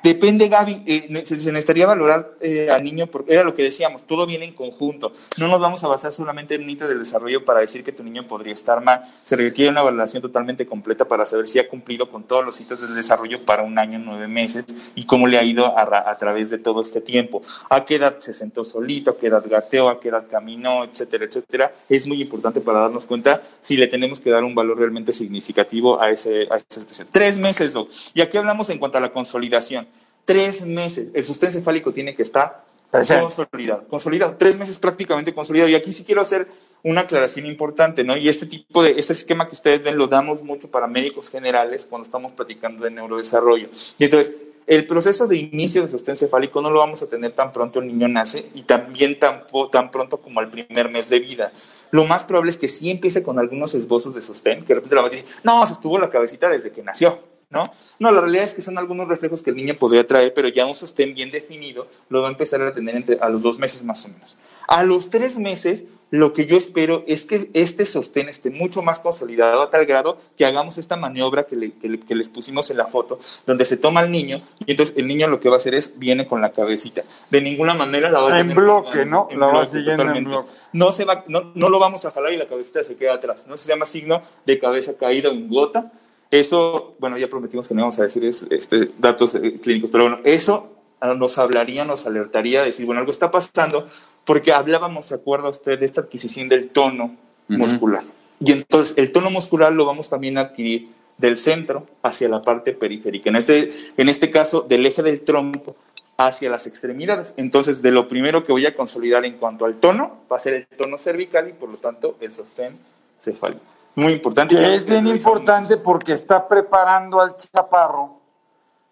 Depende, 0.03 0.49
Gaby, 0.49 0.83
eh, 0.85 1.23
se, 1.25 1.37
necesitaría 1.37 1.87
valorar 1.87 2.35
eh, 2.41 2.69
al 2.69 2.83
niño, 2.83 3.07
porque 3.07 3.35
era 3.35 3.45
lo 3.45 3.55
que 3.55 3.63
decíamos, 3.63 4.05
todo 4.05 4.27
viene 4.27 4.45
en 4.45 4.53
conjunto. 4.53 5.13
No 5.39 5.47
nos 5.47 5.61
vamos 5.61 5.85
a 5.85 5.87
basar 5.87 6.13
solamente 6.13 6.57
en 6.57 6.65
un 6.65 6.71
hito 6.71 6.89
del 6.89 6.99
desarrollo 6.99 7.45
para 7.45 7.61
decir 7.61 7.85
que 7.85 7.93
tu 7.93 8.03
niño 8.03 8.27
podría 8.27 8.53
estar 8.53 8.83
mal. 8.83 9.15
Se 9.23 9.37
requiere 9.37 9.71
una 9.71 9.83
valoración 9.83 10.23
totalmente 10.23 10.67
completa 10.67 11.07
para 11.07 11.25
saber 11.25 11.47
si 11.47 11.61
ha 11.61 11.69
cumplido 11.69 12.11
con 12.11 12.25
todos 12.25 12.45
los 12.45 12.61
hitos 12.61 12.81
del 12.81 12.97
desarrollo 12.97 13.45
para 13.45 13.63
un 13.63 13.79
año, 13.79 14.01
nueve 14.01 14.27
meses 14.27 14.65
y 14.97 15.05
cómo 15.05 15.29
le 15.29 15.39
ha 15.39 15.45
ido 15.45 15.67
a, 15.79 16.11
a 16.11 16.19
través 16.19 16.51
de 16.51 16.59
todo 16.59 16.83
este 16.83 17.01
tiempo. 17.01 17.43
A 17.69 17.85
qué 17.85 17.95
edad 17.95 18.19
se 18.19 18.33
sentó 18.33 18.65
solito, 18.65 19.13
a 19.13 19.19
qué 19.19 19.29
edad 19.29 19.45
gateó, 19.49 19.89
a 19.89 20.01
qué 20.01 20.09
edad 20.09 20.27
caminó, 20.29 20.83
etcétera, 20.83 21.27
etcétera. 21.27 21.75
Es 21.89 22.09
muy 22.09 22.21
importante 22.21 22.61
para 22.61 22.81
darnos 22.81 23.07
cuenta 23.07 23.43
si 23.61 23.77
le 23.77 23.87
tenemos 23.87 24.19
que 24.19 24.31
dar 24.31 24.43
un 24.43 24.55
valor 24.57 24.79
realmente 24.79 25.13
significativo 25.13 26.01
a, 26.01 26.11
ese, 26.11 26.49
a 26.51 26.57
esa 26.57 26.81
situación. 26.81 27.07
Tres 27.13 27.39
meses, 27.39 27.73
Doc. 27.73 27.89
Y 28.15 28.21
aquí 28.21 28.39
hablamos 28.39 28.71
en 28.71 28.79
cuanto 28.79 28.99
a 28.99 29.01
la 29.01 29.13
consolidación. 29.13 29.87
Tres 30.25 30.63
meses, 30.63 31.09
el 31.15 31.25
sustento 31.25 31.57
encefálico 31.57 31.93
tiene 31.93 32.15
que 32.15 32.23
estar 32.23 32.65
consolidado, 32.91 33.87
consolidado, 33.89 34.35
tres 34.37 34.59
meses 34.59 34.79
prácticamente 34.79 35.33
consolidado. 35.33 35.71
Y 35.71 35.75
aquí 35.75 35.93
sí 35.93 36.05
quiero 36.05 36.21
hacer 36.21 36.49
una 36.83 37.03
aclaración 37.03 37.47
importante, 37.47 38.05
¿no? 38.05 38.17
Y 38.17 38.29
este 38.29 38.47
tipo 38.47 38.83
de, 38.83 38.93
este 38.93 39.13
esquema 39.13 39.49
que 39.49 39.55
ustedes 39.55 39.83
ven 39.83 39.97
lo 39.97 40.07
damos 40.07 40.43
mucho 40.43 40.71
para 40.71 40.87
médicos 40.87 41.31
generales 41.31 41.87
cuando 41.89 42.05
estamos 42.05 42.33
platicando 42.33 42.85
de 42.85 42.91
neurodesarrollo. 42.91 43.69
Y 43.99 44.05
entonces, 44.05 44.33
el 44.67 44.87
proceso 44.87 45.27
de 45.27 45.37
inicio 45.37 45.83
de 45.83 45.89
sostén 45.89 46.17
cefálico 46.17 46.63
no 46.63 46.71
lo 46.71 46.79
vamos 46.79 47.03
a 47.03 47.09
tener 47.09 47.33
tan 47.33 47.53
pronto 47.53 47.81
el 47.81 47.89
niño 47.89 48.07
nace 48.09 48.51
y 48.55 48.63
también 48.63 49.19
tan, 49.19 49.45
tan 49.73 49.91
pronto 49.91 50.21
como 50.21 50.41
al 50.41 50.49
primer 50.49 50.91
mes 50.91 51.09
de 51.09 51.19
vida. 51.19 51.53
Lo 51.91 52.05
más 52.05 52.25
probable 52.25 52.51
es 52.51 52.57
que 52.57 52.69
sí 52.69 52.91
empiece 52.91 53.23
con 53.23 53.39
algunos 53.39 53.75
esbozos 53.75 54.15
de 54.15 54.23
sostén, 54.23 54.61
que 54.61 54.69
de 54.69 54.75
repente 54.77 54.95
la 54.95 55.03
a 55.03 55.09
decir, 55.09 55.27
no, 55.43 55.67
sostuvo 55.67 55.99
la 55.99 56.09
cabecita 56.09 56.49
desde 56.49 56.71
que 56.71 56.83
nació. 56.83 57.19
¿No? 57.51 57.65
No, 57.99 58.13
la 58.13 58.21
realidad 58.21 58.45
es 58.45 58.55
que 58.55 58.63
son 58.63 58.79
algunos 58.79 59.09
reflejos 59.09 59.43
que 59.43 59.51
el 59.51 59.57
niño 59.57 59.75
podría 59.75 60.07
traer, 60.07 60.33
pero 60.33 60.49
ya 60.49 60.67
un 60.67 60.75
sostén 60.75 61.15
bien 61.15 61.33
definido 61.33 61.89
lo 62.09 62.23
va 62.23 62.29
a 62.29 62.31
empezar 62.31 62.63
a 62.63 62.73
tener 62.73 62.95
entre, 62.95 63.19
a 63.21 63.29
los 63.29 63.43
dos 63.43 63.59
meses 63.59 63.83
más 63.83 64.05
o 64.05 64.09
menos. 64.09 64.37
A 64.69 64.85
los 64.85 65.11
tres 65.11 65.37
meses, 65.37 65.85
lo 66.11 66.33
que 66.33 66.47
yo 66.47 66.57
espero 66.57 67.03
es 67.09 67.27
que 67.27 67.51
este 67.55 67.87
sostén 67.87 68.29
esté 68.29 68.51
mucho 68.51 68.83
más 68.83 69.01
consolidado 69.01 69.63
a 69.63 69.71
tal 69.71 69.85
grado 69.85 70.21
que 70.37 70.45
hagamos 70.45 70.79
esta 70.79 70.97
maniobra 70.97 71.45
que, 71.45 71.57
les 71.57 72.29
pusimos 72.29 72.71
en 72.71 72.77
la 72.77 72.87
foto, 72.87 73.19
donde 73.47 73.65
se 73.65 73.77
toma 73.77 73.99
al 73.99 74.13
niño 74.13 74.43
y 74.65 74.71
entonces 74.71 74.95
el 74.97 75.09
niño 75.09 75.27
lo 75.27 75.41
que 75.41 75.49
va 75.49 75.57
a 75.57 75.59
hacer 75.59 75.75
es 75.75 75.99
viene 75.99 76.29
con 76.29 76.41
la 76.41 76.53
cabecita. 76.53 77.03
De 77.31 77.41
ninguna 77.41 77.75
manera 77.75 78.11
la 78.11 78.23
va 78.23 78.33
a 78.33 78.41
En 78.41 78.55
bloque, 78.55 79.05
¿no? 79.05 79.29
la 79.37 79.49
va 79.49 79.67
siguiendo 79.67 80.05
en 80.05 80.25
bloque. 80.25 80.49
No, 80.73 80.93
se 80.93 81.05
va, 81.05 81.25
no, 81.27 81.51
no, 81.57 81.69
lo 81.69 81.81
vamos 81.81 82.05
a 82.05 82.13
jalar 82.13 82.33
y 82.33 82.37
la 82.37 82.47
cabecita 82.47 82.85
se 82.85 82.95
queda 82.95 83.15
atrás. 83.15 83.49
No 83.49 83.57
se 83.57 83.69
llama 83.69 83.87
signo 83.87 84.23
de 84.47 84.61
cabeza 84.61 84.97
caída 84.97 85.31
o 85.31 85.33
en 85.33 85.49
gota 85.49 85.91
eso, 86.31 86.95
bueno, 86.99 87.19
ya 87.19 87.29
prometimos 87.29 87.67
que 87.67 87.75
no 87.75 87.81
íbamos 87.81 87.99
a 87.99 88.05
decir 88.05 88.25
este, 88.25 88.91
datos 88.99 89.35
eh, 89.35 89.59
clínicos, 89.61 89.91
pero 89.91 90.05
bueno, 90.05 90.19
eso 90.25 90.71
ah, 91.01 91.15
nos 91.15 91.39
hablaría, 91.39 91.85
nos 91.85 92.07
alertaría 92.07 92.61
de 92.61 92.67
decir, 92.67 92.87
bueno, 92.87 93.01
algo 93.01 93.11
está 93.11 93.31
pasando, 93.31 93.87
porque 94.25 94.53
hablábamos, 94.53 95.07
¿se 95.07 95.15
acuerda 95.15 95.49
usted 95.49 95.79
de 95.79 95.87
esta 95.87 96.03
adquisición 96.03 96.49
del 96.49 96.69
tono 96.69 97.17
muscular? 97.49 98.05
Y 98.39 98.53
entonces 98.53 98.97
el 98.97 99.11
tono 99.13 99.31
muscular 99.31 99.73
lo 99.73 99.85
vamos 99.85 100.09
también 100.09 100.39
a 100.39 100.43
adquirir 100.43 100.89
del 101.19 101.37
centro 101.37 101.87
hacia 102.03 102.29
la 102.29 102.43
parte 102.43 102.73
periférica. 102.73 103.29
En 103.29 103.37
este, 103.37 103.73
en 103.97 104.09
este 104.09 104.31
caso, 104.31 104.63
del 104.63 104.87
eje 104.87 105.03
del 105.03 105.21
tronco 105.21 105.77
hacia 106.17 106.51
las 106.51 106.67
extremidades. 106.67 107.35
Entonces, 107.37 107.83
de 107.83 107.91
lo 107.91 108.07
primero 108.09 108.45
que 108.45 108.53
voy 108.53 108.67
a 108.67 108.75
consolidar 108.75 109.25
en 109.25 109.35
cuanto 109.35 109.65
al 109.65 109.81
tono, 109.81 110.19
va 110.31 110.37
a 110.37 110.41
ser 110.41 110.55
el 110.55 110.67
tono 110.67 110.99
cervical 110.99 111.49
y 111.49 111.53
por 111.53 111.69
lo 111.69 111.79
tanto 111.79 112.17
el 112.21 112.33
sostén 112.33 112.79
cefálico. 113.19 113.63
Muy 113.95 114.13
importante. 114.13 114.75
es 114.75 114.87
bien 114.87 115.07
importante 115.07 115.77
porque 115.77 116.13
está 116.13 116.47
preparando 116.47 117.21
al 117.21 117.37
chaparro 117.37 118.21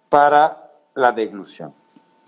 para 0.08 0.70
la 0.94 1.12
deglución. 1.12 1.72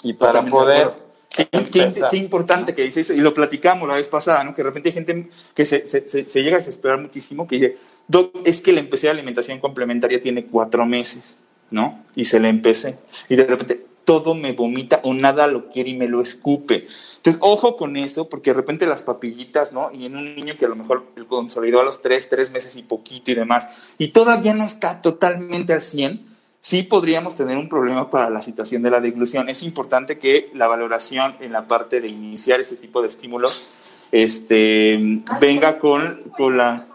Y 0.02 0.12
para 0.14 0.44
poder... 0.44 1.10
Qué, 1.30 1.46
qué, 1.46 2.16
importante 2.16 2.74
que 2.74 2.82
dice 2.82 3.02
eso, 3.02 3.12
y 3.12 3.18
lo 3.18 3.32
platicamos 3.32 3.88
la 3.88 3.94
vez 3.94 4.08
pasada, 4.08 4.42
¿no? 4.42 4.52
que 4.52 4.62
de 4.62 4.68
repente 4.68 4.88
hay 4.88 4.92
gente 4.92 5.30
que 5.54 5.64
se, 5.64 5.86
se, 5.86 6.08
se, 6.08 6.42
llega 6.42 6.56
a 6.56 6.58
desesperar 6.58 6.98
muchísimo, 6.98 7.46
que 7.46 7.54
dice, 7.54 7.78
Doc, 8.08 8.34
es 8.44 8.60
que 8.60 8.72
le 8.72 8.80
empecé 8.80 9.06
a 9.06 9.12
alimentación 9.12 9.60
complementaria 9.60 10.20
tiene 10.20 10.46
cuatro 10.46 10.84
meses, 10.84 11.38
¿no? 11.70 12.04
Y 12.16 12.24
se 12.24 12.40
le 12.40 12.48
empecé. 12.48 12.98
Y 13.28 13.36
de 13.36 13.44
repente 13.44 13.86
todo 14.10 14.34
me 14.34 14.50
vomita 14.50 14.98
o 15.04 15.14
nada 15.14 15.46
lo 15.46 15.70
quiere 15.70 15.90
y 15.90 15.94
me 15.94 16.08
lo 16.08 16.20
escupe. 16.20 16.88
Entonces, 17.18 17.40
ojo 17.44 17.76
con 17.76 17.96
eso, 17.96 18.28
porque 18.28 18.50
de 18.50 18.54
repente 18.54 18.84
las 18.84 19.04
papillitas, 19.04 19.72
¿no? 19.72 19.92
Y 19.92 20.04
en 20.06 20.16
un 20.16 20.34
niño 20.34 20.54
que 20.58 20.64
a 20.64 20.68
lo 20.68 20.74
mejor 20.74 21.04
consolidó 21.28 21.80
a 21.80 21.84
los 21.84 22.02
tres, 22.02 22.28
tres 22.28 22.50
meses 22.50 22.74
y 22.74 22.82
poquito 22.82 23.30
y 23.30 23.36
demás, 23.36 23.68
y 23.98 24.08
todavía 24.08 24.52
no 24.52 24.64
está 24.64 25.00
totalmente 25.00 25.74
al 25.74 25.80
100, 25.80 26.26
sí 26.58 26.82
podríamos 26.82 27.36
tener 27.36 27.56
un 27.56 27.68
problema 27.68 28.10
para 28.10 28.30
la 28.30 28.42
situación 28.42 28.82
de 28.82 28.90
la 28.90 29.00
deglución. 29.00 29.48
Es 29.48 29.62
importante 29.62 30.18
que 30.18 30.50
la 30.54 30.66
valoración 30.66 31.36
en 31.38 31.52
la 31.52 31.68
parte 31.68 32.00
de 32.00 32.08
iniciar 32.08 32.60
este 32.60 32.74
tipo 32.74 33.02
de 33.02 33.06
estímulos 33.06 33.62
este, 34.10 35.22
venga 35.40 35.78
con, 35.78 36.32
con 36.36 36.56
la 36.56 36.88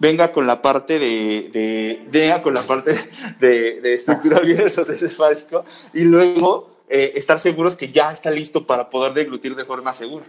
venga 0.00 0.32
con 0.32 0.46
la 0.46 0.60
parte 0.60 0.98
de, 0.98 2.02
venga 2.10 2.42
con 2.42 2.54
la 2.54 2.62
parte 2.62 2.98
de, 3.38 3.80
de 3.80 3.94
estructura 3.94 4.40
bien 4.44 4.66
y 5.94 6.00
luego 6.02 6.70
eh, 6.88 7.12
estar 7.14 7.38
seguros 7.38 7.76
que 7.76 7.92
ya 7.92 8.10
está 8.10 8.32
listo 8.32 8.66
para 8.66 8.90
poder 8.90 9.12
deglutir 9.12 9.54
de 9.54 9.64
forma 9.64 9.94
segura. 9.94 10.24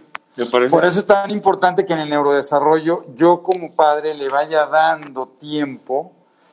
Por 0.50 0.84
eso 0.84 1.00
es 1.00 1.06
tan 1.06 1.30
importante 1.30 1.84
que 1.84 1.92
en 1.92 1.98
el 1.98 2.10
neurodesarrollo 2.10 3.04
yo 3.16 3.42
como 3.42 3.72
padre 3.72 4.14
le 4.14 4.28
vaya 4.28 4.66
dando 4.66 5.26
tiempo, 5.26 6.12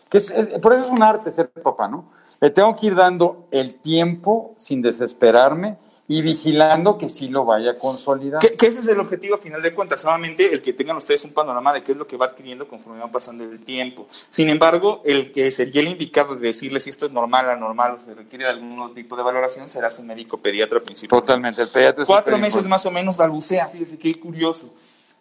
que 0.10 0.20
por 0.62 0.74
eso 0.74 0.86
es 0.86 0.90
un 0.90 1.04
arte 1.04 1.32
ser 1.32 1.50
papá, 1.50 1.88
¿no? 1.88 2.12
Le 2.42 2.50
tengo 2.50 2.76
que 2.76 2.88
ir 2.88 2.96
dando 2.96 3.48
el 3.52 3.76
tiempo 3.76 4.54
sin 4.58 4.82
desesperarme 4.82 5.78
y 6.10 6.24
vigilando 6.24 6.98
que 6.98 7.08
sí 7.08 7.30
lo 7.30 7.46
vaya 7.46 7.72
a 7.72 7.76
consolidar. 7.76 8.42
Que, 8.42 8.54
que 8.54 8.66
ese 8.66 8.80
es 8.80 8.88
el 8.88 9.00
objetivo 9.00 9.36
a 9.36 9.38
final 9.38 9.62
de 9.62 9.76
cuentas, 9.76 10.02
solamente 10.02 10.52
el 10.52 10.60
que 10.60 10.74
tengan 10.74 10.98
ustedes 10.98 11.24
un 11.24 11.34
panorama 11.34 11.72
de 11.72 11.84
qué 11.84 11.92
es 11.92 12.00
lo 12.00 12.08
que 12.08 12.18
va 12.18 12.26
adquiriendo 12.26 12.68
conforme 12.68 13.00
va 13.00 13.12
pasando 13.12 13.44
el 13.44 13.60
tiempo. 13.60 14.08
Sin 14.32 14.50
embargo, 14.50 15.04
el 15.06 15.32
que 15.32 15.52
sería 15.52 15.82
el 15.82 15.88
indicado 15.88 16.36
de 16.36 16.48
decirle 16.48 16.80
si 16.80 16.90
esto 16.90 17.06
es 17.06 17.12
normal, 17.12 17.48
anormal 17.52 17.92
o 17.94 18.02
se 18.02 18.16
requiere 18.16 18.46
de 18.46 18.50
algún 18.50 18.96
tipo 18.96 19.16
de 19.16 19.22
valoración 19.22 19.70
será 19.70 19.92
su 19.92 20.02
médico 20.02 20.40
pediatra 20.40 20.80
principal. 20.80 21.20
Totalmente, 21.20 21.62
el 21.62 21.70
pediatra 21.70 22.02
es 22.02 22.08
Cuatro 22.08 22.40
meses 22.40 22.66
más 22.66 22.84
o 22.88 22.92
menos 22.92 23.16
balbucea, 23.16 23.68
fíjese 23.68 24.00
qué 24.00 24.20
curioso. 24.20 24.74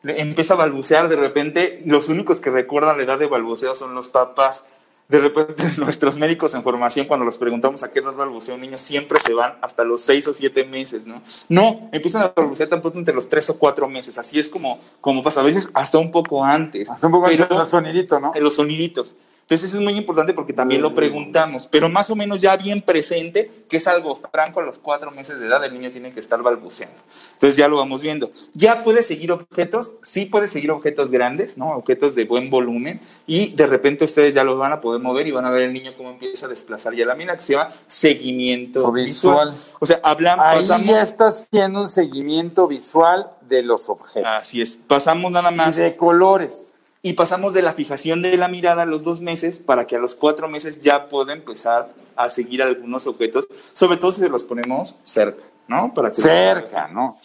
Empieza 0.02 0.54
a 0.54 0.56
balbucear, 0.56 1.10
de 1.10 1.16
repente 1.16 1.82
los 1.84 2.08
únicos 2.08 2.40
que 2.40 2.48
recuerdan 2.48 2.96
la 2.96 3.02
edad 3.02 3.18
de 3.18 3.26
balbuceo 3.26 3.74
son 3.74 3.94
los 3.94 4.08
papás. 4.08 4.64
De 5.08 5.18
repente 5.18 5.64
nuestros 5.78 6.18
médicos 6.18 6.54
en 6.54 6.62
formación, 6.62 7.06
cuando 7.06 7.24
los 7.24 7.38
preguntamos 7.38 7.82
a 7.82 7.90
qué 7.90 8.00
edad 8.00 8.12
balbucea 8.14 8.54
un 8.54 8.60
niño, 8.60 8.76
siempre 8.76 9.18
se 9.20 9.32
van 9.32 9.54
hasta 9.62 9.82
los 9.84 10.02
seis 10.02 10.26
o 10.28 10.34
siete 10.34 10.66
meses, 10.66 11.06
¿no? 11.06 11.22
No, 11.48 11.88
empiezan 11.92 12.22
a 12.22 12.32
balbucear 12.36 12.68
tan 12.68 12.82
pronto 12.82 12.98
entre 12.98 13.14
los 13.14 13.28
tres 13.28 13.48
o 13.48 13.58
cuatro 13.58 13.88
meses. 13.88 14.18
Así 14.18 14.38
es 14.38 14.50
como, 14.50 14.78
como 15.00 15.22
pasa, 15.22 15.40
a 15.40 15.44
veces 15.44 15.70
hasta 15.72 15.96
un 15.96 16.10
poco 16.10 16.44
antes. 16.44 16.90
Hasta 16.90 17.06
un 17.06 17.12
poco 17.12 17.28
Pero- 17.28 17.62
el 17.62 17.68
sonidito, 17.68 18.20
¿no? 18.20 18.32
en 18.34 18.44
los 18.44 18.54
soniditos. 18.56 19.16
Entonces 19.48 19.70
eso 19.70 19.78
es 19.78 19.82
muy 19.82 19.94
importante 19.94 20.34
porque 20.34 20.52
también 20.52 20.82
lo 20.82 20.92
preguntamos, 20.92 21.66
pero 21.66 21.88
más 21.88 22.10
o 22.10 22.14
menos 22.14 22.38
ya 22.38 22.54
bien 22.58 22.82
presente, 22.82 23.50
que 23.70 23.78
es 23.78 23.88
algo 23.88 24.14
franco, 24.14 24.60
a 24.60 24.62
los 24.62 24.78
cuatro 24.78 25.10
meses 25.10 25.40
de 25.40 25.46
edad 25.46 25.64
el 25.64 25.72
niño 25.72 25.90
tiene 25.90 26.12
que 26.12 26.20
estar 26.20 26.42
balbuceando. 26.42 26.98
Entonces 27.32 27.56
ya 27.56 27.66
lo 27.66 27.78
vamos 27.78 28.02
viendo. 28.02 28.30
Ya 28.52 28.84
puede 28.84 29.02
seguir 29.02 29.32
objetos, 29.32 29.92
sí 30.02 30.26
puede 30.26 30.48
seguir 30.48 30.70
objetos 30.70 31.10
grandes, 31.10 31.56
¿no? 31.56 31.70
Objetos 31.70 32.14
de 32.14 32.26
buen 32.26 32.50
volumen, 32.50 33.00
y 33.26 33.54
de 33.54 33.66
repente 33.66 34.04
ustedes 34.04 34.34
ya 34.34 34.44
los 34.44 34.58
van 34.58 34.72
a 34.72 34.82
poder 34.82 35.00
mover 35.00 35.26
y 35.26 35.30
van 35.30 35.46
a 35.46 35.50
ver 35.50 35.62
el 35.62 35.72
niño 35.72 35.92
cómo 35.96 36.10
empieza 36.10 36.44
a 36.44 36.50
desplazar 36.50 36.94
ya 36.94 37.06
la 37.06 37.14
mina, 37.14 37.34
que 37.34 37.42
se 37.42 37.54
llama 37.54 37.72
seguimiento 37.86 38.92
Visual. 38.92 39.52
visual. 39.52 39.76
O 39.80 39.86
sea, 39.86 39.98
hablamos, 40.02 40.44
Ahí 40.44 40.58
pasamos... 40.58 40.86
ya 40.88 41.02
está 41.02 41.28
haciendo 41.28 41.80
un 41.80 41.88
seguimiento 41.88 42.68
visual 42.68 43.30
de 43.48 43.62
los 43.62 43.88
objetos 43.88 44.30
Así 44.30 44.60
es, 44.60 44.78
pasamos 44.86 45.32
nada 45.32 45.50
y 45.50 45.54
más... 45.54 45.74
de 45.76 45.96
colores. 45.96 46.74
Y 47.08 47.14
pasamos 47.14 47.54
de 47.54 47.62
la 47.62 47.72
fijación 47.72 48.20
de 48.20 48.36
la 48.36 48.48
mirada 48.48 48.82
a 48.82 48.86
los 48.86 49.02
dos 49.02 49.22
meses 49.22 49.60
para 49.60 49.86
que 49.86 49.96
a 49.96 49.98
los 49.98 50.14
cuatro 50.14 50.46
meses 50.46 50.82
ya 50.82 51.08
pueda 51.08 51.32
empezar 51.32 51.88
a 52.14 52.28
seguir 52.28 52.62
algunos 52.62 53.06
objetos, 53.06 53.48
sobre 53.72 53.96
todo 53.96 54.12
si 54.12 54.28
los 54.28 54.44
ponemos 54.44 54.94
cerca, 55.04 55.42
¿no? 55.68 55.94
Para 55.94 56.12
cerca, 56.12 56.88
¿no? 56.88 57.16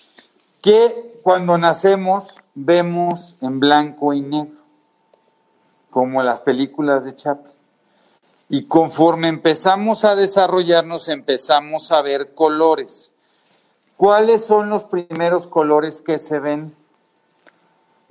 Que 0.62 1.20
cuando 1.22 1.58
nacemos 1.58 2.40
vemos 2.56 3.36
en 3.42 3.60
blanco 3.60 4.14
y 4.14 4.22
negro, 4.22 4.62
como 5.90 6.24
las 6.24 6.40
películas 6.40 7.04
de 7.04 7.14
Chaplin. 7.14 7.58
Y 8.48 8.64
conforme 8.64 9.28
empezamos 9.28 10.06
a 10.06 10.16
desarrollarnos, 10.16 11.10
empezamos 11.10 11.92
a 11.92 12.02
ver 12.02 12.34
colores. 12.34 13.12
¿Cuáles 13.98 14.46
son 14.46 14.70
los 14.70 14.86
primeros 14.86 15.48
colores 15.48 16.02
que 16.02 16.20
se 16.20 16.40
ven? 16.40 16.74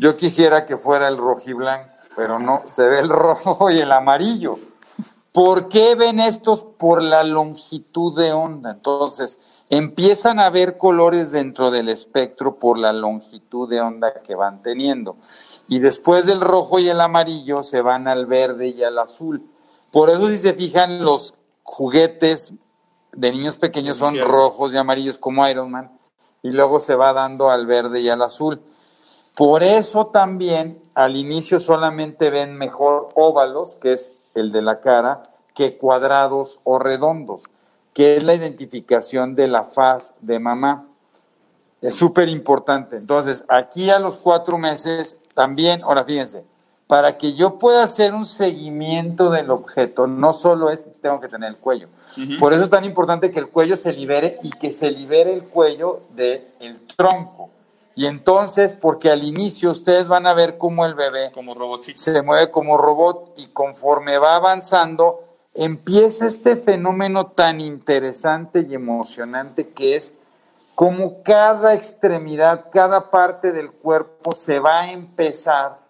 Yo 0.02 0.16
quisiera 0.16 0.66
que 0.66 0.76
fuera 0.76 1.06
el 1.06 1.16
rojiblanco, 1.16 1.88
pero 2.16 2.40
no, 2.40 2.62
se 2.66 2.88
ve 2.88 2.98
el 2.98 3.08
rojo 3.08 3.70
y 3.70 3.78
el 3.78 3.92
amarillo. 3.92 4.56
¿Por 5.30 5.68
qué 5.68 5.94
ven 5.94 6.18
estos? 6.18 6.64
Por 6.64 7.00
la 7.00 7.22
longitud 7.22 8.18
de 8.18 8.32
onda. 8.32 8.72
Entonces, 8.72 9.38
empiezan 9.70 10.40
a 10.40 10.50
ver 10.50 10.76
colores 10.76 11.30
dentro 11.30 11.70
del 11.70 11.88
espectro 11.88 12.58
por 12.58 12.78
la 12.78 12.92
longitud 12.92 13.70
de 13.70 13.80
onda 13.80 14.12
que 14.26 14.34
van 14.34 14.60
teniendo. 14.60 15.18
Y 15.68 15.78
después 15.78 16.26
del 16.26 16.40
rojo 16.40 16.80
y 16.80 16.88
el 16.88 17.00
amarillo 17.00 17.62
se 17.62 17.80
van 17.80 18.08
al 18.08 18.26
verde 18.26 18.70
y 18.70 18.82
al 18.82 18.98
azul. 18.98 19.48
Por 19.92 20.10
eso 20.10 20.26
si 20.30 20.38
se 20.38 20.54
fijan, 20.54 21.04
los 21.04 21.34
juguetes 21.62 22.54
de 23.12 23.30
niños 23.30 23.56
pequeños 23.56 23.98
son 23.98 24.18
rojos 24.18 24.72
y 24.72 24.78
amarillos 24.78 25.16
como 25.16 25.46
Iron 25.48 25.70
Man. 25.70 25.96
Y 26.42 26.50
luego 26.50 26.80
se 26.80 26.96
va 26.96 27.12
dando 27.12 27.50
al 27.50 27.66
verde 27.66 28.00
y 28.00 28.08
al 28.08 28.22
azul. 28.22 28.64
Por 29.34 29.62
eso 29.62 30.06
también 30.06 30.82
al 30.94 31.16
inicio 31.16 31.58
solamente 31.58 32.30
ven 32.30 32.56
mejor 32.56 33.08
óvalos, 33.14 33.76
que 33.76 33.94
es 33.94 34.12
el 34.34 34.52
de 34.52 34.62
la 34.62 34.80
cara, 34.80 35.22
que 35.54 35.76
cuadrados 35.76 36.60
o 36.64 36.78
redondos, 36.78 37.44
que 37.94 38.16
es 38.16 38.22
la 38.22 38.34
identificación 38.34 39.34
de 39.34 39.48
la 39.48 39.64
faz 39.64 40.14
de 40.20 40.38
mamá. 40.38 40.86
Es 41.80 41.94
súper 41.94 42.28
importante. 42.28 42.96
Entonces, 42.96 43.44
aquí 43.48 43.90
a 43.90 43.98
los 43.98 44.18
cuatro 44.18 44.58
meses 44.58 45.18
también, 45.34 45.82
ahora 45.82 46.04
fíjense, 46.04 46.44
para 46.86 47.16
que 47.16 47.32
yo 47.32 47.58
pueda 47.58 47.84
hacer 47.84 48.12
un 48.12 48.26
seguimiento 48.26 49.30
del 49.30 49.50
objeto, 49.50 50.06
no 50.06 50.34
solo 50.34 50.70
es, 50.70 50.88
tengo 51.00 51.20
que 51.20 51.28
tener 51.28 51.48
el 51.48 51.56
cuello. 51.56 51.88
Por 52.38 52.52
eso 52.52 52.62
es 52.62 52.70
tan 52.70 52.84
importante 52.84 53.30
que 53.30 53.38
el 53.38 53.48
cuello 53.48 53.76
se 53.76 53.94
libere 53.94 54.38
y 54.42 54.50
que 54.50 54.74
se 54.74 54.90
libere 54.90 55.32
el 55.32 55.44
cuello 55.44 56.02
del 56.14 56.44
tronco. 56.94 57.48
Y 57.94 58.06
entonces, 58.06 58.72
porque 58.72 59.10
al 59.10 59.22
inicio 59.22 59.70
ustedes 59.70 60.08
van 60.08 60.26
a 60.26 60.34
ver 60.34 60.56
cómo 60.56 60.86
el 60.86 60.94
bebé 60.94 61.30
como 61.32 61.54
robotcito. 61.54 62.00
se 62.00 62.22
mueve 62.22 62.50
como 62.50 62.78
robot 62.78 63.34
y 63.36 63.48
conforme 63.48 64.18
va 64.18 64.36
avanzando, 64.36 65.24
empieza 65.54 66.26
este 66.26 66.56
fenómeno 66.56 67.26
tan 67.26 67.60
interesante 67.60 68.66
y 68.68 68.74
emocionante 68.74 69.70
que 69.70 69.96
es 69.96 70.14
como 70.74 71.22
cada 71.22 71.74
extremidad, 71.74 72.66
cada 72.72 73.10
parte 73.10 73.52
del 73.52 73.70
cuerpo 73.70 74.32
se 74.32 74.58
va 74.58 74.80
a 74.80 74.90
empezar 74.92 75.82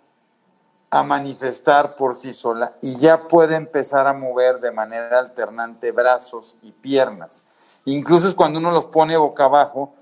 a 0.91 1.03
manifestar 1.03 1.97
por 1.97 2.17
sí 2.17 2.35
sola 2.35 2.75
y 2.83 2.99
ya 2.99 3.29
puede 3.29 3.55
empezar 3.55 4.07
a 4.07 4.13
mover 4.13 4.61
de 4.61 4.73
manera 4.73 5.21
alternante 5.21 5.93
brazos 5.93 6.57
y 6.63 6.73
piernas. 6.73 7.45
Incluso 7.85 8.29
es 8.29 8.35
cuando 8.35 8.59
uno 8.59 8.71
los 8.71 8.87
pone 8.87 9.17
boca 9.17 9.45
abajo 9.45 9.95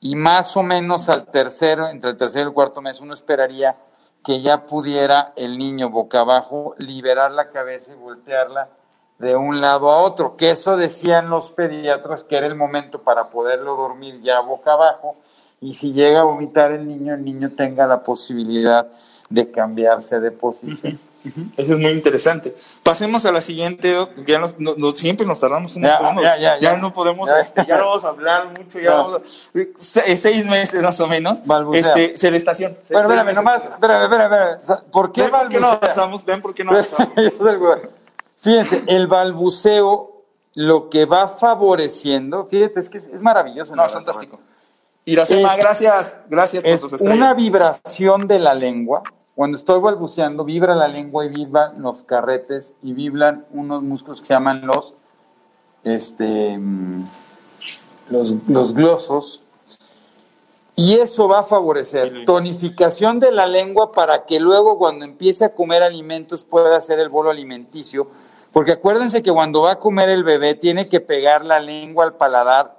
y 0.00 0.16
más 0.16 0.56
o 0.56 0.62
menos 0.62 1.08
al 1.08 1.26
tercero, 1.26 1.88
entre 1.88 2.10
el 2.10 2.16
tercero 2.16 2.44
y 2.44 2.48
el 2.48 2.54
cuarto 2.54 2.80
mes, 2.80 3.00
uno 3.00 3.14
esperaría 3.14 3.76
que 4.24 4.42
ya 4.42 4.66
pudiera 4.66 5.32
el 5.36 5.56
niño 5.58 5.88
boca 5.90 6.20
abajo 6.20 6.74
liberar 6.78 7.30
la 7.30 7.50
cabeza 7.50 7.92
y 7.92 7.96
voltearla 7.96 8.68
de 9.18 9.36
un 9.36 9.60
lado 9.60 9.90
a 9.90 10.02
otro, 10.02 10.36
que 10.36 10.50
eso 10.50 10.76
decían 10.76 11.30
los 11.30 11.50
pediatras 11.50 12.24
que 12.24 12.36
era 12.36 12.46
el 12.46 12.54
momento 12.54 13.02
para 13.02 13.30
poderlo 13.30 13.76
dormir 13.76 14.20
ya 14.22 14.40
boca 14.40 14.72
abajo 14.72 15.16
y 15.60 15.72
si 15.72 15.92
llega 15.92 16.20
a 16.20 16.24
vomitar 16.24 16.72
el 16.72 16.86
niño, 16.86 17.14
el 17.14 17.24
niño 17.24 17.52
tenga 17.52 17.86
la 17.86 18.02
posibilidad 18.02 18.88
de 19.30 19.50
cambiarse 19.50 20.20
de 20.20 20.30
posición. 20.30 21.00
Eso 21.56 21.74
es 21.74 21.78
muy 21.78 21.90
interesante. 21.90 22.54
Pasemos 22.82 23.24
a 23.26 23.32
la 23.32 23.40
siguiente, 23.40 23.96
ya 24.26 24.38
nos, 24.38 24.58
no- 24.58 24.74
no- 24.76 24.92
siempre 24.92 25.26
nos 25.26 25.40
tardamos 25.40 25.76
un 25.76 25.82
Ya, 25.84 25.98
montón, 26.00 26.22
ya, 26.24 26.36
ya, 26.38 26.58
ya. 26.58 26.76
no 26.76 26.92
podemos, 26.92 27.28
Ya. 27.28 27.40
este, 27.40 27.64
ya 27.66 27.78
no 27.78 27.86
vamos 27.86 28.04
a 28.04 28.08
hablar 28.08 28.48
mucho, 28.58 28.78
ya 28.78 28.94
vamos 28.94 29.16
a- 29.16 29.58
se- 29.78 30.16
seis 30.16 30.46
meses 30.46 30.82
más 30.82 30.98
o 31.00 31.06
menos, 31.06 31.44
Balbucea. 31.44 31.80
este, 31.94 32.16
celestación. 32.18 32.76
Seis 32.86 33.00
espérame, 33.00 33.34
nomás, 33.34 33.62
espérame, 33.64 34.02
espérame, 34.02 34.82
¿Por 34.92 35.12
qué 35.12 35.22
¿Ven 35.22 35.30
por 35.30 35.48
qué 35.48 35.60
no 35.60 35.66
avanzamos? 35.68 36.24
¿Ven 36.24 36.40
por 36.42 36.54
qué 36.54 36.64
no 36.64 36.70
avanzamos? 36.72 37.12
Fíjense, 38.40 38.82
el 38.86 39.06
balbuceo 39.06 40.22
lo 40.54 40.88
que 40.88 41.04
va 41.04 41.28
favoreciendo, 41.28 42.46
fíjate, 42.46 42.80
es 42.80 42.88
que 42.88 42.98
es, 42.98 43.06
es 43.06 43.20
maravilloso. 43.20 43.74
No, 43.76 43.84
es 43.84 43.92
fantástico. 43.92 44.40
Iracema, 45.04 45.54
gracias, 45.56 46.16
gracias 46.28 46.62
por 46.62 46.70
Es 46.72 46.82
estrellas. 46.82 47.16
una 47.16 47.34
vibración 47.34 48.26
de 48.26 48.38
la 48.40 48.54
lengua. 48.54 49.02
Cuando 49.36 49.58
estoy 49.58 49.80
balbuceando, 49.80 50.44
vibra 50.44 50.74
la 50.74 50.88
lengua 50.88 51.26
y 51.26 51.28
vibran 51.28 51.80
los 51.82 52.02
carretes 52.02 52.74
y 52.82 52.94
vibran 52.94 53.46
unos 53.52 53.82
músculos 53.82 54.20
que 54.22 54.28
se 54.28 54.34
llaman 54.34 54.66
los, 54.66 54.96
este, 55.84 56.58
mm, 56.58 57.06
los, 58.08 58.34
los 58.48 58.74
glosos. 58.74 59.42
Y 60.74 60.94
eso 60.94 61.28
va 61.28 61.40
a 61.40 61.44
favorecer 61.44 62.24
tonificación 62.24 63.20
de 63.20 63.30
la 63.30 63.46
lengua 63.46 63.92
para 63.92 64.24
que 64.24 64.40
luego 64.40 64.78
cuando 64.78 65.04
empiece 65.04 65.44
a 65.44 65.54
comer 65.54 65.82
alimentos 65.82 66.42
pueda 66.42 66.74
hacer 66.74 66.98
el 66.98 67.10
bolo 67.10 67.30
alimenticio. 67.30 68.08
Porque 68.52 68.72
acuérdense 68.72 69.22
que 69.22 69.30
cuando 69.30 69.62
va 69.62 69.72
a 69.72 69.78
comer 69.78 70.08
el 70.08 70.24
bebé 70.24 70.54
tiene 70.54 70.88
que 70.88 71.00
pegar 71.00 71.44
la 71.44 71.60
lengua 71.60 72.04
al 72.04 72.14
paladar 72.14 72.76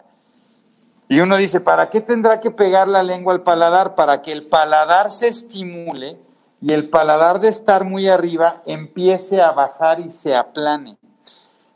y 1.10 1.20
uno 1.22 1.38
dice, 1.38 1.62
¿para 1.62 1.90
qué 1.90 2.02
tendrá 2.02 2.42
que 2.42 2.52
pegar 2.52 2.88
la 2.88 3.02
lengua 3.02 3.34
al 3.34 3.44
paladar? 3.44 3.96
Para 3.96 4.22
que 4.22 4.34
el 4.34 4.46
paladar 4.46 5.12
se 5.12 5.28
estimule 5.28 6.18
y 6.62 6.74
el 6.74 6.90
paladar 6.90 7.40
de 7.40 7.50
estar 7.50 7.84
muy 7.84 8.08
arriba 8.08 8.62
empiece 8.66 9.42
a 9.42 9.52
bajar 9.52 10.00
y 10.00 10.10
se 10.10 10.36
aplane. 10.36 10.98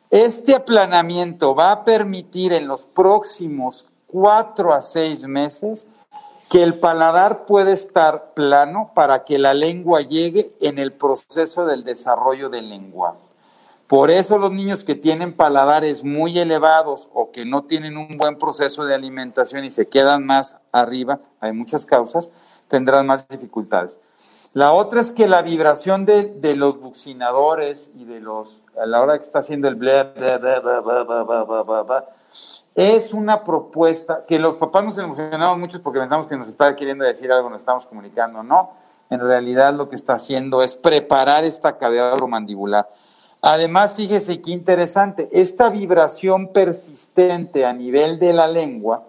Este 0.09 0.55
aplanamiento 0.55 1.55
va 1.55 1.71
a 1.71 1.83
permitir 1.83 2.51
en 2.53 2.67
los 2.67 2.85
próximos 2.85 3.85
cuatro 4.07 4.73
a 4.73 4.81
seis 4.81 5.23
meses 5.23 5.87
que 6.49 6.63
el 6.63 6.79
paladar 6.79 7.45
puede 7.45 7.71
estar 7.71 8.33
plano 8.33 8.91
para 8.93 9.23
que 9.23 9.39
la 9.39 9.53
lengua 9.53 10.01
llegue 10.01 10.51
en 10.59 10.79
el 10.79 10.91
proceso 10.91 11.65
del 11.65 11.85
desarrollo 11.85 12.49
del 12.49 12.69
lenguaje. 12.69 13.19
Por 13.87 14.11
eso 14.11 14.37
los 14.37 14.51
niños 14.51 14.83
que 14.83 14.95
tienen 14.95 15.35
paladares 15.35 16.03
muy 16.03 16.37
elevados 16.39 17.09
o 17.13 17.31
que 17.31 17.45
no 17.45 17.63
tienen 17.63 17.97
un 17.97 18.17
buen 18.17 18.37
proceso 18.37 18.85
de 18.85 18.95
alimentación 18.95 19.63
y 19.63 19.71
se 19.71 19.87
quedan 19.87 20.25
más 20.25 20.59
arriba, 20.73 21.19
hay 21.39 21.53
muchas 21.53 21.85
causas, 21.85 22.31
tendrán 22.67 23.07
más 23.07 23.27
dificultades. 23.27 23.99
La 24.53 24.73
otra 24.73 24.99
es 25.01 25.11
que 25.11 25.27
la 25.27 25.41
vibración 25.41 26.05
de, 26.05 26.25
de 26.25 26.55
los 26.55 26.79
buxinadores 26.79 27.91
y 27.95 28.05
de 28.05 28.19
los, 28.19 28.63
a 28.81 28.85
la 28.85 29.01
hora 29.01 29.17
que 29.17 29.23
está 29.23 29.39
haciendo 29.39 29.67
el 29.67 29.75
bla, 29.75 30.13
bla, 30.15 30.37
bla, 30.37 31.83
bla 31.83 32.05
es 32.75 33.13
una 33.13 33.43
propuesta 33.43 34.23
que 34.25 34.39
los 34.39 34.55
papás 34.55 34.83
nos 34.83 34.97
emocionamos 34.97 35.57
mucho 35.57 35.81
porque 35.81 35.99
pensamos 35.99 36.27
que 36.27 36.37
nos 36.37 36.47
está 36.47 36.75
queriendo 36.75 37.03
decir 37.03 37.31
algo, 37.31 37.49
nos 37.49 37.59
estamos 37.59 37.85
comunicando, 37.85 38.43
no. 38.43 38.71
En 39.09 39.19
realidad 39.19 39.73
lo 39.73 39.89
que 39.89 39.97
está 39.97 40.13
haciendo 40.13 40.63
es 40.63 40.77
preparar 40.77 41.43
esta 41.43 41.77
cavidad 41.77 42.17
mandibular. 42.19 42.89
Además, 43.41 43.95
fíjese 43.95 44.41
qué 44.41 44.51
interesante, 44.51 45.27
esta 45.33 45.69
vibración 45.69 46.53
persistente 46.53 47.65
a 47.65 47.73
nivel 47.73 48.19
de 48.19 48.33
la 48.33 48.47
lengua 48.47 49.03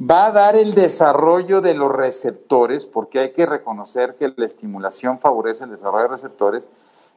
va 0.00 0.26
a 0.26 0.32
dar 0.32 0.56
el 0.56 0.74
desarrollo 0.74 1.60
de 1.60 1.74
los 1.74 1.90
receptores, 1.90 2.86
porque 2.86 3.20
hay 3.20 3.32
que 3.32 3.46
reconocer 3.46 4.16
que 4.16 4.32
la 4.36 4.46
estimulación 4.46 5.18
favorece 5.18 5.64
el 5.64 5.70
desarrollo 5.70 6.04
de 6.04 6.08
receptores, 6.08 6.68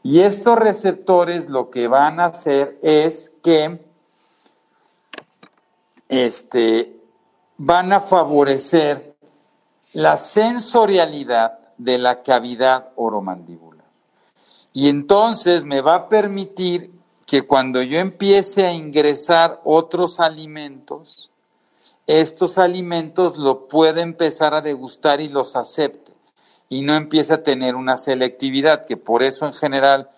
y 0.02 0.22
estos 0.22 0.58
receptores 0.58 1.50
lo 1.50 1.70
que 1.70 1.88
van 1.88 2.20
a 2.20 2.26
hacer 2.26 2.80
es 2.82 3.34
que 3.44 3.80
este, 6.08 7.00
van 7.58 7.92
a 7.92 8.00
favorecer 8.00 9.16
la 9.92 10.18
sensorialidad 10.18 11.60
de 11.78 11.98
la 11.98 12.22
cavidad 12.24 12.92
oromandibular. 12.96 13.86
Y 14.72 14.88
entonces 14.88 15.66
me 15.66 15.82
va 15.82 15.96
a 15.96 16.10
permitir 16.10 16.92
que 17.26 17.42
cuando 17.44 17.82
yo 17.82 18.00
empiece 18.00 18.66
a 18.66 18.74
ingresar 18.74 19.60
otros 19.64 20.20
alimentos, 20.20 21.32
estos 22.10 22.58
alimentos 22.58 23.38
lo 23.38 23.68
pueda 23.68 24.02
empezar 24.02 24.56
a 24.56 24.62
degustar 24.62 25.22
y 25.22 25.30
los 25.30 25.56
acepte 25.56 26.12
y 26.68 26.82
no 26.82 26.96
empiece 26.96 27.34
a 27.34 27.44
tener 27.44 27.76
una 27.76 27.98
selectividad, 27.98 28.88
que 28.88 28.98
por 28.98 29.22
eso 29.22 29.46
en 29.46 29.54
general 29.54 30.10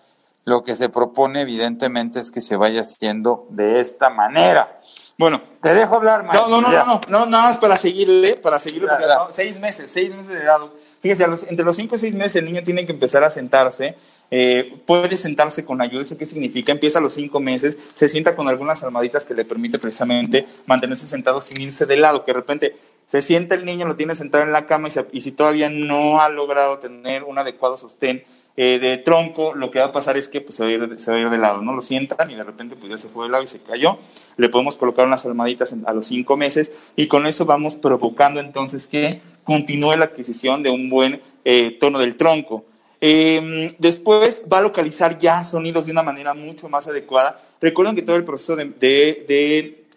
lo 0.44 0.64
que 0.64 0.74
se 0.74 0.88
propone 0.88 1.42
evidentemente 1.42 2.18
es 2.18 2.30
que 2.30 2.40
se 2.40 2.56
vaya 2.56 2.80
haciendo 2.80 3.46
de 3.50 3.80
esta 3.80 4.08
manera. 4.08 4.80
Bueno, 5.18 5.42
te 5.60 5.74
dejo 5.74 5.96
hablar, 5.96 6.24
maestro. 6.24 6.48
No, 6.48 6.62
no, 6.62 6.70
no, 6.70 6.84
no, 6.86 7.00
no, 7.08 7.26
nada 7.26 7.44
más 7.44 7.58
para 7.58 7.76
seguirle, 7.76 8.36
para 8.36 8.58
seguirle, 8.58 8.88
porque 8.88 9.32
seis 9.32 9.60
meses, 9.60 9.90
seis 9.90 10.14
meses 10.14 10.32
de 10.32 10.40
edad. 10.40 10.60
Fíjese, 11.00 11.24
entre 11.24 11.64
los 11.64 11.76
cinco 11.76 11.96
y 11.96 11.98
seis 11.98 12.14
meses 12.14 12.36
el 12.36 12.46
niño 12.46 12.62
tiene 12.62 12.86
que 12.86 12.92
empezar 12.92 13.22
a 13.22 13.28
sentarse. 13.28 13.96
Eh, 14.34 14.80
puede 14.86 15.18
sentarse 15.18 15.62
con 15.62 15.82
ayuda, 15.82 16.04
¿eso 16.04 16.16
qué 16.16 16.24
significa? 16.24 16.72
Empieza 16.72 17.00
a 17.00 17.02
los 17.02 17.12
cinco 17.12 17.38
meses, 17.38 17.76
se 17.92 18.08
sienta 18.08 18.34
con 18.34 18.48
algunas 18.48 18.82
almohaditas 18.82 19.26
que 19.26 19.34
le 19.34 19.44
permite 19.44 19.78
precisamente 19.78 20.46
mantenerse 20.64 21.06
sentado 21.06 21.42
sin 21.42 21.60
irse 21.60 21.84
de 21.84 21.98
lado, 21.98 22.24
que 22.24 22.32
de 22.32 22.38
repente 22.38 22.76
se 23.06 23.20
sienta 23.20 23.54
el 23.54 23.66
niño, 23.66 23.86
lo 23.86 23.94
tiene 23.94 24.14
sentado 24.14 24.42
en 24.42 24.52
la 24.52 24.66
cama 24.66 24.88
y, 25.12 25.20
si 25.20 25.32
todavía 25.32 25.68
no 25.68 26.22
ha 26.22 26.30
logrado 26.30 26.78
tener 26.78 27.24
un 27.24 27.36
adecuado 27.36 27.76
sostén 27.76 28.24
eh, 28.56 28.78
de 28.78 28.96
tronco, 28.96 29.52
lo 29.52 29.70
que 29.70 29.80
va 29.80 29.86
a 29.86 29.92
pasar 29.92 30.16
es 30.16 30.30
que 30.30 30.40
pues, 30.40 30.54
se, 30.54 30.62
va 30.62 30.70
a 30.70 30.72
ir, 30.72 30.98
se, 30.98 31.10
va 31.10 31.18
a 31.18 31.20
ir, 31.20 31.28
de 31.28 31.36
lado, 31.36 31.60
¿no? 31.60 31.74
Lo 31.74 31.82
sientan 31.82 32.30
y 32.30 32.34
de 32.34 32.44
repente 32.44 32.74
pues 32.74 32.90
ya 32.90 32.96
se 32.96 33.08
fue 33.08 33.26
de 33.26 33.32
lado 33.32 33.44
y 33.44 33.46
se 33.46 33.60
cayó. 33.60 33.98
Le 34.38 34.48
podemos 34.48 34.78
colocar 34.78 35.06
unas 35.06 35.26
almohaditas 35.26 35.74
a 35.84 35.92
los 35.92 36.06
cinco 36.06 36.38
meses 36.38 36.72
y 36.96 37.06
con 37.06 37.26
eso 37.26 37.44
vamos 37.44 37.76
provocando 37.76 38.40
entonces 38.40 38.86
que 38.86 39.20
continúe 39.44 39.94
la 39.96 40.06
adquisición 40.06 40.62
de 40.62 40.70
un 40.70 40.88
buen 40.88 41.20
eh, 41.44 41.76
tono 41.78 41.98
del 41.98 42.16
tronco. 42.16 42.64
Em, 43.04 43.74
después 43.80 44.44
va 44.50 44.58
a 44.58 44.62
localizar 44.62 45.18
ya 45.18 45.42
sonidos 45.42 45.86
de 45.86 45.92
una 45.92 46.04
manera 46.04 46.34
mucho 46.34 46.68
más 46.68 46.86
adecuada. 46.86 47.42
Recuerden 47.60 47.96
que 47.96 48.02
todo 48.02 48.14
el 48.14 48.22
proceso 48.22 48.54
de, 48.54 48.72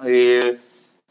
eh, 0.04 0.58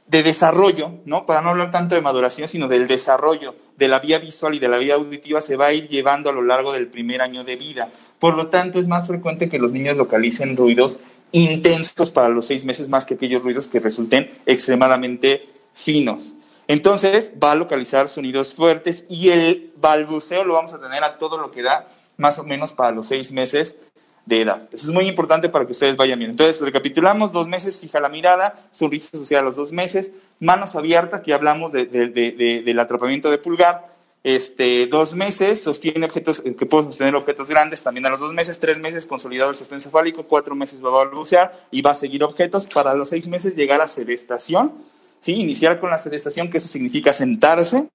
de 0.08 0.22
desarrollo, 0.24 0.90
¿no? 1.04 1.24
Para 1.24 1.40
no 1.40 1.50
hablar 1.50 1.70
tanto 1.70 1.94
de 1.94 2.00
maduración, 2.00 2.48
sino 2.48 2.66
del 2.66 2.88
desarrollo 2.88 3.54
de 3.76 3.86
la 3.86 4.00
vía 4.00 4.18
visual 4.18 4.56
y 4.56 4.58
de 4.58 4.68
la 4.68 4.78
vía 4.78 4.96
auditiva 4.96 5.40
se 5.40 5.54
va 5.54 5.66
a 5.66 5.72
ir 5.72 5.88
llevando 5.88 6.30
a 6.30 6.32
lo 6.32 6.42
largo 6.42 6.72
del 6.72 6.88
primer 6.88 7.22
año 7.22 7.44
de 7.44 7.54
vida. 7.54 7.92
Por 8.18 8.34
lo 8.34 8.48
tanto, 8.48 8.80
es 8.80 8.88
más 8.88 9.06
frecuente 9.06 9.48
que 9.48 9.60
los 9.60 9.70
niños 9.70 9.96
localicen 9.96 10.56
ruidos 10.56 10.98
intensos 11.30 12.10
para 12.10 12.28
los 12.28 12.46
seis 12.46 12.64
meses 12.64 12.88
más 12.88 13.04
que 13.04 13.14
aquellos 13.14 13.44
ruidos 13.44 13.68
que 13.68 13.78
resulten 13.78 14.32
extremadamente 14.46 15.48
finos. 15.74 16.34
Entonces, 16.66 17.32
va 17.42 17.52
a 17.52 17.56
localizar 17.56 18.08
sonidos 18.08 18.54
fuertes 18.54 19.04
y 19.08 19.28
el 19.28 19.72
balbuceo 19.84 20.44
lo 20.44 20.54
vamos 20.54 20.72
a 20.72 20.80
tener 20.80 21.04
a 21.04 21.18
todo 21.18 21.36
lo 21.36 21.50
que 21.50 21.62
da 21.62 21.86
más 22.16 22.38
o 22.38 22.44
menos 22.44 22.72
para 22.72 22.90
los 22.90 23.06
seis 23.06 23.30
meses 23.32 23.76
de 24.24 24.40
edad. 24.40 24.68
Eso 24.72 24.86
es 24.86 24.92
muy 24.92 25.06
importante 25.06 25.50
para 25.50 25.66
que 25.66 25.72
ustedes 25.72 25.96
vayan 25.96 26.18
bien. 26.18 26.30
Entonces, 26.30 26.60
recapitulamos, 26.62 27.32
dos 27.32 27.46
meses, 27.46 27.78
fija 27.78 28.00
la 28.00 28.08
mirada, 28.08 28.66
sonrisa 28.70 29.10
social 29.12 29.42
a 29.42 29.44
los 29.44 29.56
dos 29.56 29.72
meses, 29.72 30.12
manos 30.40 30.74
abiertas, 30.74 31.20
que 31.20 31.34
hablamos 31.34 31.72
del 31.72 32.78
atrapamiento 32.78 33.30
de 33.30 33.38
pulgar, 33.38 33.94
este, 34.24 34.86
dos 34.86 35.14
meses, 35.14 35.62
sostiene 35.62 36.06
objetos, 36.06 36.40
eh, 36.46 36.56
que 36.56 36.64
puedo 36.64 36.84
sostener 36.84 37.14
objetos 37.14 37.50
grandes 37.50 37.82
también 37.82 38.06
a 38.06 38.08
los 38.08 38.20
dos 38.20 38.32
meses, 38.32 38.58
tres 38.58 38.78
meses 38.78 39.04
consolidado 39.04 39.50
el 39.50 39.56
sostén 39.56 39.82
cefálico, 39.82 40.22
cuatro 40.22 40.54
meses 40.54 40.82
va 40.82 40.88
a 40.88 41.04
balbucear 41.04 41.52
y 41.70 41.82
va 41.82 41.90
a 41.90 41.94
seguir 41.94 42.24
objetos, 42.24 42.66
para 42.66 42.94
los 42.94 43.10
seis 43.10 43.28
meses 43.28 43.54
llegar 43.54 43.82
a 43.82 43.86
sedestación, 43.86 44.72
¿sí? 45.20 45.34
iniciar 45.34 45.78
con 45.78 45.90
la 45.90 45.98
sedestación, 45.98 46.48
que 46.48 46.56
eso 46.56 46.68
significa 46.68 47.12
sentarse, 47.12 47.90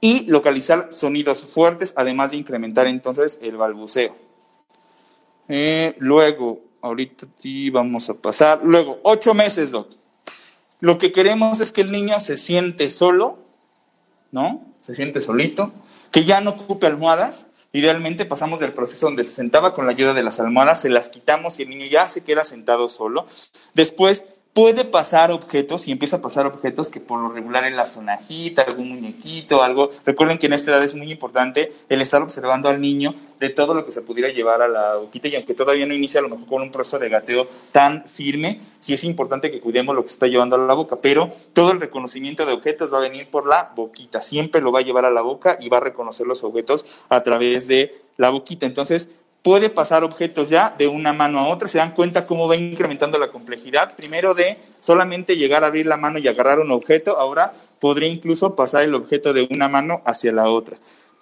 y 0.00 0.26
localizar 0.26 0.88
sonidos 0.92 1.42
fuertes, 1.42 1.92
además 1.96 2.30
de 2.30 2.38
incrementar 2.38 2.86
entonces 2.86 3.38
el 3.42 3.56
balbuceo. 3.56 4.16
Eh, 5.48 5.96
luego, 5.98 6.60
ahorita 6.82 7.26
sí 7.38 7.70
vamos 7.70 8.08
a 8.10 8.14
pasar. 8.14 8.60
Luego, 8.62 9.00
ocho 9.02 9.34
meses. 9.34 9.72
Lo 10.80 10.98
que 10.98 11.12
queremos 11.12 11.60
es 11.60 11.72
que 11.72 11.80
el 11.80 11.90
niño 11.90 12.20
se 12.20 12.36
siente 12.36 12.90
solo, 12.90 13.38
¿no? 14.30 14.64
Se 14.80 14.94
siente 14.94 15.20
solito, 15.20 15.72
que 16.12 16.24
ya 16.24 16.40
no 16.40 16.50
ocupe 16.50 16.86
almohadas. 16.86 17.46
Idealmente 17.72 18.24
pasamos 18.24 18.60
del 18.60 18.72
proceso 18.72 19.06
donde 19.06 19.24
se 19.24 19.32
sentaba 19.32 19.74
con 19.74 19.84
la 19.84 19.92
ayuda 19.92 20.14
de 20.14 20.22
las 20.22 20.40
almohadas, 20.40 20.80
se 20.80 20.88
las 20.88 21.08
quitamos 21.10 21.58
y 21.58 21.64
el 21.64 21.70
niño 21.70 21.86
ya 21.86 22.08
se 22.08 22.22
queda 22.22 22.44
sentado 22.44 22.88
solo. 22.88 23.26
Después 23.74 24.24
puede 24.52 24.84
pasar 24.84 25.30
objetos 25.30 25.86
y 25.86 25.92
empieza 25.92 26.16
a 26.16 26.22
pasar 26.22 26.46
objetos 26.46 26.90
que 26.90 27.00
por 27.00 27.20
lo 27.20 27.28
regular 27.28 27.64
en 27.64 27.76
la 27.76 27.86
sonajita, 27.86 28.62
algún 28.62 28.88
muñequito, 28.88 29.62
algo. 29.62 29.90
Recuerden 30.04 30.38
que 30.38 30.46
en 30.46 30.52
esta 30.52 30.72
edad 30.72 30.82
es 30.82 30.94
muy 30.94 31.12
importante 31.12 31.72
el 31.88 32.00
estar 32.00 32.22
observando 32.22 32.68
al 32.68 32.80
niño 32.80 33.14
de 33.38 33.50
todo 33.50 33.72
lo 33.72 33.86
que 33.86 33.92
se 33.92 34.02
pudiera 34.02 34.30
llevar 34.30 34.62
a 34.62 34.68
la 34.68 34.96
boquita 34.96 35.28
y 35.28 35.36
aunque 35.36 35.54
todavía 35.54 35.86
no 35.86 35.94
inicia 35.94 36.20
a 36.20 36.22
lo 36.24 36.28
mejor 36.28 36.46
con 36.46 36.62
un 36.62 36.72
proceso 36.72 36.98
de 36.98 37.08
gateo 37.08 37.46
tan 37.70 38.08
firme, 38.08 38.60
sí 38.80 38.94
es 38.94 39.04
importante 39.04 39.50
que 39.50 39.60
cuidemos 39.60 39.94
lo 39.94 40.02
que 40.02 40.08
se 40.08 40.14
está 40.14 40.26
llevando 40.26 40.56
a 40.56 40.58
la 40.58 40.74
boca, 40.74 40.96
pero 41.00 41.32
todo 41.52 41.70
el 41.70 41.80
reconocimiento 41.80 42.44
de 42.44 42.52
objetos 42.52 42.92
va 42.92 42.98
a 42.98 43.02
venir 43.02 43.30
por 43.30 43.46
la 43.46 43.72
boquita, 43.76 44.20
siempre 44.20 44.60
lo 44.60 44.72
va 44.72 44.80
a 44.80 44.82
llevar 44.82 45.04
a 45.04 45.10
la 45.10 45.22
boca 45.22 45.56
y 45.60 45.68
va 45.68 45.76
a 45.76 45.80
reconocer 45.82 46.26
los 46.26 46.42
objetos 46.42 46.84
a 47.08 47.22
través 47.22 47.68
de 47.68 48.02
la 48.16 48.30
boquita. 48.30 48.66
Entonces, 48.66 49.08
puede 49.42 49.70
pasar 49.70 50.04
objetos 50.04 50.50
ya 50.50 50.74
de 50.76 50.88
una 50.88 51.12
mano 51.12 51.38
a 51.38 51.48
otra. 51.48 51.68
Se 51.68 51.78
dan 51.78 51.92
cuenta 51.92 52.26
cómo 52.26 52.48
va 52.48 52.56
incrementando 52.56 53.18
la 53.18 53.28
complejidad. 53.28 53.94
Primero 53.96 54.34
de 54.34 54.58
solamente 54.80 55.36
llegar 55.36 55.64
a 55.64 55.68
abrir 55.68 55.86
la 55.86 55.96
mano 55.96 56.18
y 56.18 56.28
agarrar 56.28 56.60
un 56.60 56.70
objeto, 56.70 57.18
ahora 57.18 57.52
podría 57.80 58.08
incluso 58.08 58.56
pasar 58.56 58.82
el 58.82 58.94
objeto 58.94 59.32
de 59.32 59.46
una 59.50 59.68
mano 59.68 60.02
hacia 60.04 60.32
la 60.32 60.48
otra. 60.48 60.76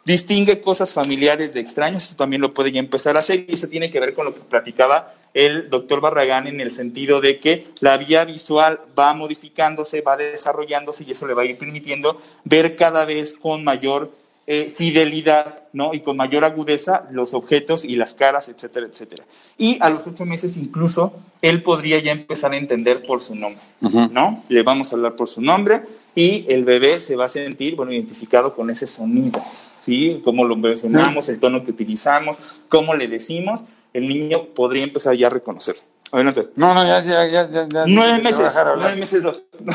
Distingue 0.04 0.60
cosas 0.60 0.94
familiares 0.94 1.52
de 1.52 1.60
extraños, 1.60 2.04
eso 2.04 2.16
también 2.16 2.40
lo 2.40 2.54
puede 2.54 2.70
ya 2.70 2.78
empezar 2.78 3.16
a 3.16 3.20
hacer 3.20 3.44
y 3.48 3.54
eso 3.54 3.68
tiene 3.68 3.90
que 3.90 3.98
ver 3.98 4.14
con 4.14 4.24
lo 4.24 4.34
que 4.34 4.40
platicaba 4.40 5.14
el 5.34 5.68
doctor 5.68 6.00
Barragán 6.00 6.46
en 6.46 6.60
el 6.60 6.70
sentido 6.70 7.20
de 7.20 7.40
que 7.40 7.66
la 7.80 7.98
vía 7.98 8.24
visual 8.24 8.80
va 8.98 9.12
modificándose, 9.12 10.00
va 10.00 10.16
desarrollándose 10.16 11.04
y 11.04 11.10
eso 11.10 11.26
le 11.26 11.34
va 11.34 11.42
a 11.42 11.44
ir 11.44 11.58
permitiendo 11.58 12.22
ver 12.44 12.74
cada 12.74 13.04
vez 13.04 13.34
con 13.34 13.62
mayor 13.62 14.10
eh, 14.46 14.66
fidelidad 14.66 15.64
¿no? 15.72 15.90
y 15.92 16.00
con 16.00 16.16
mayor 16.16 16.44
agudeza 16.44 17.06
los 17.10 17.34
objetos 17.34 17.84
y 17.84 17.96
las 17.96 18.14
caras, 18.14 18.48
etcétera, 18.48 18.86
etcétera. 18.86 19.24
Y 19.58 19.78
a 19.80 19.90
los 19.90 20.06
ocho 20.06 20.24
meses 20.24 20.56
incluso 20.56 21.14
él 21.42 21.62
podría 21.62 21.98
ya 21.98 22.12
empezar 22.12 22.52
a 22.52 22.56
entender 22.56 23.02
por 23.04 23.20
su 23.20 23.34
nombre, 23.34 23.60
¿no? 23.80 24.44
Le 24.48 24.62
vamos 24.62 24.92
a 24.92 24.96
hablar 24.96 25.16
por 25.16 25.28
su 25.28 25.42
nombre 25.42 25.82
y 26.14 26.44
el 26.48 26.64
bebé 26.64 27.00
se 27.00 27.16
va 27.16 27.26
a 27.26 27.28
sentir, 27.28 27.76
bueno, 27.76 27.92
identificado 27.92 28.54
con 28.54 28.70
ese 28.70 28.86
sonido, 28.86 29.42
¿sí? 29.84 30.20
Cómo 30.24 30.44
lo 30.44 30.56
mencionamos, 30.56 31.28
el 31.28 31.40
tono 31.40 31.64
que 31.64 31.72
utilizamos, 31.72 32.38
cómo 32.68 32.94
le 32.94 33.08
decimos, 33.08 33.64
el 33.92 34.08
niño 34.08 34.44
podría 34.54 34.84
empezar 34.84 35.14
ya 35.16 35.26
a 35.26 35.30
reconocerlo. 35.30 35.82
Adelante. 36.12 36.48
No, 36.56 36.74
no, 36.74 36.86
ya, 36.86 37.02
ya, 37.02 37.26
ya, 37.26 37.48
ya. 37.50 37.84
Nueve 37.86 38.22
meses. 38.22 38.54
Nueve 38.76 38.96
meses. 38.96 39.22
No, 39.58 39.72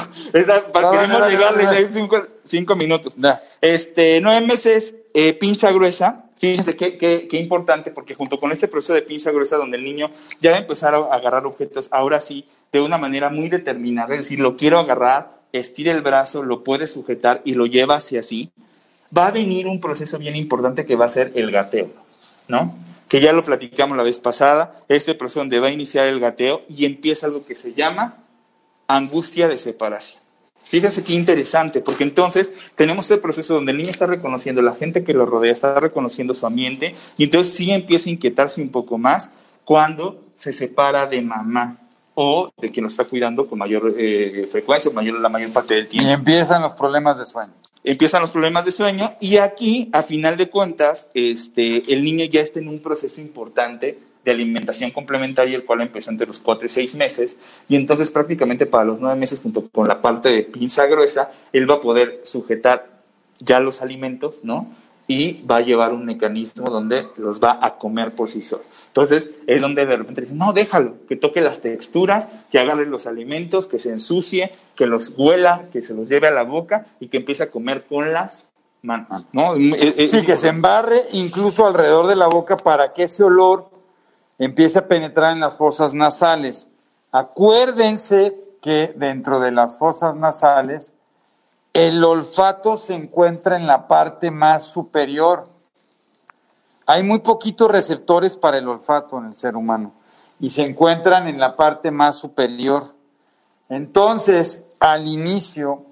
para 0.72 0.92
que 0.92 1.08
no, 1.08 1.30
llegarle 1.30 1.92
cinco, 1.92 2.22
cinco, 2.46 2.76
minutos. 2.76 3.16
Este, 3.60 4.22
nueve 4.22 4.46
meses, 4.46 4.96
eh, 5.14 5.34
pinza 5.34 5.72
gruesa. 5.72 6.26
Fíjense 6.38 6.76
qué, 6.76 6.98
qué, 6.98 7.28
qué, 7.30 7.38
importante, 7.38 7.92
porque 7.92 8.16
junto 8.16 8.40
con 8.40 8.52
este 8.52 8.68
proceso 8.68 8.94
de 8.94 9.02
pinza 9.02 9.32
gruesa, 9.32 9.58
donde 9.58 9.78
el 9.78 9.84
niño 9.84 10.10
ya 10.40 10.52
va 10.52 10.58
a 10.58 10.60
empezar 10.60 10.96
a 10.96 11.00
agarrar 11.14 11.46
objetos, 11.46 11.88
ahora 11.92 12.20
sí, 12.20 12.46
de 12.72 12.82
una 12.82 12.98
manera 12.98 13.30
muy 13.30 13.50
determinada, 13.50 14.14
es 14.14 14.22
decir, 14.22 14.40
lo 14.40 14.58
quiero 14.58 14.80
agarrar, 14.80 15.42
estira 15.52 15.92
el 15.92 16.02
brazo, 16.02 16.44
lo 16.44 16.64
puede 16.64 16.88
sujetar 16.88 17.42
y 17.44 17.54
lo 17.54 17.66
lleva 17.66 17.96
hacia 17.96 18.24
sí, 18.24 18.52
va 19.16 19.28
a 19.28 19.32
venir 19.32 19.68
un 19.68 19.82
proceso 19.82 20.18
bien 20.18 20.36
importante 20.36 20.86
que 20.86 20.96
va 20.96 21.06
a 21.06 21.10
ser 21.10 21.32
el 21.36 21.52
gateo, 21.52 21.90
¿no? 22.48 22.76
Que 23.12 23.20
ya 23.20 23.34
lo 23.34 23.44
platicamos 23.44 23.98
la 23.98 24.04
vez 24.04 24.22
pasada, 24.22 24.84
este 24.88 25.16
proceso 25.16 25.42
donde 25.42 25.60
va 25.60 25.68
a 25.68 25.72
iniciar 25.72 26.08
el 26.08 26.22
gateo 26.22 26.62
y 26.70 26.86
empieza 26.86 27.26
algo 27.26 27.46
que 27.46 27.56
se 27.56 27.74
llama 27.74 28.20
angustia 28.88 29.50
de 29.50 29.58
separación. 29.58 30.22
Fíjense 30.64 31.04
qué 31.04 31.12
interesante, 31.12 31.82
porque 31.82 32.06
entonces 32.06 32.54
tenemos 32.76 33.12
este 33.12 33.22
proceso 33.22 33.56
donde 33.56 33.74
el 33.74 33.80
niño 33.80 33.90
está 33.90 34.06
reconociendo 34.06 34.62
la 34.62 34.76
gente 34.76 35.04
que 35.04 35.14
lo 35.14 35.26
rodea, 35.26 35.52
está 35.52 35.78
reconociendo 35.78 36.34
su 36.34 36.46
ambiente, 36.46 36.96
y 37.18 37.26
entonces 37.26 37.54
sí 37.54 37.72
empieza 37.72 38.10
a 38.10 38.14
inquietarse 38.14 38.62
un 38.62 38.70
poco 38.70 38.98
más 38.98 39.30
cuando 39.66 40.22
se 40.38 40.54
separa 40.54 41.06
de 41.06 41.22
mamá. 41.22 41.80
o 42.14 42.50
de 42.58 42.72
quien 42.72 42.84
nos 42.84 42.94
está 42.94 43.04
cuidando 43.04 43.46
con 43.46 43.60
mayor 43.60 43.94
eh, 43.98 44.48
frecuencia, 44.50 44.90
mayor, 44.92 45.20
la 45.20 45.28
mayor 45.28 45.52
parte 45.52 45.74
del 45.74 45.88
tiempo. 45.90 46.10
Y 46.10 46.14
empiezan 46.14 46.62
los 46.62 46.74
problemas 46.74 47.18
de 47.18 47.26
sueño. 47.26 47.54
Empiezan 47.84 48.22
los 48.22 48.32
problemas 48.32 48.66
de 48.66 48.72
sueño 48.72 49.16
y 49.20 49.38
aquí, 49.38 49.90
a 49.92 50.04
final 50.04 50.38
de 50.38 50.50
cuentas, 50.50 51.08
este, 51.14 51.92
el 51.92 52.04
niño 52.04 52.26
ya 52.26 52.42
está 52.42 52.60
en 52.60 52.68
un 52.68 52.80
proceso 52.80 53.22
importante 53.22 53.98
de 54.24 54.32
alimentación 54.32 54.92
complementaria, 54.92 55.56
el 55.56 55.66
cual 55.66 55.82
empezó 55.82 56.12
entre 56.12 56.28
los 56.28 56.40
4 56.40 56.68
y 56.68 56.70
6 56.70 56.96
meses, 56.96 57.38
y 57.68 57.76
entonces 57.76 58.12
prácticamente 58.12 58.68
para 58.68 58.86
los 58.86 59.00
9 59.00 59.16
meses, 59.20 59.40
junto 59.40 59.68
con 59.70 59.88
la 59.88 60.02
parte 60.02 60.30
de 60.30 60.44
pinza 60.44 60.86
gruesa, 60.86 61.32
él 61.54 61.68
va 61.70 61.76
a 61.76 61.80
poder 61.80 62.22
sujetar 62.24 63.02
ya 63.40 63.60
los 63.60 63.82
alimentos, 63.82 64.44
¿no? 64.44 64.70
Y 65.12 65.44
va 65.46 65.58
a 65.58 65.62
llevar 65.62 65.92
un 65.92 66.06
mecanismo 66.06 66.70
donde 66.70 67.06
los 67.18 67.42
va 67.42 67.60
a 67.62 67.76
comer 67.78 68.16
por 68.16 68.30
sí 68.30 68.42
solo. 68.42 68.64
Entonces 68.88 69.30
es 69.46 69.62
donde 69.62 69.86
de 69.86 69.98
repente 69.98 70.22
dicen, 70.22 70.38
no, 70.38 70.54
déjalo, 70.54 71.06
que 71.06 71.18
toque 71.18 71.42
las 71.42 71.60
texturas, 71.60 72.28
que 72.50 72.60
agarre 72.60 72.86
los 72.86 73.08
alimentos, 73.08 73.68
que 73.68 73.78
se 73.78 73.90
ensucie, 73.90 74.54
que 74.74 74.88
los 74.88 75.12
huela, 75.18 75.66
que 75.70 75.82
se 75.82 75.94
los 75.94 76.08
lleve 76.08 76.28
a 76.28 76.32
la 76.32 76.44
boca 76.44 76.88
y 77.02 77.10
que 77.10 77.18
empiece 77.18 77.44
a 77.44 77.52
comer 77.52 77.86
con 77.90 78.14
las 78.14 78.46
manos. 78.84 79.26
¿no? 79.34 79.56
Sí, 79.56 80.26
que 80.26 80.38
se 80.38 80.48
embarre 80.48 81.04
incluso 81.12 81.66
alrededor 81.66 82.08
de 82.08 82.16
la 82.16 82.28
boca 82.28 82.56
para 82.56 82.94
que 82.94 83.04
ese 83.04 83.26
olor 83.26 83.70
empiece 84.40 84.80
a 84.80 84.88
penetrar 84.88 85.34
en 85.34 85.42
las 85.42 85.58
fosas 85.58 85.94
nasales. 85.94 86.70
Acuérdense 87.12 88.34
que 88.62 88.94
dentro 88.96 89.42
de 89.42 89.52
las 89.52 89.78
fosas 89.78 90.16
nasales 90.16 90.94
el 91.74 92.04
olfato 92.04 92.78
se 92.78 92.94
encuentra 92.94 93.56
en 93.56 93.68
la 93.68 93.88
parte 93.88 94.32
más 94.32 94.66
superior. 94.66 95.48
Hay 96.86 97.04
muy 97.04 97.20
poquitos 97.20 97.72
receptores 97.72 98.36
para 98.36 98.58
el 98.58 98.68
olfato 98.68 99.18
en 99.18 99.26
el 99.26 99.36
ser 99.36 99.56
humano 99.56 99.94
y 100.40 100.50
se 100.50 100.64
encuentran 100.64 101.28
en 101.28 101.40
la 101.40 101.56
parte 101.56 101.92
más 101.92 102.18
superior. 102.18 102.96
Entonces, 103.70 104.66
al 104.80 105.08
inicio, 105.08 105.86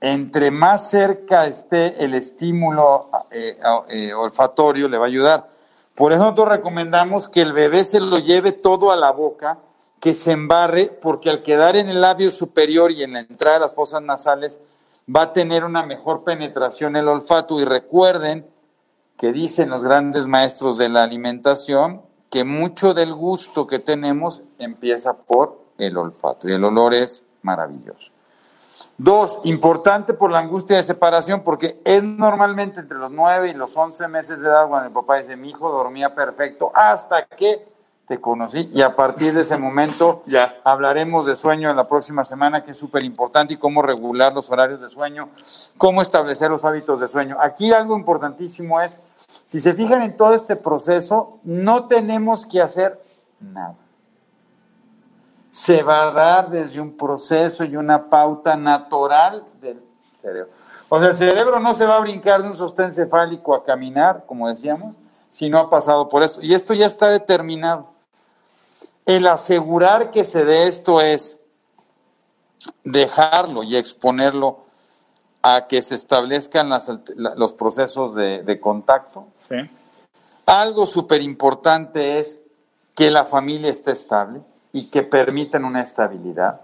entre 0.00 0.50
más 0.50 0.90
cerca 0.90 1.46
esté 1.46 2.04
el 2.04 2.14
estímulo 2.14 3.10
eh, 3.30 3.58
eh, 3.88 4.14
olfatorio, 4.14 4.88
le 4.88 4.98
va 4.98 5.06
a 5.06 5.08
ayudar. 5.08 5.48
Por 5.94 6.12
eso 6.12 6.22
nosotros 6.22 6.50
recomendamos 6.50 7.26
que 7.26 7.40
el 7.40 7.52
bebé 7.54 7.84
se 7.84 8.00
lo 8.00 8.18
lleve 8.18 8.52
todo 8.52 8.92
a 8.92 8.96
la 8.96 9.10
boca, 9.12 9.58
que 9.98 10.14
se 10.14 10.32
embarre, 10.32 10.86
porque 10.86 11.30
al 11.30 11.42
quedar 11.42 11.74
en 11.74 11.88
el 11.88 12.02
labio 12.02 12.30
superior 12.30 12.92
y 12.92 13.02
en 13.02 13.14
la 13.14 13.20
entrada 13.20 13.56
de 13.56 13.60
las 13.62 13.74
fosas 13.74 14.02
nasales, 14.02 14.60
va 15.14 15.22
a 15.22 15.32
tener 15.32 15.64
una 15.64 15.84
mejor 15.84 16.24
penetración 16.24 16.96
el 16.96 17.08
olfato 17.08 17.60
y 17.60 17.64
recuerden 17.64 18.48
que 19.16 19.32
dicen 19.32 19.70
los 19.70 19.82
grandes 19.82 20.26
maestros 20.26 20.78
de 20.78 20.88
la 20.88 21.04
alimentación 21.04 22.02
que 22.30 22.44
mucho 22.44 22.92
del 22.92 23.14
gusto 23.14 23.66
que 23.66 23.78
tenemos 23.78 24.42
empieza 24.58 25.16
por 25.16 25.60
el 25.78 25.96
olfato 25.96 26.48
y 26.48 26.52
el 26.52 26.64
olor 26.64 26.94
es 26.94 27.24
maravilloso. 27.42 28.12
Dos, 28.98 29.40
importante 29.44 30.14
por 30.14 30.30
la 30.30 30.38
angustia 30.38 30.76
de 30.78 30.82
separación, 30.82 31.42
porque 31.42 31.80
es 31.84 32.02
normalmente 32.02 32.80
entre 32.80 32.96
los 32.96 33.10
nueve 33.10 33.50
y 33.50 33.54
los 33.54 33.76
once 33.76 34.08
meses 34.08 34.40
de 34.40 34.48
edad 34.48 34.68
cuando 34.68 34.88
el 34.88 34.92
papá 34.92 35.18
dice, 35.18 35.36
mi 35.36 35.50
hijo 35.50 35.70
dormía 35.70 36.14
perfecto, 36.14 36.72
hasta 36.74 37.26
que 37.26 37.68
te 38.06 38.20
conocí 38.20 38.70
y 38.72 38.82
a 38.82 38.94
partir 38.94 39.34
de 39.34 39.42
ese 39.42 39.56
momento 39.56 40.22
ya 40.26 40.56
hablaremos 40.64 41.26
de 41.26 41.36
sueño 41.36 41.70
en 41.70 41.76
la 41.76 41.88
próxima 41.88 42.24
semana, 42.24 42.62
que 42.62 42.70
es 42.70 42.78
súper 42.78 43.04
importante, 43.04 43.54
y 43.54 43.56
cómo 43.56 43.82
regular 43.82 44.32
los 44.32 44.50
horarios 44.50 44.80
de 44.80 44.90
sueño, 44.90 45.28
cómo 45.76 46.02
establecer 46.02 46.50
los 46.50 46.64
hábitos 46.64 47.00
de 47.00 47.08
sueño. 47.08 47.36
Aquí 47.40 47.72
algo 47.72 47.96
importantísimo 47.96 48.80
es, 48.80 48.98
si 49.44 49.60
se 49.60 49.74
fijan 49.74 50.02
en 50.02 50.16
todo 50.16 50.34
este 50.34 50.56
proceso, 50.56 51.38
no 51.42 51.86
tenemos 51.86 52.46
que 52.46 52.60
hacer 52.60 53.00
nada. 53.40 53.74
Se 55.50 55.82
va 55.82 56.08
a 56.08 56.12
dar 56.12 56.50
desde 56.50 56.80
un 56.80 56.96
proceso 56.96 57.64
y 57.64 57.76
una 57.76 58.10
pauta 58.10 58.56
natural 58.56 59.44
del 59.60 59.82
cerebro. 60.20 60.50
O 60.88 61.00
sea, 61.00 61.08
el 61.08 61.16
cerebro 61.16 61.58
no 61.58 61.74
se 61.74 61.86
va 61.86 61.96
a 61.96 62.00
brincar 62.00 62.42
de 62.42 62.48
un 62.48 62.54
sostén 62.54 62.92
cefálico 62.92 63.54
a 63.54 63.64
caminar, 63.64 64.24
como 64.26 64.48
decíamos, 64.48 64.94
si 65.32 65.50
no 65.50 65.58
ha 65.58 65.70
pasado 65.70 66.08
por 66.08 66.22
esto. 66.22 66.40
Y 66.42 66.54
esto 66.54 66.74
ya 66.74 66.86
está 66.86 67.08
determinado. 67.08 67.95
El 69.06 69.28
asegurar 69.28 70.10
que 70.10 70.24
se 70.24 70.44
dé 70.44 70.66
esto 70.66 71.00
es 71.00 71.38
dejarlo 72.82 73.62
y 73.62 73.76
exponerlo 73.76 74.64
a 75.42 75.68
que 75.68 75.80
se 75.80 75.94
establezcan 75.94 76.68
los 77.16 77.52
procesos 77.52 78.16
de, 78.16 78.60
contacto. 78.60 79.28
Algo 80.44 80.86
súper 80.86 81.22
importante 81.22 82.18
es 82.18 82.36
que 82.96 83.10
la 83.12 83.24
familia 83.24 83.70
esté 83.70 83.92
estable 83.92 84.40
y 84.72 84.88
que 84.88 85.04
permitan 85.04 85.64
una 85.64 85.82
estabilidad. 85.82 86.62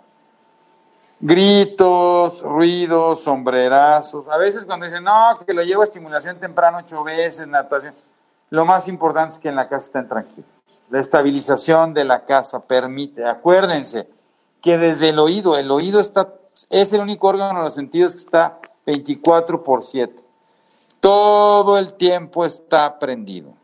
Gritos, 1.21 2.43
ruidos, 2.43 3.23
sombrerazos. 3.23 4.27
A 4.29 4.37
veces 4.37 4.65
cuando 4.65 4.87
dicen, 4.87 5.05
no, 5.05 5.39
que 5.47 5.55
lo 5.55 5.63
llevo 5.63 5.83
a 5.83 5.85
estimulación 5.85 6.41
temprano 6.41 6.79
ocho 6.79 7.05
veces, 7.05 7.47
natación. 7.47 7.95
Lo 8.51 8.65
más 8.65 8.89
importante 8.89 9.35
es 9.35 9.39
que 9.39 9.49
en 9.49 9.57
la 9.57 9.69
casa 9.69 9.87
estén 9.87 10.09
tranquilos. 10.09 10.62
La 10.93 11.01
estabilización 11.01 11.95
de 11.95 12.05
la 12.05 12.27
casa 12.27 12.67
permite, 12.67 13.25
acuérdense, 13.25 14.11
que 14.61 14.77
desde 14.77 15.09
el 15.09 15.19
oído, 15.19 15.57
el 15.57 15.71
oído 15.71 16.01
está, 16.01 16.35
es 16.69 16.93
el 16.93 17.01
único 17.01 17.29
órgano 17.29 17.61
de 17.61 17.65
los 17.65 17.75
sentidos 17.75 18.13
que 18.13 18.19
está 18.19 18.59
24 18.85 19.63
por 19.63 19.83
7. 19.83 20.23
Todo 21.01 21.79
el 21.79 21.95
tiempo 21.95 22.45
está 22.45 22.99
prendido. 22.99 23.55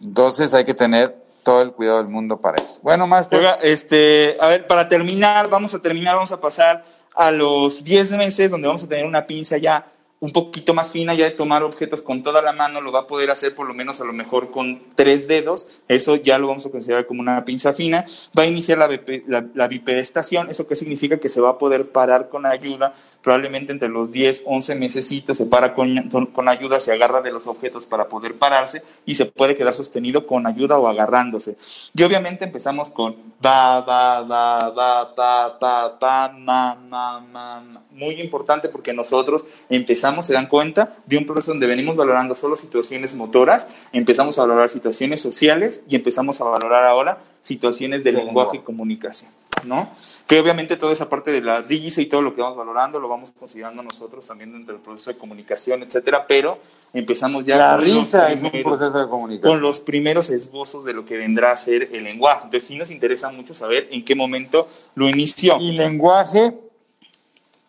Entonces 0.00 0.54
hay 0.54 0.64
que 0.64 0.72
tener 0.72 1.20
todo 1.42 1.62
el 1.62 1.72
cuidado 1.72 1.98
del 1.98 2.06
mundo 2.06 2.40
para 2.40 2.62
eso. 2.62 2.78
Bueno, 2.82 3.08
más 3.08 3.28
este, 3.60 4.36
a 4.40 4.46
ver, 4.46 4.68
para 4.68 4.88
terminar, 4.88 5.50
vamos 5.50 5.74
a 5.74 5.82
terminar, 5.82 6.14
vamos 6.14 6.30
a 6.30 6.40
pasar 6.40 6.84
a 7.16 7.32
los 7.32 7.82
10 7.82 8.12
meses 8.12 8.52
donde 8.52 8.68
vamos 8.68 8.84
a 8.84 8.88
tener 8.88 9.04
una 9.04 9.26
pinza 9.26 9.58
ya 9.58 9.84
un 10.20 10.32
poquito 10.32 10.74
más 10.74 10.90
fina 10.92 11.14
ya 11.14 11.24
de 11.24 11.30
tomar 11.30 11.62
objetos 11.62 12.02
con 12.02 12.22
toda 12.22 12.42
la 12.42 12.52
mano, 12.52 12.80
lo 12.80 12.90
va 12.90 13.00
a 13.00 13.06
poder 13.06 13.30
hacer 13.30 13.54
por 13.54 13.66
lo 13.66 13.74
menos 13.74 14.00
a 14.00 14.04
lo 14.04 14.12
mejor 14.12 14.50
con 14.50 14.82
tres 14.94 15.28
dedos, 15.28 15.68
eso 15.86 16.16
ya 16.16 16.38
lo 16.38 16.48
vamos 16.48 16.66
a 16.66 16.70
considerar 16.70 17.06
como 17.06 17.20
una 17.20 17.44
pinza 17.44 17.72
fina, 17.72 18.04
va 18.36 18.42
a 18.42 18.46
iniciar 18.46 18.78
la, 18.78 19.68
bipedestación, 19.68 20.50
eso 20.50 20.66
qué 20.66 20.74
significa 20.74 21.18
que 21.18 21.28
se 21.28 21.40
va 21.40 21.50
a 21.50 21.58
poder 21.58 21.90
parar 21.90 22.28
con 22.28 22.46
ayuda 22.46 22.94
probablemente 23.22 23.72
entre 23.72 23.88
los 23.88 24.12
10, 24.12 24.44
11 24.46 24.74
mesecitos 24.76 25.36
se 25.36 25.46
para 25.46 25.74
con, 25.74 26.08
con, 26.32 26.48
ayuda, 26.48 26.80
se 26.80 26.92
agarra 26.92 27.20
de 27.20 27.32
los 27.32 27.46
objetos 27.46 27.86
para 27.86 28.08
poder 28.08 28.34
pararse 28.34 28.82
y 29.06 29.16
se 29.16 29.26
puede 29.26 29.56
quedar 29.56 29.74
sostenido 29.74 30.26
con 30.26 30.46
ayuda 30.46 30.78
o 30.78 30.88
agarrándose. 30.88 31.56
Y 31.94 32.02
obviamente 32.02 32.44
empezamos 32.44 32.90
con 32.90 33.16
ba, 33.40 33.80
ba, 33.82 34.22
ba, 34.22 34.70
ba, 34.70 35.14
pa, 35.14 35.58
pa, 35.58 35.98
pa, 35.98 36.32
ma, 36.36 36.74
ma, 36.76 37.20
ma, 37.20 37.82
Muy 37.90 38.20
importante 38.20 38.68
porque 38.68 38.92
nosotros 38.92 39.44
empezamos, 39.68 40.26
se 40.26 40.34
dan 40.34 40.46
cuenta, 40.46 40.96
de 41.06 41.18
un 41.18 41.26
proceso 41.26 41.50
donde 41.50 41.66
venimos 41.66 41.96
valorando 41.96 42.34
solo 42.34 42.56
situaciones 42.56 43.14
motoras, 43.14 43.66
empezamos 43.92 44.38
a 44.38 44.42
valorar 44.42 44.68
situaciones 44.68 45.20
sociales 45.20 45.82
y 45.88 45.96
empezamos 45.96 46.40
a 46.40 46.44
valorar 46.44 46.84
ahora 46.84 47.18
situaciones 47.40 48.04
de 48.04 48.12
lenguaje 48.12 48.58
y 48.58 48.60
comunicación, 48.60 49.30
¿no? 49.64 49.90
Que 50.28 50.38
obviamente 50.38 50.76
toda 50.76 50.92
esa 50.92 51.08
parte 51.08 51.32
de 51.32 51.40
la 51.40 51.62
risa 51.62 52.02
y 52.02 52.06
todo 52.06 52.20
lo 52.20 52.34
que 52.34 52.42
vamos 52.42 52.58
valorando 52.58 53.00
lo 53.00 53.08
vamos 53.08 53.32
considerando 53.32 53.82
nosotros 53.82 54.26
también 54.26 54.52
dentro 54.52 54.74
del 54.74 54.82
proceso 54.82 55.10
de 55.10 55.16
comunicación, 55.16 55.82
etcétera, 55.82 56.26
pero 56.26 56.58
empezamos 56.92 57.46
ya 57.46 57.56
la 57.56 57.78
risa 57.78 58.30
es 58.30 58.42
un 58.42 58.50
proceso 58.62 58.98
de 58.98 59.08
comunicación 59.08 59.50
con 59.50 59.62
los 59.62 59.80
primeros 59.80 60.28
esbozos 60.28 60.84
de 60.84 60.92
lo 60.92 61.06
que 61.06 61.16
vendrá 61.16 61.52
a 61.52 61.56
ser 61.56 61.88
el 61.94 62.04
lenguaje. 62.04 62.42
Entonces 62.44 62.64
sí 62.68 62.76
nos 62.76 62.90
interesa 62.90 63.30
mucho 63.30 63.54
saber 63.54 63.88
en 63.90 64.04
qué 64.04 64.14
momento 64.14 64.68
lo 64.94 65.08
inició. 65.08 65.58
Y 65.60 65.74
lenguaje 65.74 66.52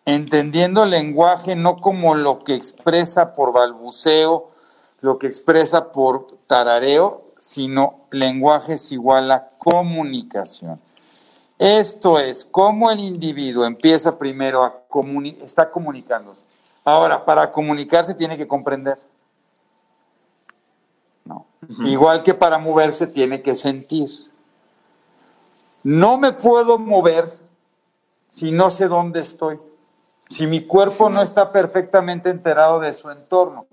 entendiendo 0.04 0.84
el 0.84 0.90
lenguaje 0.90 1.56
no 1.56 1.76
como 1.76 2.14
lo 2.14 2.40
que 2.40 2.54
expresa 2.54 3.32
por 3.32 3.54
balbuceo, 3.54 4.50
lo 5.00 5.18
que 5.18 5.28
expresa 5.28 5.92
por 5.92 6.26
tarareo, 6.46 7.24
sino 7.38 8.00
lenguaje 8.10 8.74
es 8.74 8.92
igual 8.92 9.30
a 9.30 9.48
comunicación. 9.56 10.78
Esto 11.60 12.18
es 12.18 12.46
cómo 12.46 12.90
el 12.90 13.00
individuo 13.00 13.66
empieza 13.66 14.16
primero 14.16 14.64
a 14.64 14.80
comunicar, 14.88 15.44
está 15.44 15.70
comunicándose. 15.70 16.46
Ahora, 16.82 17.22
para 17.22 17.50
comunicarse 17.50 18.14
tiene 18.14 18.38
que 18.38 18.48
comprender. 18.48 18.98
No. 21.22 21.44
Igual 21.84 22.22
que 22.22 22.32
para 22.32 22.56
moverse 22.56 23.06
tiene 23.06 23.42
que 23.42 23.54
sentir. 23.54 24.08
No 25.82 26.16
me 26.16 26.32
puedo 26.32 26.78
mover 26.78 27.36
si 28.30 28.52
no 28.52 28.70
sé 28.70 28.88
dónde 28.88 29.20
estoy, 29.20 29.60
si 30.30 30.46
mi 30.46 30.66
cuerpo 30.66 31.10
no 31.10 31.20
está 31.20 31.52
perfectamente 31.52 32.30
enterado 32.30 32.80
de 32.80 32.94
su 32.94 33.10
entorno. 33.10 33.66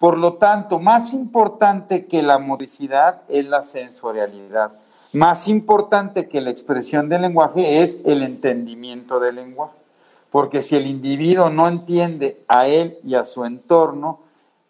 Por 0.00 0.18
lo 0.18 0.34
tanto, 0.34 0.80
más 0.80 1.12
importante 1.12 2.06
que 2.06 2.22
la 2.22 2.38
modicidad 2.40 3.22
es 3.28 3.44
la 3.44 3.62
sensorialidad. 3.62 4.72
Más 5.12 5.48
importante 5.48 6.28
que 6.28 6.40
la 6.40 6.50
expresión 6.50 7.08
del 7.08 7.22
lenguaje 7.22 7.82
es 7.82 7.98
el 8.04 8.22
entendimiento 8.22 9.18
del 9.18 9.36
lenguaje, 9.36 9.74
porque 10.30 10.62
si 10.62 10.76
el 10.76 10.86
individuo 10.86 11.50
no 11.50 11.66
entiende 11.66 12.44
a 12.46 12.68
él 12.68 12.98
y 13.02 13.16
a 13.16 13.24
su 13.24 13.44
entorno, 13.44 14.20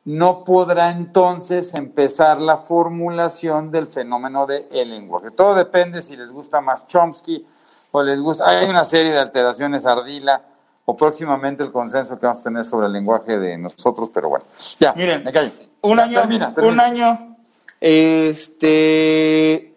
no 0.04 0.44
podrá 0.44 0.90
entonces 0.90 1.74
empezar 1.74 2.40
la 2.40 2.56
formulación 2.56 3.70
del 3.70 3.86
fenómeno 3.86 4.46
del 4.46 4.88
lenguaje. 4.88 5.30
Todo 5.30 5.54
depende 5.54 6.00
si 6.00 6.16
les 6.16 6.32
gusta 6.32 6.62
más 6.62 6.86
Chomsky, 6.86 7.46
o 7.92 8.02
les 8.02 8.20
gusta. 8.20 8.48
Hay 8.48 8.68
una 8.68 8.84
serie 8.84 9.12
de 9.12 9.18
alteraciones 9.18 9.84
ardila 9.84 10.42
o 10.84 10.96
próximamente 10.96 11.62
el 11.62 11.70
consenso 11.70 12.18
que 12.18 12.26
vamos 12.26 12.40
a 12.40 12.44
tener 12.44 12.64
sobre 12.64 12.86
el 12.86 12.92
lenguaje 12.92 13.38
de 13.38 13.58
nosotros, 13.58 14.10
pero 14.12 14.28
bueno. 14.28 14.44
Ya, 14.78 14.92
Miren, 14.94 15.22
me 15.24 15.32
callo. 15.32 15.50
Un 15.82 16.00
año, 16.00 16.20
termina, 16.20 16.54
termina. 16.54 16.72
un 16.72 16.80
año, 16.80 17.36
este, 17.80 19.69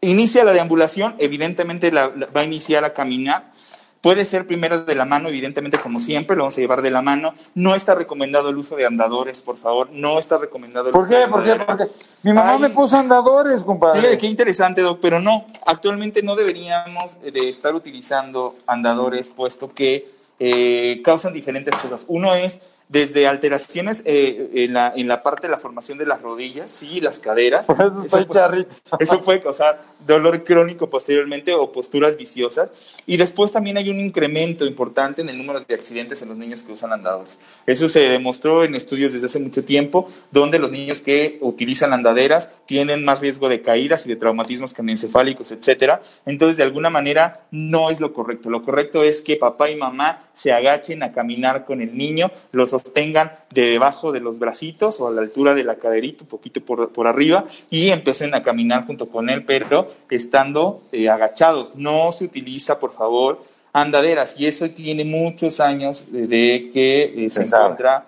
inicia 0.00 0.44
la 0.44 0.52
deambulación, 0.52 1.14
evidentemente 1.18 1.90
la- 1.92 2.08
la- 2.14 2.26
va 2.26 2.42
a 2.42 2.44
iniciar 2.44 2.84
a 2.84 2.92
caminar. 2.92 3.52
Puede 4.00 4.24
ser 4.24 4.46
primero 4.46 4.84
de 4.84 4.94
la 4.94 5.04
mano, 5.04 5.28
evidentemente 5.28 5.76
como 5.78 5.98
siempre, 5.98 6.36
lo 6.36 6.44
vamos 6.44 6.56
a 6.56 6.60
llevar 6.60 6.82
de 6.82 6.90
la 6.92 7.02
mano. 7.02 7.34
No 7.56 7.74
está 7.74 7.96
recomendado 7.96 8.48
el 8.50 8.56
uso 8.56 8.76
de 8.76 8.86
andadores, 8.86 9.42
por 9.42 9.58
favor. 9.58 9.88
No 9.90 10.20
está 10.20 10.38
recomendado 10.38 10.86
el 10.86 10.92
¿Por 10.92 11.02
uso 11.02 11.10
qué? 11.10 11.16
de 11.16 11.26
¿Por 11.26 11.42
qué? 11.42 11.54
¿Por 11.56 11.76
qué? 11.78 11.84
Mi 12.22 12.32
mamá 12.32 12.52
Ay. 12.52 12.58
me 12.60 12.70
puso 12.70 12.96
andadores, 12.96 13.64
compadre. 13.64 13.98
Fíjate 14.00 14.18
qué 14.18 14.26
interesante, 14.28 14.82
Doc, 14.82 15.00
pero 15.02 15.18
no, 15.18 15.46
actualmente 15.66 16.22
no 16.22 16.36
deberíamos 16.36 17.20
de 17.20 17.48
estar 17.48 17.74
utilizando 17.74 18.54
andadores, 18.68 19.30
puesto 19.30 19.74
que 19.74 20.16
eh, 20.38 21.02
causan 21.04 21.32
diferentes 21.32 21.74
cosas. 21.74 22.04
Uno 22.06 22.32
es 22.36 22.60
desde 22.88 23.26
alteraciones 23.26 24.02
eh, 24.06 24.50
en, 24.54 24.72
la, 24.72 24.92
en 24.96 25.08
la 25.08 25.22
parte 25.22 25.46
de 25.46 25.50
la 25.50 25.58
formación 25.58 25.98
de 25.98 26.06
las 26.06 26.22
rodillas, 26.22 26.70
sí, 26.72 27.00
las 27.00 27.18
caderas. 27.20 27.66
Por 27.66 27.76
eso 27.76 28.02
estoy 28.04 28.24
puede- 28.24 28.40
charrito. 28.40 28.76
eso 28.98 29.20
puede 29.22 29.42
causar 29.42 29.82
dolor 30.06 30.44
crónico 30.44 30.88
posteriormente 30.88 31.54
o 31.54 31.72
posturas 31.72 32.16
viciosas. 32.16 32.70
Y 33.06 33.16
después 33.16 33.52
también 33.52 33.76
hay 33.76 33.90
un 33.90 34.00
incremento 34.00 34.64
importante 34.66 35.22
en 35.22 35.28
el 35.28 35.38
número 35.38 35.60
de 35.60 35.74
accidentes 35.74 36.22
en 36.22 36.28
los 36.28 36.38
niños 36.38 36.62
que 36.62 36.72
usan 36.72 36.92
andadores. 36.92 37.38
Eso 37.66 37.88
se 37.88 38.00
demostró 38.08 38.64
en 38.64 38.74
estudios 38.74 39.12
desde 39.12 39.26
hace 39.26 39.40
mucho 39.40 39.64
tiempo, 39.64 40.10
donde 40.30 40.58
los 40.58 40.70
niños 40.70 41.00
que 41.00 41.38
utilizan 41.40 41.92
andaderas 41.92 42.50
tienen 42.66 43.04
más 43.04 43.20
riesgo 43.20 43.48
de 43.48 43.62
caídas 43.62 44.06
y 44.06 44.08
de 44.08 44.16
traumatismos 44.16 44.74
craneoencefálicos, 44.74 45.52
etcétera. 45.52 46.02
Entonces, 46.26 46.56
de 46.56 46.64
alguna 46.64 46.90
manera, 46.90 47.46
no 47.50 47.90
es 47.90 48.00
lo 48.00 48.12
correcto. 48.12 48.50
Lo 48.50 48.62
correcto 48.62 49.02
es 49.02 49.22
que 49.22 49.36
papá 49.36 49.70
y 49.70 49.76
mamá 49.76 50.28
se 50.32 50.52
agachen 50.52 51.02
a 51.02 51.12
caminar 51.12 51.64
con 51.64 51.82
el 51.82 51.96
niño, 51.96 52.30
lo 52.52 52.66
sostengan 52.66 53.32
de 53.50 53.66
debajo 53.66 54.12
de 54.12 54.20
los 54.20 54.38
bracitos 54.38 55.00
o 55.00 55.08
a 55.08 55.10
la 55.10 55.20
altura 55.20 55.54
de 55.54 55.64
la 55.64 55.76
caderita, 55.76 56.22
un 56.22 56.28
poquito 56.28 56.60
por, 56.60 56.92
por 56.92 57.06
arriba, 57.06 57.44
y 57.70 57.88
empiecen 57.88 58.34
a 58.34 58.42
caminar 58.42 58.86
junto 58.86 59.08
con 59.08 59.30
él, 59.30 59.44
pero 59.44 59.87
estando 60.10 60.82
eh, 60.92 61.08
agachados. 61.08 61.74
No 61.74 62.12
se 62.12 62.24
utiliza, 62.24 62.78
por 62.78 62.92
favor, 62.92 63.42
andaderas, 63.72 64.34
y 64.38 64.46
eso 64.46 64.68
tiene 64.70 65.04
muchos 65.04 65.60
años 65.60 66.04
de, 66.10 66.26
de 66.26 66.70
que 66.72 67.26
eh, 67.26 67.30
se 67.30 67.42
encuentra 67.42 68.04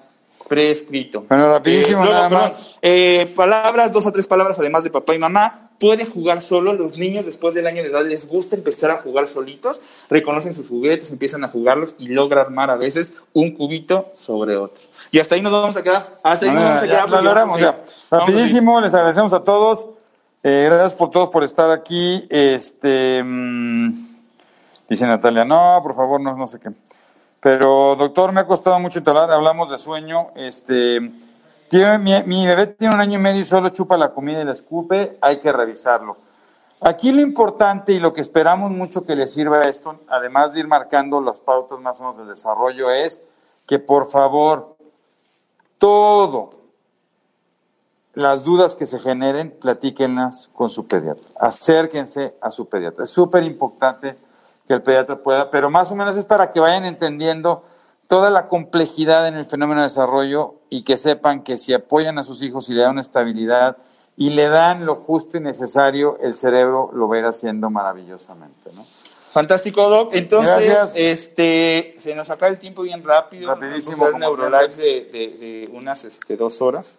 prescrito. 0.49 1.25
Bueno, 1.29 1.49
rapidísimo, 1.53 2.03
luego, 2.05 2.13
nada 2.19 2.29
más. 2.29 2.61
eh, 2.83 3.33
palabras, 3.37 3.93
dos 3.93 4.07
o 4.07 4.13
tres 4.13 4.27
palabras, 4.27 4.59
además 4.59 4.85
de 4.85 4.91
papá 4.91 5.15
y 5.15 5.19
mamá. 5.19 5.67
Pueden 5.79 6.11
jugar 6.11 6.43
solo. 6.43 6.75
Los 6.75 6.99
niños 6.99 7.25
después 7.25 7.55
del 7.55 7.67
año 7.67 7.83
de 7.83 7.89
edad 7.89 8.05
les 8.05 8.29
gusta 8.29 8.55
empezar 8.55 8.91
a 8.91 8.99
jugar 8.99 9.27
solitos. 9.27 9.81
Reconocen 10.11 10.55
sus 10.55 10.69
juguetes, 10.69 11.11
empiezan 11.11 11.43
a 11.43 11.49
jugarlos 11.49 11.95
y 11.99 12.09
logra 12.09 12.43
armar 12.43 12.71
a 12.71 12.77
veces 12.77 13.15
un 13.33 13.53
cubito 13.53 14.13
sobre 14.15 14.57
otro. 14.59 14.83
Y 15.11 15.21
hasta 15.21 15.37
ahí 15.37 15.41
nos 15.41 15.53
vamos 15.53 15.77
a 15.79 15.83
quedar. 15.83 16.19
Hasta 16.23 16.45
ahí 16.45 16.53
nos 16.53 16.65
vamos 16.65 16.83
a 16.83 16.85
Ya, 16.85 16.91
quedar. 16.93 17.05
lo 17.05 17.11
porque 17.17 17.25
logramos, 17.25 17.61
vamos 17.61 17.63
a 17.63 17.65
ya. 17.65 17.73
seguir. 17.73 17.95
Vamos 18.11 18.23
a 18.25 18.27
seguir. 18.27 18.37
Rapidísimo, 18.43 18.81
les 18.83 18.93
agradecemos 18.95 19.33
a 19.33 19.41
todos. 19.43 19.87
Eh, 20.43 20.65
gracias 20.71 20.95
por 20.95 21.11
todos 21.11 21.29
por 21.31 21.45
estar 21.45 21.71
aquí. 21.71 22.27
Este 22.31 23.23
mm, 23.23 24.17
dice 24.89 25.07
Natalia, 25.07 25.45
no, 25.45 25.81
por 25.83 25.95
favor, 25.95 26.21
no, 26.21 26.35
no 26.37 26.47
sé 26.47 26.59
qué. 26.59 26.71
Pero, 27.41 27.97
doctor, 27.97 28.33
me 28.33 28.41
ha 28.41 28.47
costado 28.47 28.79
mucho 28.81 29.01
hablar. 29.07 29.31
Hablamos 29.31 29.71
de 29.71 29.79
sueño. 29.79 30.29
Este, 30.35 31.11
tiene- 31.69 31.99
mi, 31.99 32.23
mi 32.25 32.47
bebé 32.47 32.67
tiene 32.69 32.95
un 32.95 33.01
año 33.01 33.19
y 33.19 33.23
medio 33.23 33.41
y 33.41 33.45
solo 33.45 33.69
chupa 33.71 33.97
la 33.97 34.11
comida 34.13 34.41
y 34.41 34.45
la 34.45 34.53
escupe. 34.53 35.19
Hay 35.21 35.39
que 35.41 35.53
revisarlo. 35.53 36.17
Aquí 36.83 37.13
lo 37.13 37.21
importante 37.21 37.93
y 37.93 37.99
lo 37.99 38.15
que 38.15 38.23
esperamos 38.23 38.71
mucho 38.71 39.05
que 39.05 39.15
le 39.15 39.27
sirva 39.27 39.59
a 39.59 39.69
esto, 39.69 40.01
además 40.09 40.55
de 40.55 40.61
ir 40.61 40.67
marcando 40.69 41.21
las 41.21 41.39
pautas 41.39 41.79
más 41.79 42.01
o 42.01 42.05
menos 42.05 42.17
del 42.17 42.29
desarrollo, 42.29 42.91
es 42.91 43.21
que 43.67 43.79
por 43.79 44.11
favor, 44.11 44.77
todo, 45.77 46.51
las 48.15 48.45
dudas 48.45 48.75
que 48.77 48.87
se 48.87 48.99
generen, 48.99 49.51
platíquenlas 49.61 50.49
con 50.53 50.69
su 50.69 50.87
pediatra. 50.87 51.23
Acérquense 51.39 52.35
a 52.41 52.51
su 52.51 52.69
pediatra. 52.69 53.05
Es 53.05 53.11
súper 53.11 53.45
importante 53.45 54.17
que 54.67 54.75
el 54.75 54.83
pediatra 54.83 55.17
pueda, 55.19 55.51
pero 55.51 55.71
más 55.71 55.91
o 55.93 55.97
menos 55.97 56.17
es 56.17 56.27
para 56.27 56.53
que 56.53 56.61
vayan 56.61 56.85
entendiendo 56.85 57.63
toda 58.09 58.31
la 58.31 58.49
complejidad 58.49 59.29
en 59.29 59.35
el 59.37 59.45
fenómeno 59.47 59.83
de 59.83 59.87
desarrollo 59.89 60.55
y 60.69 60.83
que 60.83 60.97
sepan 60.99 61.43
que 61.43 61.59
si 61.59 61.73
apoyan 61.73 62.19
a 62.19 62.25
sus 62.25 62.43
hijos 62.43 62.69
y 62.69 62.75
le 62.75 62.83
dan 62.83 62.93
una 62.93 63.01
estabilidad 63.01 63.77
y 64.17 64.31
le 64.31 64.49
dan 64.49 64.85
lo 64.85 64.97
justo 64.97 65.37
y 65.37 65.41
necesario, 65.41 66.19
el 66.21 66.35
cerebro 66.35 66.91
lo 66.93 67.07
va 67.09 67.17
a 67.17 67.19
ir 67.21 67.25
haciendo 67.27 67.71
maravillosamente. 67.71 68.71
¿no? 68.75 68.85
Fantástico, 69.23 69.89
Doc. 69.89 70.11
Entonces, 70.13 70.67
Gracias. 70.67 70.93
este, 70.97 71.97
se 72.03 72.17
nos 72.17 72.29
acaba 72.31 72.49
el 72.51 72.59
tiempo 72.59 72.83
bien 72.83 73.05
rápido. 73.05 73.49
Rapidísimo, 73.49 73.97
Vamos 73.99 74.01
a 74.01 74.17
hacer 74.17 74.29
como 74.29 74.37
neurolives 74.37 74.77
de, 74.77 74.85
de- 75.13 75.39
de 75.39 75.71
unas 75.73 76.05
este, 76.05 76.37
dos 76.37 76.61
horas. 76.61 76.97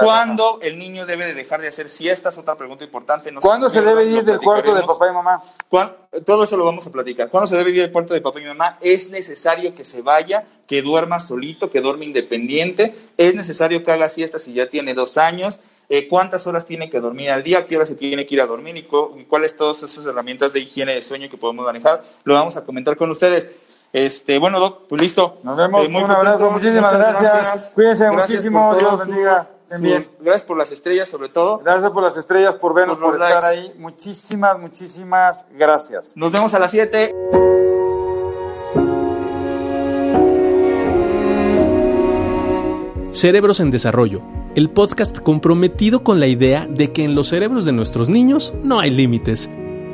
¿Cuándo 0.00 0.58
el 0.62 0.78
niño 0.78 1.06
debe 1.06 1.26
de 1.26 1.34
dejar 1.34 1.60
de 1.60 1.68
hacer 1.68 1.88
siestas? 1.88 2.36
Otra 2.38 2.56
pregunta 2.56 2.84
importante. 2.84 3.30
No 3.32 3.40
¿Cuándo 3.40 3.68
se 3.70 3.80
debe 3.80 4.04
ir 4.04 4.24
del 4.24 4.38
cuarto 4.38 4.74
de 4.74 4.82
papá 4.82 5.08
y 5.08 5.12
mamá? 5.12 5.42
¿Cuán- 5.68 5.94
Todo 6.26 6.44
eso 6.44 6.56
lo 6.56 6.64
vamos 6.64 6.86
a 6.86 6.90
platicar. 6.90 7.28
¿Cuándo 7.30 7.46
se 7.48 7.56
debe 7.56 7.70
ir 7.70 7.80
del 7.80 7.92
cuarto 7.92 8.14
de 8.14 8.20
papá 8.20 8.40
y 8.40 8.44
mamá? 8.44 8.78
Es 8.80 9.10
necesario 9.10 9.74
que 9.74 9.84
se 9.84 10.02
vaya, 10.02 10.44
que 10.66 10.82
duerma 10.82 11.18
solito, 11.20 11.70
que 11.70 11.80
duerma 11.80 12.04
independiente. 12.04 12.94
Es 13.16 13.34
necesario 13.34 13.82
que 13.84 13.90
haga 13.92 14.08
siesta 14.08 14.38
si 14.38 14.52
ya 14.54 14.68
tiene 14.68 14.94
dos 14.94 15.18
años. 15.18 15.60
Eh, 15.90 16.06
¿Cuántas 16.06 16.46
horas 16.46 16.66
tiene 16.66 16.90
que 16.90 17.00
dormir 17.00 17.30
al 17.30 17.42
día? 17.42 17.66
¿Qué 17.66 17.76
hora 17.76 17.86
se 17.86 17.94
tiene 17.94 18.26
que 18.26 18.34
ir 18.34 18.42
a 18.42 18.46
dormir? 18.46 18.76
¿Y, 18.76 18.82
cu- 18.82 19.14
y 19.16 19.24
cuáles 19.24 19.56
todas 19.56 19.82
esas 19.82 20.04
herramientas 20.06 20.52
de 20.52 20.60
higiene 20.60 20.94
de 20.94 21.00
sueño 21.00 21.30
que 21.30 21.38
podemos 21.38 21.64
manejar? 21.64 22.04
Lo 22.24 22.34
vamos 22.34 22.56
a 22.58 22.64
comentar 22.64 22.96
con 22.96 23.10
ustedes. 23.10 23.46
Este, 23.90 24.36
bueno, 24.38 24.60
Doc, 24.60 24.82
pues 24.86 25.00
listo. 25.00 25.38
Nos 25.42 25.56
vemos. 25.56 25.86
Eh, 25.86 25.88
muy 25.88 26.02
Un 26.02 26.10
abrazo. 26.10 26.50
Muchísimas 26.50 26.94
gracias. 26.94 27.70
Cuídense 27.74 28.04
Gracias 28.04 28.28
muchísimo. 28.28 28.74
Dios 28.74 29.06
bendiga. 29.06 29.48
Bien. 29.80 30.06
Gracias 30.20 30.44
por 30.44 30.56
las 30.56 30.72
estrellas, 30.72 31.08
sobre 31.08 31.28
todo. 31.28 31.58
Gracias 31.58 31.90
por 31.92 32.02
las 32.02 32.16
estrellas, 32.16 32.56
por 32.56 32.74
vernos, 32.74 32.98
Por 32.98 33.14
estar 33.14 33.42
likes. 33.42 33.46
ahí. 33.46 33.74
Muchísimas, 33.78 34.58
muchísimas 34.58 35.46
gracias. 35.50 36.16
Nos 36.16 36.32
vemos 36.32 36.54
a 36.54 36.58
las 36.58 36.70
7. 36.70 37.14
Cerebros 43.10 43.58
en 43.60 43.70
Desarrollo, 43.70 44.22
el 44.54 44.70
podcast 44.70 45.18
comprometido 45.20 46.04
con 46.04 46.20
la 46.20 46.26
idea 46.26 46.66
de 46.68 46.92
que 46.92 47.04
en 47.04 47.14
los 47.14 47.28
cerebros 47.28 47.64
de 47.64 47.72
nuestros 47.72 48.08
niños 48.08 48.54
no 48.62 48.80
hay 48.80 48.90
límites. 48.90 49.50